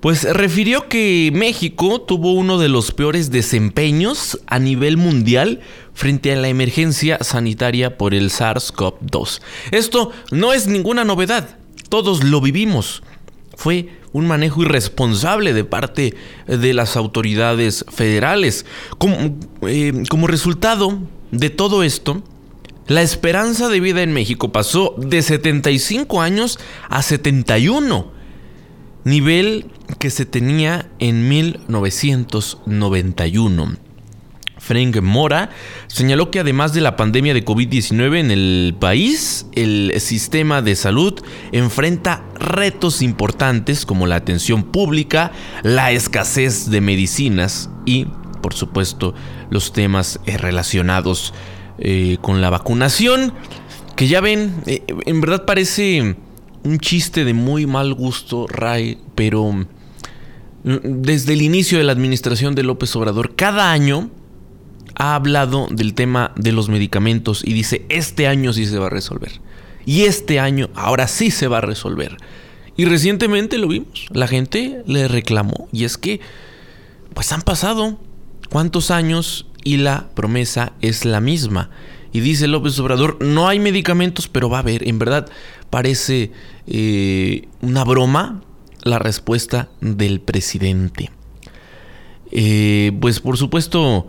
pues 0.03 0.25
refirió 0.25 0.89
que 0.89 1.31
México 1.33 2.01
tuvo 2.01 2.33
uno 2.33 2.57
de 2.57 2.67
los 2.67 2.91
peores 2.91 3.31
desempeños 3.31 4.37
a 4.47 4.59
nivel 4.59 4.97
mundial 4.97 5.61
frente 5.93 6.33
a 6.33 6.35
la 6.35 6.49
emergencia 6.49 7.19
sanitaria 7.21 7.97
por 7.97 8.13
el 8.13 8.29
SARS-CoV-2. 8.29 9.39
Esto 9.71 10.11
no 10.29 10.51
es 10.51 10.67
ninguna 10.67 11.05
novedad, 11.05 11.57
todos 11.87 12.21
lo 12.21 12.41
vivimos. 12.41 13.01
Fue 13.55 13.91
un 14.11 14.27
manejo 14.27 14.63
irresponsable 14.63 15.53
de 15.53 15.63
parte 15.63 16.15
de 16.47 16.73
las 16.73 16.97
autoridades 16.97 17.85
federales. 17.89 18.65
Como, 18.97 19.37
eh, 19.65 19.93
resultado 20.27 20.99
de 21.31 21.49
todo 21.49 21.81
esto, 21.81 22.21
la 22.87 23.03
esperanza 23.03 23.69
de 23.69 23.79
vida 23.79 24.01
en 24.01 24.11
México 24.11 24.51
pasó 24.51 24.95
de 24.97 25.21
75 25.21 26.21
años 26.21 26.59
a 26.89 27.01
71 27.01 28.22
nivel 29.03 29.67
que 29.99 30.09
se 30.09 30.25
tenía 30.25 30.89
en 30.99 31.29
1991. 31.29 33.77
Frank 34.63 35.01
Mora 35.01 35.49
señaló 35.87 36.31
que 36.31 36.39
además 36.39 36.73
de 36.73 36.79
la 36.79 36.95
pandemia 36.95 37.33
de 37.33 37.43
COVID-19 37.43 38.17
en 38.17 38.31
el 38.31 38.75
país, 38.79 39.45
el 39.55 39.93
sistema 39.99 40.61
de 40.61 40.77
salud 40.77 41.21
enfrenta 41.51 42.23
retos 42.35 43.01
importantes 43.01 43.85
como 43.85 44.07
la 44.07 44.15
atención 44.15 44.63
pública, 44.63 45.33
la 45.63 45.91
escasez 45.91 46.69
de 46.69 46.79
medicinas 46.79 47.69
y, 47.85 48.05
por 48.41 48.53
supuesto, 48.53 49.13
los 49.49 49.73
temas 49.73 50.21
eh, 50.25 50.37
relacionados 50.37 51.33
eh, 51.77 52.17
con 52.21 52.39
la 52.39 52.49
vacunación, 52.49 53.33
que 53.97 54.07
ya 54.07 54.21
ven, 54.21 54.63
eh, 54.65 54.83
en 55.05 55.19
verdad 55.19 55.43
parece 55.43 56.15
un 56.63 56.79
chiste 56.79 57.25
de 57.25 57.33
muy 57.33 57.65
mal 57.65 57.93
gusto, 57.93 58.47
Ray, 58.47 58.97
pero 59.15 59.51
mm, 59.51 59.65
desde 60.63 61.33
el 61.33 61.41
inicio 61.41 61.77
de 61.77 61.83
la 61.83 61.91
administración 61.91 62.55
de 62.55 62.63
López 62.63 62.95
Obrador, 62.95 63.35
cada 63.35 63.71
año 63.71 64.09
ha 64.95 65.15
hablado 65.15 65.67
del 65.71 65.93
tema 65.93 66.31
de 66.35 66.51
los 66.51 66.69
medicamentos 66.69 67.43
y 67.45 67.53
dice, 67.53 67.85
este 67.89 68.27
año 68.27 68.53
sí 68.53 68.65
se 68.65 68.77
va 68.79 68.87
a 68.87 68.91
resolver. 68.91 69.41
Y 69.85 70.03
este 70.03 70.39
año, 70.39 70.69
ahora 70.75 71.07
sí 71.07 71.31
se 71.31 71.47
va 71.47 71.57
a 71.57 71.61
resolver. 71.61 72.17
Y 72.75 72.85
recientemente 72.85 73.57
lo 73.57 73.67
vimos, 73.67 74.07
la 74.11 74.27
gente 74.27 74.83
le 74.85 75.07
reclamó. 75.07 75.67
Y 75.71 75.83
es 75.83 75.97
que, 75.97 76.21
pues 77.13 77.31
han 77.31 77.41
pasado 77.41 77.99
cuántos 78.49 78.91
años 78.91 79.47
y 79.63 79.77
la 79.77 80.09
promesa 80.15 80.73
es 80.81 81.05
la 81.05 81.19
misma. 81.19 81.69
Y 82.11 82.19
dice 82.19 82.47
López 82.47 82.77
Obrador, 82.79 83.17
no 83.21 83.47
hay 83.47 83.59
medicamentos, 83.59 84.27
pero 84.27 84.49
va 84.49 84.57
a 84.57 84.61
haber. 84.61 84.87
En 84.87 84.99
verdad, 84.99 85.27
parece 85.73 86.31
eh, 86.67 87.47
una 87.63 87.83
broma 87.83 88.43
la 88.83 88.99
respuesta 88.99 89.69
del 89.81 90.21
presidente. 90.21 91.09
Eh, 92.31 92.91
pues 93.01 93.19
por 93.19 93.37
supuesto 93.37 94.05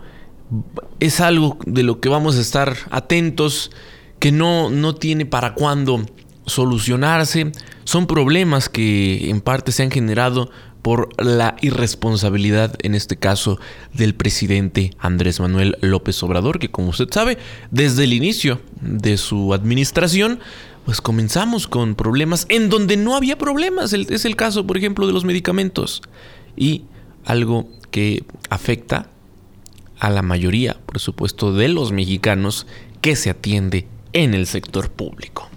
es 0.99 1.21
algo 1.21 1.57
de 1.65 1.81
lo 1.81 1.99
que 1.99 2.07
vamos 2.07 2.37
a 2.37 2.41
estar 2.41 2.77
atentos, 2.91 3.71
que 4.19 4.31
no, 4.31 4.69
no 4.69 4.93
tiene 4.93 5.25
para 5.25 5.55
cuándo 5.55 6.05
solucionarse. 6.45 7.51
Son 7.83 8.05
problemas 8.05 8.69
que 8.69 9.31
en 9.31 9.41
parte 9.41 9.71
se 9.71 9.81
han 9.81 9.89
generado 9.89 10.51
por 10.83 11.09
la 11.17 11.55
irresponsabilidad, 11.61 12.75
en 12.83 12.93
este 12.93 13.17
caso, 13.17 13.59
del 13.91 14.13
presidente 14.13 14.91
Andrés 14.99 15.39
Manuel 15.39 15.79
López 15.81 16.21
Obrador, 16.21 16.59
que 16.59 16.69
como 16.69 16.89
usted 16.89 17.07
sabe, 17.09 17.39
desde 17.71 18.03
el 18.03 18.13
inicio 18.13 18.61
de 18.81 19.17
su 19.17 19.55
administración, 19.55 20.39
pues 20.85 21.01
comenzamos 21.01 21.67
con 21.67 21.95
problemas 21.95 22.45
en 22.49 22.69
donde 22.69 22.95
no 22.95 23.15
había 23.15 23.37
problemas. 23.37 23.91
Es 23.93 24.25
el 24.25 24.35
caso, 24.35 24.67
por 24.67 24.77
ejemplo, 24.77 25.07
de 25.07 25.13
los 25.13 25.25
medicamentos. 25.25 26.03
Y 26.55 26.85
algo 27.25 27.67
que 27.89 28.23
afecta 28.49 29.09
a 29.99 30.09
la 30.09 30.21
mayoría, 30.21 30.77
por 30.85 30.99
supuesto, 30.99 31.53
de 31.53 31.69
los 31.69 31.91
mexicanos 31.91 32.67
que 33.01 33.15
se 33.15 33.31
atiende 33.31 33.87
en 34.13 34.33
el 34.33 34.45
sector 34.45 34.91
público. 34.91 35.49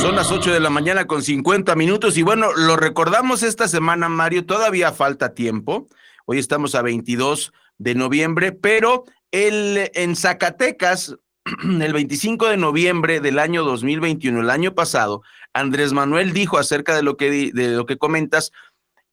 Son 0.00 0.16
las 0.16 0.30
8 0.30 0.52
de 0.52 0.60
la 0.60 0.70
mañana 0.70 1.06
con 1.06 1.22
50 1.22 1.76
minutos 1.76 2.16
y 2.16 2.22
bueno, 2.22 2.52
lo 2.52 2.76
recordamos 2.76 3.42
esta 3.42 3.68
semana, 3.68 4.08
Mario, 4.08 4.46
todavía 4.46 4.92
falta 4.92 5.34
tiempo. 5.34 5.86
Hoy 6.24 6.38
estamos 6.38 6.74
a 6.74 6.82
22 6.82 7.52
de 7.78 7.94
noviembre, 7.94 8.52
pero 8.52 9.04
el, 9.30 9.90
en 9.94 10.16
Zacatecas, 10.16 11.16
el 11.80 11.92
25 11.92 12.48
de 12.48 12.56
noviembre 12.56 13.20
del 13.20 13.38
año 13.38 13.64
2021, 13.64 14.40
el 14.40 14.50
año 14.50 14.74
pasado, 14.74 15.22
Andrés 15.52 15.92
Manuel 15.92 16.32
dijo 16.32 16.58
acerca 16.58 16.94
de 16.94 17.02
lo 17.02 17.16
que, 17.16 17.50
de 17.52 17.68
lo 17.68 17.86
que 17.86 17.98
comentas, 17.98 18.52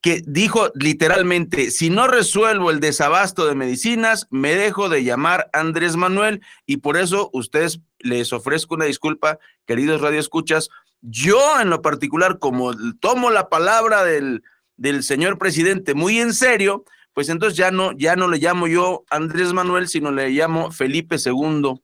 que 0.01 0.21
dijo 0.25 0.71
literalmente, 0.75 1.71
si 1.71 1.89
no 1.89 2.07
resuelvo 2.07 2.71
el 2.71 2.79
desabasto 2.79 3.45
de 3.47 3.55
medicinas, 3.55 4.27
me 4.29 4.55
dejo 4.55 4.87
de 4.87 5.03
llamar 5.03 5.49
Andrés 5.51 5.97
Manuel 5.97 6.41
y 6.65 6.77
por 6.77 6.95
eso 6.95 7.29
ustedes 7.33 7.81
les 7.99 8.31
ofrezco 8.31 8.75
una 8.75 8.85
disculpa, 8.85 9.39
queridos 9.65 9.99
radioescuchas. 9.99 10.69
Yo 11.01 11.59
en 11.59 11.69
lo 11.69 11.81
particular, 11.81 12.39
como 12.39 12.71
tomo 13.01 13.29
la 13.29 13.49
palabra 13.49 14.05
del, 14.05 14.43
del 14.77 15.03
señor 15.03 15.37
presidente 15.37 15.95
muy 15.95 16.19
en 16.19 16.33
serio, 16.33 16.85
pues 17.13 17.27
entonces 17.27 17.57
ya 17.57 17.71
no, 17.71 17.91
ya 17.91 18.15
no 18.15 18.29
le 18.29 18.37
llamo 18.37 18.67
yo 18.67 19.03
Andrés 19.09 19.51
Manuel, 19.51 19.89
sino 19.89 20.11
le 20.11 20.29
llamo 20.29 20.71
Felipe 20.71 21.17
II. 21.17 21.81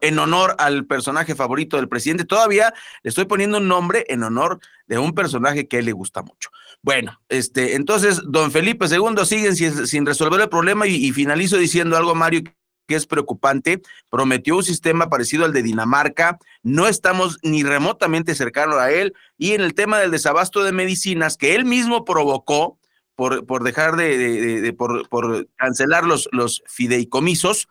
En 0.00 0.18
honor 0.18 0.54
al 0.58 0.86
personaje 0.86 1.34
favorito 1.34 1.76
del 1.76 1.88
presidente. 1.88 2.24
Todavía 2.24 2.72
le 3.02 3.08
estoy 3.08 3.24
poniendo 3.24 3.58
un 3.58 3.68
nombre 3.68 4.04
en 4.08 4.22
honor 4.22 4.60
de 4.86 4.98
un 4.98 5.12
personaje 5.12 5.66
que 5.68 5.76
a 5.76 5.78
él 5.80 5.86
le 5.86 5.92
gusta 5.92 6.22
mucho. 6.22 6.50
Bueno, 6.82 7.20
este, 7.28 7.76
entonces, 7.76 8.20
don 8.26 8.50
Felipe 8.50 8.86
II 8.86 9.24
sigue 9.24 9.54
sin, 9.54 10.04
resolver 10.04 10.40
el 10.40 10.48
problema 10.48 10.86
y, 10.86 11.10
finalizo 11.12 11.56
diciendo 11.56 11.96
algo, 11.96 12.14
Mario, 12.14 12.42
que 12.86 12.94
es 12.94 13.06
preocupante. 13.06 13.80
Prometió 14.10 14.56
un 14.56 14.64
sistema 14.64 15.08
parecido 15.08 15.44
al 15.44 15.52
de 15.52 15.62
Dinamarca. 15.62 16.38
No 16.62 16.86
estamos 16.86 17.38
ni 17.42 17.62
remotamente 17.62 18.34
cercanos 18.34 18.76
a 18.76 18.90
él. 18.90 19.14
Y 19.38 19.52
en 19.52 19.62
el 19.62 19.74
tema 19.74 19.98
del 19.98 20.10
desabasto 20.10 20.62
de 20.62 20.72
medicinas 20.72 21.36
que 21.36 21.54
él 21.54 21.64
mismo 21.64 22.04
provocó 22.04 22.78
por, 23.14 23.46
por 23.46 23.62
dejar 23.62 23.96
de, 23.96 24.74
por, 24.76 25.08
por, 25.08 25.48
cancelar 25.56 26.04
los, 26.04 26.28
los 26.32 26.62
fideicomisos, 26.66 27.68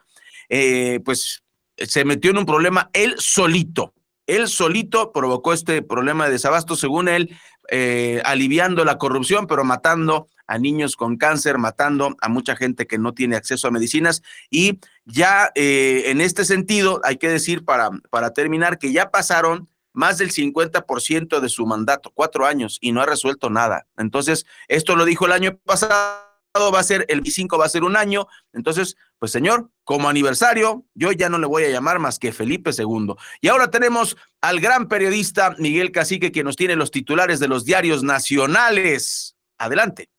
eh, 0.49 1.01
pues 1.03 1.42
se 1.77 2.05
metió 2.05 2.31
en 2.31 2.37
un 2.37 2.45
problema 2.45 2.89
él 2.93 3.15
solito. 3.17 3.93
Él 4.25 4.47
solito 4.47 5.11
provocó 5.11 5.53
este 5.53 5.81
problema 5.81 6.25
de 6.25 6.31
desabasto, 6.31 6.75
según 6.75 7.09
él, 7.09 7.35
eh, 7.69 8.21
aliviando 8.25 8.85
la 8.85 8.97
corrupción, 8.97 9.47
pero 9.47 9.63
matando 9.63 10.29
a 10.47 10.57
niños 10.57 10.95
con 10.95 11.17
cáncer, 11.17 11.57
matando 11.57 12.15
a 12.21 12.29
mucha 12.29 12.55
gente 12.55 12.87
que 12.87 12.97
no 12.97 13.13
tiene 13.13 13.35
acceso 13.35 13.67
a 13.67 13.71
medicinas. 13.71 14.21
Y 14.49 14.79
ya 15.05 15.51
eh, 15.55 16.03
en 16.07 16.21
este 16.21 16.45
sentido, 16.45 17.01
hay 17.03 17.17
que 17.17 17.29
decir 17.29 17.65
para, 17.65 17.89
para 18.09 18.31
terminar 18.31 18.77
que 18.77 18.91
ya 18.91 19.11
pasaron 19.11 19.69
más 19.93 20.17
del 20.17 20.31
50% 20.31 21.39
de 21.39 21.49
su 21.49 21.65
mandato, 21.65 22.11
cuatro 22.13 22.45
años, 22.45 22.77
y 22.81 22.91
no 22.91 23.01
ha 23.01 23.05
resuelto 23.05 23.49
nada. 23.49 23.87
Entonces, 23.97 24.45
esto 24.67 24.95
lo 24.95 25.05
dijo 25.05 25.25
el 25.25 25.33
año 25.33 25.57
pasado 25.65 26.23
va 26.55 26.79
a 26.79 26.83
ser, 26.83 27.05
el 27.09 27.21
25 27.21 27.57
va 27.57 27.65
a 27.65 27.69
ser 27.69 27.83
un 27.83 27.95
año. 27.95 28.27
Entonces, 28.53 28.97
pues 29.23 29.31
señor, 29.31 29.69
como 29.85 30.09
aniversario, 30.09 30.83
yo 30.95 31.13
ya 31.13 31.29
no 31.29 31.37
le 31.37 31.47
voy 31.47 31.63
a 31.63 31.69
llamar 31.69 31.97
más 31.97 32.19
que 32.19 32.33
Felipe 32.33 32.71
II. 32.77 33.13
Y 33.39 33.47
ahora 33.47 33.71
tenemos 33.71 34.17
al 34.41 34.59
gran 34.59 34.89
periodista 34.89 35.55
Miguel 35.59 35.93
Cacique, 35.93 36.33
que 36.33 36.43
nos 36.43 36.57
tiene 36.57 36.75
los 36.75 36.91
titulares 36.91 37.39
de 37.39 37.47
los 37.47 37.63
diarios 37.63 38.03
nacionales. 38.03 39.37
Adelante. 39.57 40.09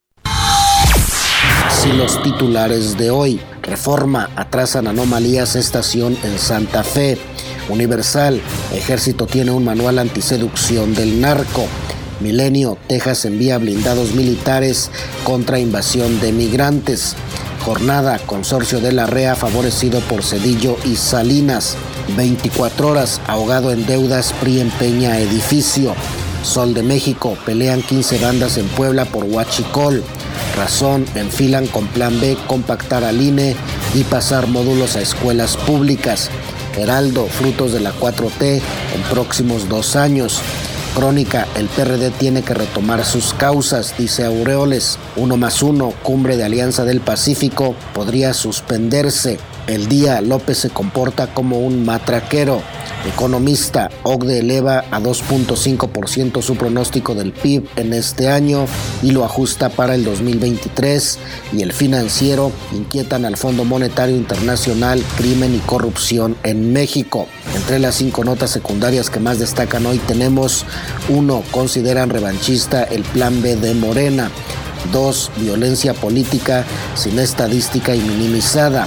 Si 1.68 1.92
los 1.92 2.22
titulares 2.22 2.96
de 2.96 3.10
hoy, 3.10 3.42
Reforma, 3.60 4.30
atrasan 4.36 4.86
anomalías, 4.86 5.54
estación 5.54 6.16
en 6.22 6.38
Santa 6.38 6.82
Fe, 6.82 7.18
Universal, 7.68 8.40
Ejército 8.72 9.26
tiene 9.26 9.50
un 9.50 9.66
manual 9.66 9.98
antiseducción 9.98 10.94
del 10.94 11.20
narco, 11.20 11.68
Milenio, 12.20 12.78
Texas 12.88 13.26
envía 13.26 13.58
blindados 13.58 14.14
militares 14.14 14.90
contra 15.24 15.58
invasión 15.58 16.20
de 16.20 16.32
migrantes. 16.32 17.16
Jornada, 17.64 18.18
consorcio 18.26 18.78
de 18.78 18.92
la 18.92 19.06
REA 19.06 19.34
favorecido 19.34 20.00
por 20.00 20.22
Cedillo 20.22 20.76
y 20.84 20.96
Salinas. 20.96 21.78
24 22.14 22.88
horas, 22.88 23.22
ahogado 23.26 23.72
en 23.72 23.86
deudas, 23.86 24.34
PRI 24.34 24.60
empeña 24.60 25.18
edificio. 25.18 25.94
Sol 26.42 26.74
de 26.74 26.82
México, 26.82 27.38
pelean 27.46 27.80
15 27.80 28.18
bandas 28.18 28.58
en 28.58 28.66
Puebla 28.68 29.06
por 29.06 29.24
Huachicol. 29.24 30.04
Razón, 30.58 31.06
enfilan 31.14 31.66
con 31.66 31.86
plan 31.86 32.20
B, 32.20 32.36
compactar 32.46 33.02
al 33.02 33.22
INE 33.22 33.56
y 33.94 34.04
pasar 34.04 34.46
módulos 34.46 34.96
a 34.96 35.00
escuelas 35.00 35.56
públicas. 35.56 36.28
Heraldo, 36.76 37.26
frutos 37.28 37.72
de 37.72 37.80
la 37.80 37.94
4T 37.94 38.60
en 38.94 39.02
próximos 39.10 39.70
dos 39.70 39.96
años. 39.96 40.42
Crónica, 40.94 41.48
el 41.56 41.68
PRD 41.68 42.10
tiene 42.10 42.42
que 42.42 42.52
retomar 42.52 43.06
sus 43.06 43.32
causas, 43.32 43.94
dice 43.96 44.26
Aureoles. 44.26 44.98
Uno 45.16 45.36
más 45.36 45.62
uno, 45.62 45.92
cumbre 46.02 46.36
de 46.36 46.44
Alianza 46.44 46.84
del 46.84 47.00
Pacífico, 47.00 47.76
podría 47.94 48.34
suspenderse. 48.34 49.38
El 49.68 49.88
día 49.88 50.20
López 50.20 50.58
se 50.58 50.70
comporta 50.70 51.32
como 51.32 51.60
un 51.60 51.84
matraquero. 51.84 52.60
Economista, 53.06 53.90
OCDE 54.02 54.40
eleva 54.40 54.84
a 54.90 55.00
2.5% 55.00 56.42
su 56.42 56.56
pronóstico 56.56 57.14
del 57.14 57.32
PIB 57.32 57.64
en 57.76 57.92
este 57.92 58.28
año 58.28 58.66
y 59.02 59.12
lo 59.12 59.24
ajusta 59.24 59.68
para 59.68 59.94
el 59.94 60.04
2023. 60.04 61.18
Y 61.52 61.62
el 61.62 61.72
financiero 61.72 62.50
inquietan 62.72 63.24
al 63.24 63.36
Fondo 63.36 63.64
Monetario 63.64 64.16
Internacional 64.16 65.02
crimen 65.16 65.54
y 65.54 65.58
corrupción 65.58 66.36
en 66.42 66.72
México. 66.72 67.28
Entre 67.54 67.78
las 67.78 67.94
cinco 67.94 68.24
notas 68.24 68.50
secundarias 68.50 69.10
que 69.10 69.20
más 69.20 69.38
destacan 69.38 69.86
hoy 69.86 69.98
tenemos 69.98 70.66
uno, 71.08 71.42
Consideran 71.52 72.10
revanchista 72.10 72.82
el 72.84 73.02
plan 73.02 73.40
B 73.40 73.56
de 73.56 73.74
Morena. 73.74 74.30
2. 74.92 75.30
Violencia 75.38 75.94
política 75.94 76.64
sin 76.94 77.18
estadística 77.18 77.94
y 77.94 78.00
minimizada. 78.00 78.86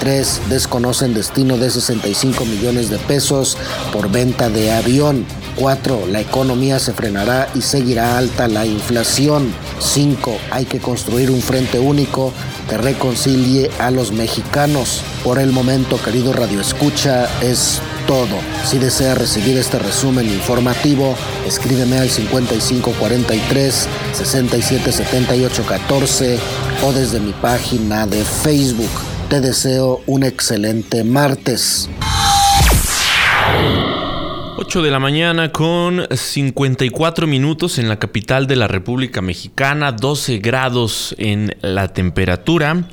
3. 0.00 0.42
Desconocen 0.48 1.14
destino 1.14 1.56
de 1.56 1.70
65 1.70 2.44
millones 2.44 2.90
de 2.90 2.98
pesos 2.98 3.56
por 3.92 4.10
venta 4.10 4.48
de 4.48 4.72
avión. 4.72 5.24
4. 5.56 6.06
La 6.10 6.20
economía 6.20 6.78
se 6.78 6.92
frenará 6.92 7.48
y 7.54 7.62
seguirá 7.62 8.18
alta 8.18 8.46
la 8.46 8.66
inflación. 8.66 9.54
5. 9.80 10.36
Hay 10.50 10.66
que 10.66 10.80
construir 10.80 11.30
un 11.30 11.40
frente 11.40 11.78
único 11.78 12.32
que 12.68 12.76
reconcilie 12.76 13.70
a 13.78 13.90
los 13.90 14.12
mexicanos. 14.12 15.02
Por 15.24 15.38
el 15.38 15.52
momento, 15.52 15.98
querido 16.02 16.32
Radio 16.32 16.60
Escucha, 16.60 17.26
es 17.40 17.80
todo. 18.06 18.38
Si 18.64 18.78
desea 18.78 19.14
recibir 19.14 19.58
este 19.58 19.78
resumen 19.78 20.26
informativo, 20.26 21.14
escríbeme 21.46 21.98
al 21.98 22.08
5543 22.08 23.88
677814 24.12 26.38
o 26.84 26.92
desde 26.92 27.20
mi 27.20 27.32
página 27.32 28.06
de 28.06 28.24
Facebook. 28.24 28.88
Te 29.28 29.40
deseo 29.40 30.02
un 30.06 30.22
excelente 30.22 31.04
martes. 31.04 31.90
8 34.58 34.82
de 34.82 34.90
la 34.90 34.98
mañana 34.98 35.52
con 35.52 36.06
54 36.10 37.26
minutos 37.26 37.78
en 37.78 37.88
la 37.88 37.98
capital 37.98 38.46
de 38.46 38.56
la 38.56 38.66
República 38.66 39.20
Mexicana, 39.20 39.92
12 39.92 40.38
grados 40.38 41.14
en 41.18 41.54
la 41.60 41.88
temperatura. 41.88 42.84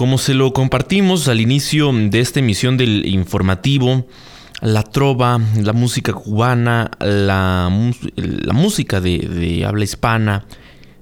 Como 0.00 0.16
se 0.16 0.32
lo 0.32 0.54
compartimos 0.54 1.28
al 1.28 1.42
inicio 1.42 1.92
de 1.92 2.20
esta 2.20 2.40
emisión 2.40 2.78
del 2.78 3.04
informativo, 3.04 4.06
la 4.62 4.82
trova, 4.82 5.38
la 5.62 5.74
música 5.74 6.14
cubana, 6.14 6.90
la, 7.00 7.68
música 8.50 9.02
de 9.02 9.62
habla 9.66 9.84
hispana, 9.84 10.46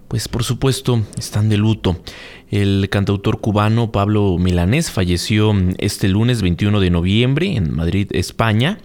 pues 0.08 0.26
por 0.26 0.42
supuesto 0.42 1.04
están 1.16 1.48
de 1.48 1.58
luto. 1.58 2.02
El 2.50 2.88
cantautor 2.90 3.40
cubano 3.40 3.92
Pablo 3.92 4.36
Milanés 4.36 4.90
falleció 4.90 5.54
este 5.78 6.08
lunes 6.08 6.42
21 6.42 6.80
de 6.80 6.90
noviembre 6.90 7.54
en 7.54 7.72
Madrid, 7.76 8.08
España, 8.10 8.80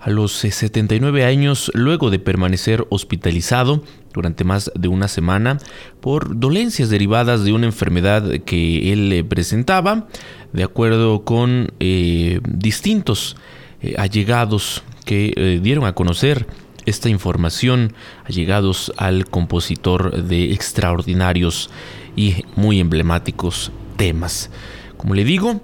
a 0.00 0.10
los 0.10 0.32
79 0.32 1.24
años 1.24 1.70
luego 1.74 2.10
de 2.10 2.18
permanecer 2.18 2.86
hospitalizado 2.88 3.82
durante 4.12 4.44
más 4.44 4.72
de 4.74 4.88
una 4.88 5.08
semana 5.08 5.58
por 6.00 6.38
dolencias 6.38 6.88
derivadas 6.88 7.44
de 7.44 7.52
una 7.52 7.66
enfermedad 7.66 8.40
que 8.44 8.92
él 8.92 9.24
presentaba, 9.28 10.08
de 10.52 10.64
acuerdo 10.64 11.24
con 11.24 11.68
eh, 11.80 12.40
distintos 12.48 13.36
eh, 13.82 13.94
allegados 13.98 14.82
que 15.04 15.32
eh, 15.36 15.60
dieron 15.62 15.84
a 15.84 15.94
conocer 15.94 16.46
esta 16.86 17.08
información 17.08 17.92
allegados 18.24 18.92
al 18.96 19.26
compositor 19.26 20.24
de 20.24 20.52
extraordinarios 20.52 21.70
y 22.16 22.44
muy 22.56 22.80
emblemáticos 22.80 23.70
temas. 23.96 24.50
Como 24.96 25.14
le 25.14 25.24
digo, 25.24 25.60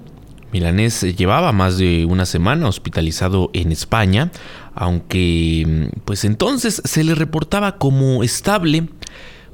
Milanés 0.52 1.02
llevaba 1.16 1.52
más 1.52 1.78
de 1.78 2.06
una 2.06 2.26
semana 2.26 2.68
hospitalizado 2.68 3.50
en 3.52 3.72
España, 3.72 4.30
aunque 4.74 5.90
pues 6.04 6.24
entonces 6.24 6.82
se 6.84 7.04
le 7.04 7.14
reportaba 7.14 7.78
como 7.78 8.22
estable. 8.22 8.88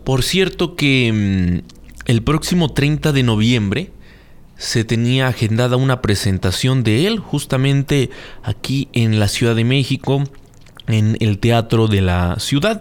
Por 0.05 0.23
cierto 0.23 0.75
que 0.77 1.63
mm, 1.65 2.11
el 2.11 2.23
próximo 2.23 2.73
30 2.73 3.13
de 3.13 3.23
noviembre 3.23 3.91
se 4.57 4.85
tenía 4.85 5.29
agendada 5.29 5.77
una 5.77 6.03
presentación 6.03 6.85
de 6.85 7.07
él 7.07 7.19
justamente 7.19 8.11
aquí 8.43 8.89
en 8.93 9.19
la 9.19 9.29
Ciudad 9.29 9.57
de 9.57 9.65
México, 9.65 10.25
en 10.87 11.17
el 11.21 11.39
Teatro 11.39 11.89
de 11.89 12.01
la 12.01 12.37
Ciudad, 12.39 12.81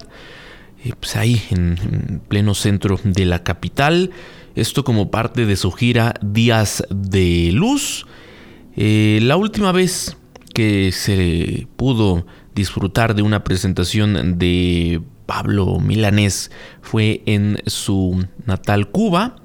eh, 0.83 0.93
pues 0.99 1.15
ahí 1.15 1.41
en, 1.49 2.21
pleno 2.27 2.53
centro 2.53 2.99
de 3.03 3.25
la 3.25 3.43
capital. 3.43 4.11
Esto 4.55 4.83
como 4.83 5.11
parte 5.11 5.45
de 5.45 5.55
su 5.55 5.71
gira 5.71 6.13
Días 6.21 6.83
de 6.89 7.51
Luz. 7.53 8.05
Eh, 8.75 9.19
la 9.21 9.37
última 9.37 9.71
vez 9.71 10.17
que 10.53 10.91
se 10.91 11.67
pudo 11.77 12.25
disfrutar 12.53 13.15
de 13.15 13.21
una 13.21 13.45
presentación 13.45 14.37
de 14.37 15.01
Pablo 15.25 15.79
Milanés 15.79 16.51
fue 16.81 17.23
en 17.25 17.59
su 17.65 18.25
natal 18.45 18.89
Cuba 18.89 19.37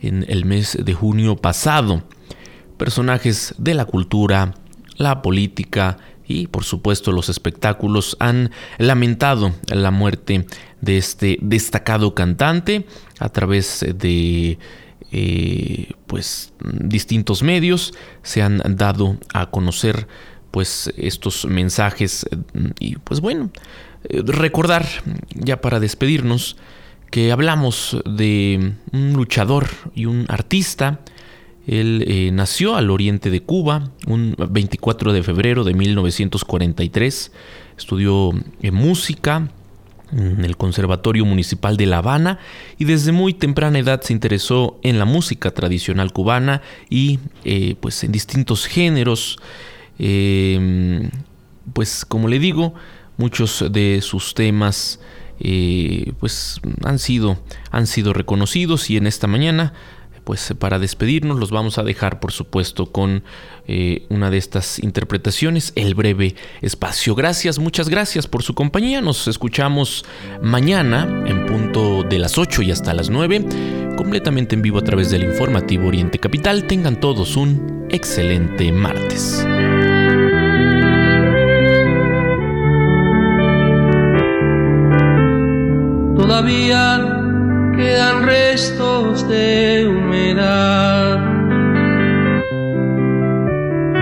en 0.00 0.24
el 0.28 0.46
mes 0.46 0.78
de 0.82 0.94
junio 0.94 1.36
pasado. 1.36 2.02
Personajes 2.78 3.54
de 3.58 3.74
la 3.74 3.84
cultura, 3.84 4.54
la 4.96 5.20
política 5.20 5.98
y 6.26 6.46
por 6.46 6.64
supuesto 6.64 7.12
los 7.12 7.28
espectáculos 7.28 8.16
han 8.18 8.50
lamentado 8.78 9.54
la 9.68 9.90
muerte 9.90 10.46
de 10.80 10.96
este 10.96 11.38
destacado 11.42 12.14
cantante 12.14 12.86
a 13.24 13.28
través 13.30 13.84
de 13.94 14.58
eh, 15.10 15.92
pues 16.06 16.52
distintos 16.60 17.42
medios 17.42 17.94
se 18.22 18.42
han 18.42 18.60
dado 18.76 19.16
a 19.32 19.50
conocer 19.50 20.06
pues 20.50 20.92
estos 20.96 21.46
mensajes 21.46 22.26
y 22.78 22.96
pues 22.96 23.20
bueno 23.20 23.50
recordar 24.08 24.86
ya 25.34 25.60
para 25.60 25.80
despedirnos 25.80 26.56
que 27.14 27.30
hablamos 27.30 27.96
de 28.04 28.72
un 28.92 29.12
luchador 29.12 29.68
y 29.94 30.06
un 30.06 30.26
artista. 30.28 30.98
Él 31.64 32.04
eh, 32.08 32.30
nació 32.32 32.74
al 32.74 32.90
oriente 32.90 33.30
de 33.30 33.40
Cuba 33.40 33.92
un 34.08 34.34
24 34.36 35.12
de 35.12 35.22
febrero 35.22 35.62
de 35.62 35.74
1943. 35.74 37.30
Estudió 37.78 38.32
eh, 38.60 38.72
música 38.72 39.48
en 40.16 40.44
el 40.44 40.56
Conservatorio 40.56 41.24
Municipal 41.24 41.76
de 41.76 41.86
La 41.86 41.98
Habana 41.98 42.38
y 42.78 42.84
desde 42.84 43.12
muy 43.12 43.34
temprana 43.34 43.78
edad 43.78 44.00
se 44.02 44.12
interesó 44.12 44.78
en 44.82 44.98
la 44.98 45.04
música 45.04 45.50
tradicional 45.50 46.12
cubana 46.12 46.62
y 46.88 47.18
eh, 47.44 47.76
pues 47.80 48.02
en 48.04 48.12
distintos 48.12 48.66
géneros. 48.66 49.38
pues 51.72 52.04
como 52.04 52.28
le 52.28 52.38
digo, 52.38 52.74
muchos 53.16 53.64
de 53.70 54.00
sus 54.02 54.34
temas 54.34 55.00
eh, 55.40 56.12
pues 56.20 56.60
han 56.84 56.98
sido, 56.98 57.38
han 57.70 57.86
sido 57.86 58.12
reconocidos 58.12 58.88
y 58.90 58.96
en 58.96 59.06
esta 59.06 59.26
mañana 59.26 59.72
pues 60.24 60.54
para 60.58 60.78
despedirnos 60.78 61.38
los 61.38 61.50
vamos 61.50 61.78
a 61.78 61.82
dejar 61.82 62.18
por 62.18 62.32
supuesto 62.32 62.86
con 62.86 63.22
eh, 63.66 64.06
una 64.08 64.30
de 64.30 64.38
estas 64.38 64.78
interpretaciones, 64.78 65.72
el 65.76 65.94
breve 65.94 66.34
espacio. 66.60 67.14
Gracias, 67.14 67.58
muchas 67.58 67.88
gracias 67.88 68.26
por 68.26 68.42
su 68.42 68.54
compañía. 68.54 69.00
Nos 69.00 69.28
escuchamos 69.28 70.04
mañana 70.42 71.24
en 71.26 71.46
punto 71.46 72.02
de 72.02 72.18
las 72.18 72.38
8 72.38 72.62
y 72.62 72.70
hasta 72.70 72.94
las 72.94 73.10
9, 73.10 73.94
completamente 73.96 74.54
en 74.54 74.62
vivo 74.62 74.78
a 74.78 74.82
través 74.82 75.10
del 75.10 75.24
informativo 75.24 75.88
Oriente 75.88 76.18
Capital. 76.18 76.66
Tengan 76.66 77.00
todos 77.00 77.36
un 77.36 77.86
excelente 77.90 78.72
martes. 78.72 79.46
todavía 86.34 86.93
quedan 87.76 88.22
restos 88.24 89.28
de 89.28 89.86
humedad. 89.88 91.18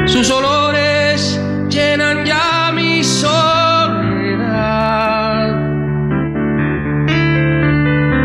Sus 0.06 0.30
olores 0.30 1.40
llenan 1.68 2.24
ya 2.24 2.70
mi 2.74 3.02
soledad. 3.02 3.32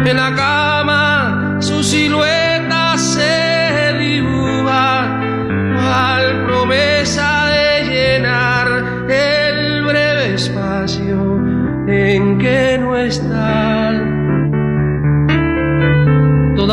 En 0.05 0.17
la 0.17 0.35
cama 0.35 1.57
su 1.59 1.83
silueta 1.83 2.97
se 2.97 3.93
dibuja 3.99 5.21
al 6.15 6.45
promesa 6.45 7.45
de 7.47 7.85
llenar 7.85 8.67
el 9.09 9.83
breve 9.83 10.33
espacio 10.33 11.37
en 11.87 12.37
que 12.37 12.77
no 12.79 12.95
está. 12.97 13.56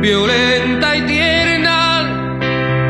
violenta 0.00 0.96
y 0.96 1.02
tierna, 1.02 2.02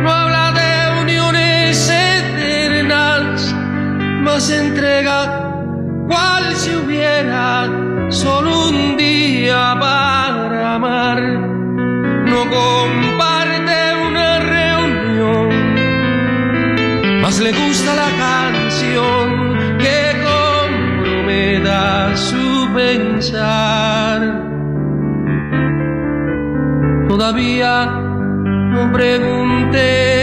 no 0.03 0.11
habla 0.11 0.53
de 0.53 1.01
uniones 1.03 1.91
eternas, 1.91 3.55
más 4.23 4.51
entrega 4.51 5.53
cual 6.09 6.55
si 6.55 6.75
hubiera 6.75 7.69
solo 8.11 8.69
un 8.69 8.97
día 8.97 9.77
para 9.79 10.75
amar. 10.75 11.23
No 11.23 12.51
comparte 12.51 13.08
No 27.39 28.91
pregunté 28.93 30.18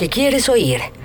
que 0.00 0.08
quieres 0.08 0.48
oír. 0.48 0.99